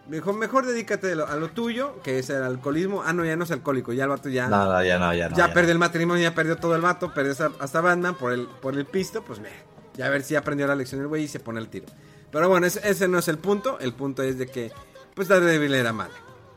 [0.08, 3.04] Mejor, mejor dedícate a lo, a lo tuyo, que es el alcoholismo.
[3.04, 3.94] Ah, no, ya no es alcohólico.
[3.94, 4.48] Ya el vato ya.
[4.48, 5.36] No, no, ya no, ya no.
[5.36, 5.74] ya ya perdió no.
[5.74, 7.14] el matrimonio, ya perdió todo el vato.
[7.14, 9.24] Perdió hasta, hasta Batman por el, por el pisto.
[9.24, 9.50] Pues meh,
[9.96, 11.88] ya a ver si aprendió la lección el güey y se pone el tiro.
[12.34, 13.80] Pero bueno, ese, ese no es el punto.
[13.80, 14.74] El punto es de que,
[15.14, 16.14] pues, Daredevil era mala.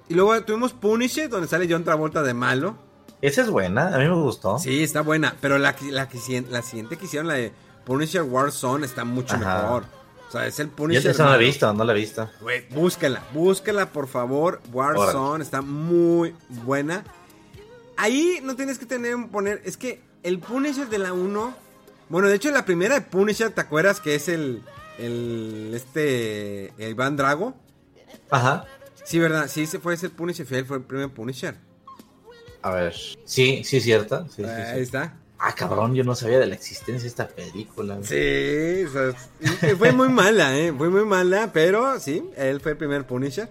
[0.09, 2.77] Y luego tuvimos Punisher, donde sale John Travolta de malo.
[3.23, 4.59] Esa es buena, a mí me gustó.
[4.59, 5.37] Sí, está buena.
[5.41, 6.09] Pero la, la,
[6.51, 7.53] la siguiente que hicieron, la de
[7.85, 9.63] Punisher Warzone, está mucho Ajá.
[9.63, 9.85] mejor.
[10.29, 11.11] O sea, es el Yo Punisher.
[11.13, 12.29] esa no la he visto, no la he visto.
[12.41, 14.61] Güey, búscala, búscala por favor.
[14.73, 15.45] Warzone Órale.
[15.45, 16.35] está muy
[16.65, 17.05] buena.
[17.97, 21.55] Ahí no tienes que tener poner, es que el Punisher de la 1,
[22.09, 24.63] bueno, de hecho la primera de Punisher, ¿te acuerdas que es el
[24.99, 27.55] el este el Iván Drago?
[28.31, 28.65] Ajá.
[29.05, 31.57] Sí, verdad, sí, ese fue ese Punisher fue el primer Punisher.
[32.63, 32.95] A ver.
[33.25, 34.27] Sí, sí, es cierto.
[34.29, 34.83] Sí, sí, Ahí sí.
[34.83, 35.15] está.
[35.39, 37.99] Ah, cabrón, yo no sabía de la existencia de esta película.
[38.03, 42.79] Sí, o sea, fue muy mala, eh, fue muy mala, pero sí, él fue el
[42.79, 43.49] primer Punisher.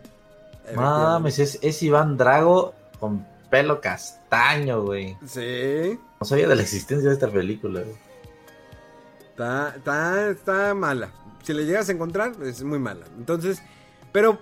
[0.75, 5.15] Mames, es, es Iván Drago con pelo castaño, güey.
[5.27, 5.99] Sí.
[6.19, 7.81] No sabía de la existencia de esta película.
[7.81, 7.95] güey.
[9.29, 11.11] Está, está, está mala.
[11.45, 13.05] Si le llegas a encontrar, es muy mala.
[13.17, 13.61] Entonces,
[14.11, 14.39] pero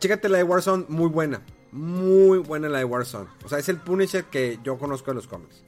[0.00, 1.42] chécate la de Warzone, muy buena.
[1.70, 3.28] Muy buena la de Warzone.
[3.44, 5.62] O sea, es el Punisher que yo conozco de los cómics.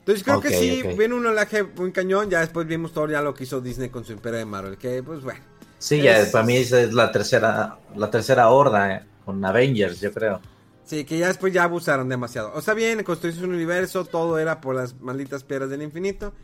[0.00, 2.28] Entonces creo que sí, viene un olaje muy cañón.
[2.28, 4.76] Ya después vimos todo ya lo que hizo Disney con su imperio de Marvel.
[4.76, 5.40] Que pues bueno.
[5.78, 10.12] Sí, ya, para mí esa es la tercera, la tercera horda, eh, con Avengers, yo
[10.12, 10.40] creo.
[10.84, 12.52] Sí, que ya después ya abusaron demasiado.
[12.54, 16.34] O sea, bien, construirse un universo, todo era por las malditas piedras del infinito.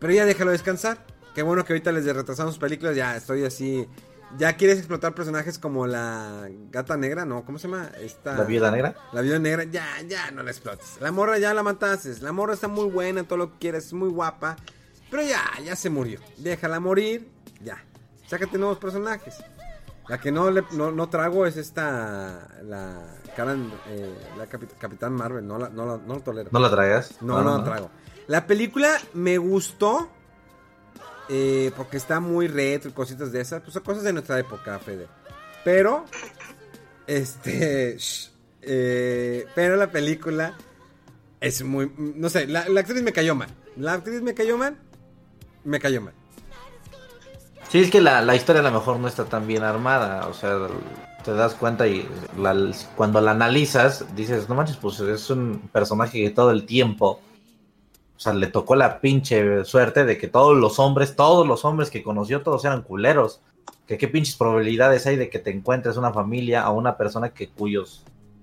[0.00, 1.06] Pero ya déjalo descansar.
[1.38, 2.96] Qué bueno que ahorita les retrasamos películas.
[2.96, 3.86] Ya estoy así.
[4.38, 7.44] Ya quieres explotar personajes como la gata negra, ¿no?
[7.44, 7.92] ¿Cómo se llama?
[8.00, 8.34] Esta...
[8.36, 8.96] La viuda negra.
[9.12, 10.96] La viuda negra, ya, ya no la explotes.
[11.00, 12.12] La morra ya la mataste.
[12.22, 14.56] La morra está muy buena, todo lo que quieres, es muy guapa.
[15.12, 16.18] Pero ya, ya se murió.
[16.38, 17.30] Déjala morir,
[17.62, 17.84] ya.
[18.26, 19.36] Sácate nuevos personajes.
[20.08, 22.48] La que no, le, no, no trago es esta.
[22.64, 23.14] La.
[23.36, 25.46] Karen, eh, la capi- Capitán Marvel.
[25.46, 26.50] No la, no la, no la tolero.
[26.52, 27.22] ¿No la traigas?
[27.22, 27.90] No, no, la trago.
[28.26, 30.10] La película me gustó.
[31.28, 33.60] Eh, porque está muy retro y cositas de esas.
[33.62, 35.06] Pues son cosas de nuestra época, Fede.
[35.64, 36.04] Pero,
[37.06, 38.30] este, shh,
[38.62, 40.56] eh, pero la película
[41.40, 43.48] es muy, no sé, la, la actriz me cayó mal.
[43.76, 44.76] La actriz me cayó mal,
[45.64, 46.14] me cayó mal.
[47.68, 50.32] Sí, es que la, la historia a lo mejor no está tan bien armada, o
[50.32, 50.56] sea,
[51.22, 52.08] te das cuenta y
[52.96, 57.20] cuando la analizas dices, no manches, pues es un personaje que todo el tiempo,
[58.18, 61.88] o sea, le tocó la pinche suerte de que todos los hombres, todos los hombres
[61.88, 63.40] que conoció, todos eran culeros.
[63.86, 67.48] Que qué pinches probabilidades hay de que te encuentres una familia o una persona que
[67.48, 68.02] cuyos...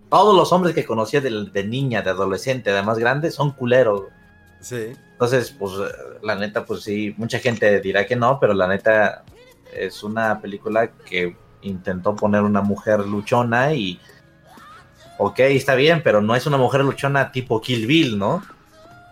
[0.10, 4.03] Todos los hombres que conocía de, de niña, de adolescente, de más grande, son culeros.
[4.61, 4.93] Sí.
[5.11, 5.73] Entonces, pues
[6.23, 9.26] la neta, pues sí, mucha gente dirá que no, pero la neta
[9.73, 13.99] es una película que intentó poner una mujer luchona y...
[15.18, 18.41] Ok, está bien, pero no es una mujer luchona tipo Kill Bill, ¿no?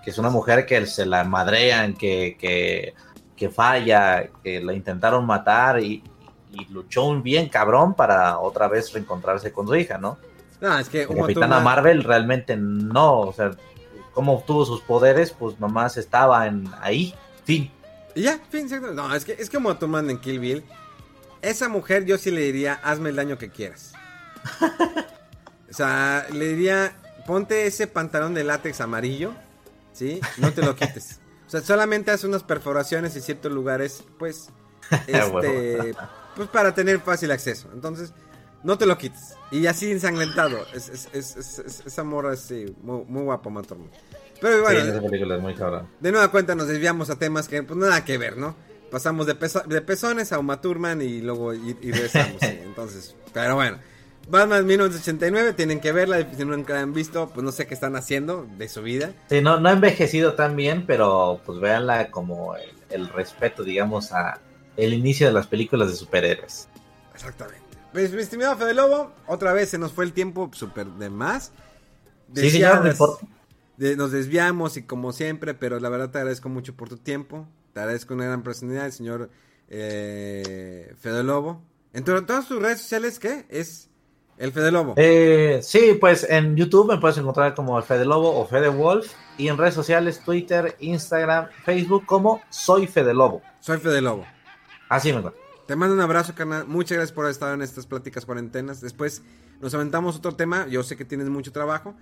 [0.04, 2.94] Que es una mujer que se la madrean, que, que,
[3.36, 6.04] que falla, que la intentaron matar y,
[6.52, 10.18] y luchó un bien cabrón para otra vez reencontrarse con su hija, ¿no?
[10.62, 13.52] No, es que Uma Capitana Marvel realmente no, o sea,
[14.14, 17.14] cómo obtuvo sus poderes, pues nomás estaba en ahí,
[17.44, 17.70] fin.
[18.16, 20.64] Y ya, fin, sí, no, es que, es que Uma Thurman en Kill Bill,
[21.42, 23.94] esa mujer yo sí le diría, hazme el daño que quieras.
[25.70, 29.34] o sea, le diría, ponte ese pantalón de látex amarillo,
[29.94, 30.20] ¿sí?
[30.38, 31.20] No te lo quites.
[31.48, 34.50] O sea, solamente haz unas perforaciones en ciertos lugares, pues,
[35.08, 35.94] este,
[36.36, 37.70] pues para tener fácil acceso.
[37.74, 38.14] Entonces,
[38.64, 39.36] no te lo quites.
[39.52, 40.66] Y así ensangrentado.
[40.74, 43.90] Es, es, es, es- es- esa morra es sí, muy, muy guapa, Uma Thurman.
[44.42, 45.88] Pero bueno, sí, esa película es muy cabrón.
[46.00, 48.56] de nueva cuenta nos desviamos a temas que pues nada que ver, ¿no?
[48.92, 49.36] Pasamos de
[49.82, 52.48] pezones a Uma Thurman y luego y, y regresamos, sí.
[52.64, 53.78] Entonces, pero bueno.
[54.28, 57.96] Batman 1989, tienen que verla, si nunca la han visto, pues no sé qué están
[57.96, 59.12] haciendo de su vida.
[59.30, 64.12] Sí, no, no ha envejecido tan bien, pero pues véanla como el, el respeto, digamos,
[64.14, 64.40] a
[64.78, 66.68] el inicio de las películas de superhéroes.
[67.14, 67.62] Exactamente.
[67.92, 71.52] Pues mi estimado Fede Lobo, otra vez se nos fue el tiempo súper de más.
[72.34, 73.28] Sí, señor, no importa.
[73.78, 77.48] de- nos desviamos y como siempre, pero la verdad te agradezco mucho por tu tiempo.
[77.74, 79.30] Te agradezco una gran personalidad, el señor
[79.70, 81.62] eh, Fede Lobo.
[81.94, 83.46] En to- todas tus redes sociales, ¿qué?
[83.50, 83.90] Es
[84.38, 84.94] el Fede Lobo.
[84.98, 89.48] Eh, sí, pues en YouTube me puedes encontrar como Fede Lobo o Fede Wolf y
[89.48, 93.42] en redes sociales, Twitter, Instagram, Facebook como Soy Fede Lobo.
[93.60, 94.26] Soy Fede Lobo.
[94.90, 95.42] Así me encuentro.
[95.68, 96.68] Te mando un abrazo, carnal.
[96.68, 98.82] Muchas gracias por haber estado en estas pláticas cuarentenas.
[98.82, 99.22] Después
[99.62, 100.68] nos aventamos otro tema.
[100.68, 101.96] Yo sé que tienes mucho trabajo,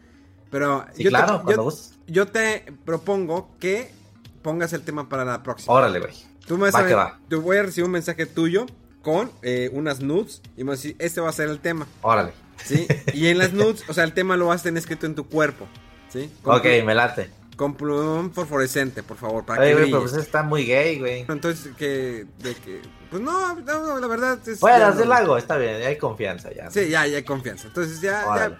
[0.49, 1.69] pero Sí, yo, claro, te, yo-
[2.07, 3.93] yo te propongo que
[4.41, 5.73] pongas el tema para la próxima.
[5.73, 6.13] Órale, güey.
[6.47, 7.19] Tú me vas Va a que va.
[7.29, 8.65] te voy a recibir un mensaje tuyo
[9.01, 11.87] con eh, unas nudes y me vas a decir, este va a ser el tema,
[12.01, 12.33] Órale.
[12.63, 12.87] ¿sí?
[13.13, 15.27] y en las nudes, o sea, el tema lo vas a tener escrito en tu
[15.27, 15.67] cuerpo,
[16.09, 16.31] ¿sí?
[16.41, 17.29] Con, Ok, me late.
[17.55, 21.25] con plumón fosforescente, por favor, para Oye, que güey, pero pues está muy gay, güey.
[21.27, 23.55] Entonces, que, de que, pues no,
[23.99, 24.59] la verdad es...
[24.59, 25.37] Bueno, del no.
[25.37, 26.69] está bien, hay confianza ya.
[26.69, 27.67] Sí, ya, ya hay confianza.
[27.67, 28.57] Entonces ya,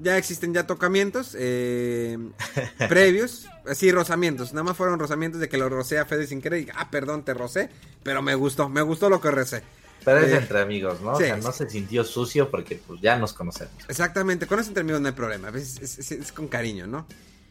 [0.00, 2.18] ya existen ya tocamientos eh,
[2.88, 4.52] previos, así rozamientos.
[4.52, 7.24] Nada más fueron rozamientos de que lo rocé a Fede sin querer y ah, perdón,
[7.24, 7.70] te rocé,
[8.02, 9.62] pero me gustó, me gustó lo que recé.
[10.04, 11.16] Pero es Eh, entre amigos, ¿no?
[11.16, 11.58] sí, o sea, no sí.
[11.64, 13.72] se sintió sucio porque pues ya nos conocemos.
[13.88, 17.06] Exactamente, con eso entre amigos no hay problema, es, es- es- es con cariño, ¿no?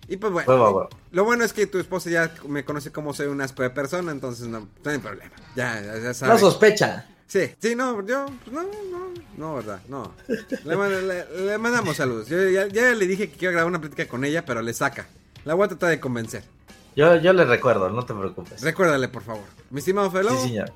[0.08, 0.90] Y pues bueno, huevo.
[1.12, 4.12] lo bueno es que tu esposa ya me conoce como soy un asco de persona,
[4.12, 5.32] entonces no, no hay problema.
[5.56, 6.40] Ya, ya, ya No sabe.
[6.40, 7.08] sospecha.
[7.28, 10.14] Sí, sí, no, yo, pues no, no, no, verdad, no.
[10.66, 12.28] Le, manda- le- le mandamos saludos.
[12.30, 15.08] Yo ya, ya le dije que quiero grabar una plática con ella, pero le saca.
[15.46, 16.44] La voy a tratar de convencer.
[16.96, 18.62] Yo, yo le recuerdo, no te preocupes.
[18.62, 19.44] Recuérdale, por favor.
[19.72, 20.30] Mi estimado Felo.
[20.42, 20.72] Sí, señor.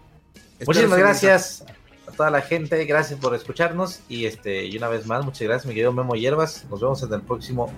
[0.65, 1.63] Muchísimas gracias
[2.07, 5.67] a toda la gente, gracias por escucharnos y este y una vez más muchas gracias
[5.67, 6.65] mi querido Memo Hierbas.
[6.71, 7.71] Nos vemos en el próximo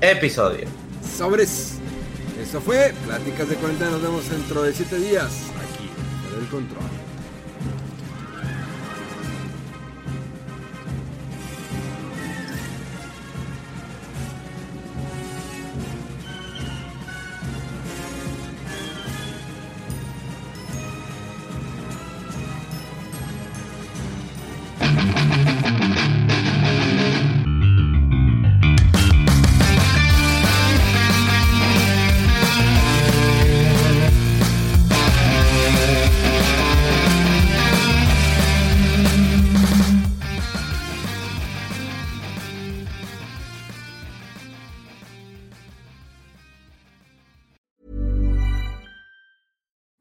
[0.00, 0.66] episodio.
[1.16, 1.74] Sobres.
[2.42, 3.90] Eso fue Pláticas de Cuarentena.
[3.92, 5.30] Nos vemos dentro de siete días.
[5.76, 5.88] Aquí,
[6.28, 6.84] por el control.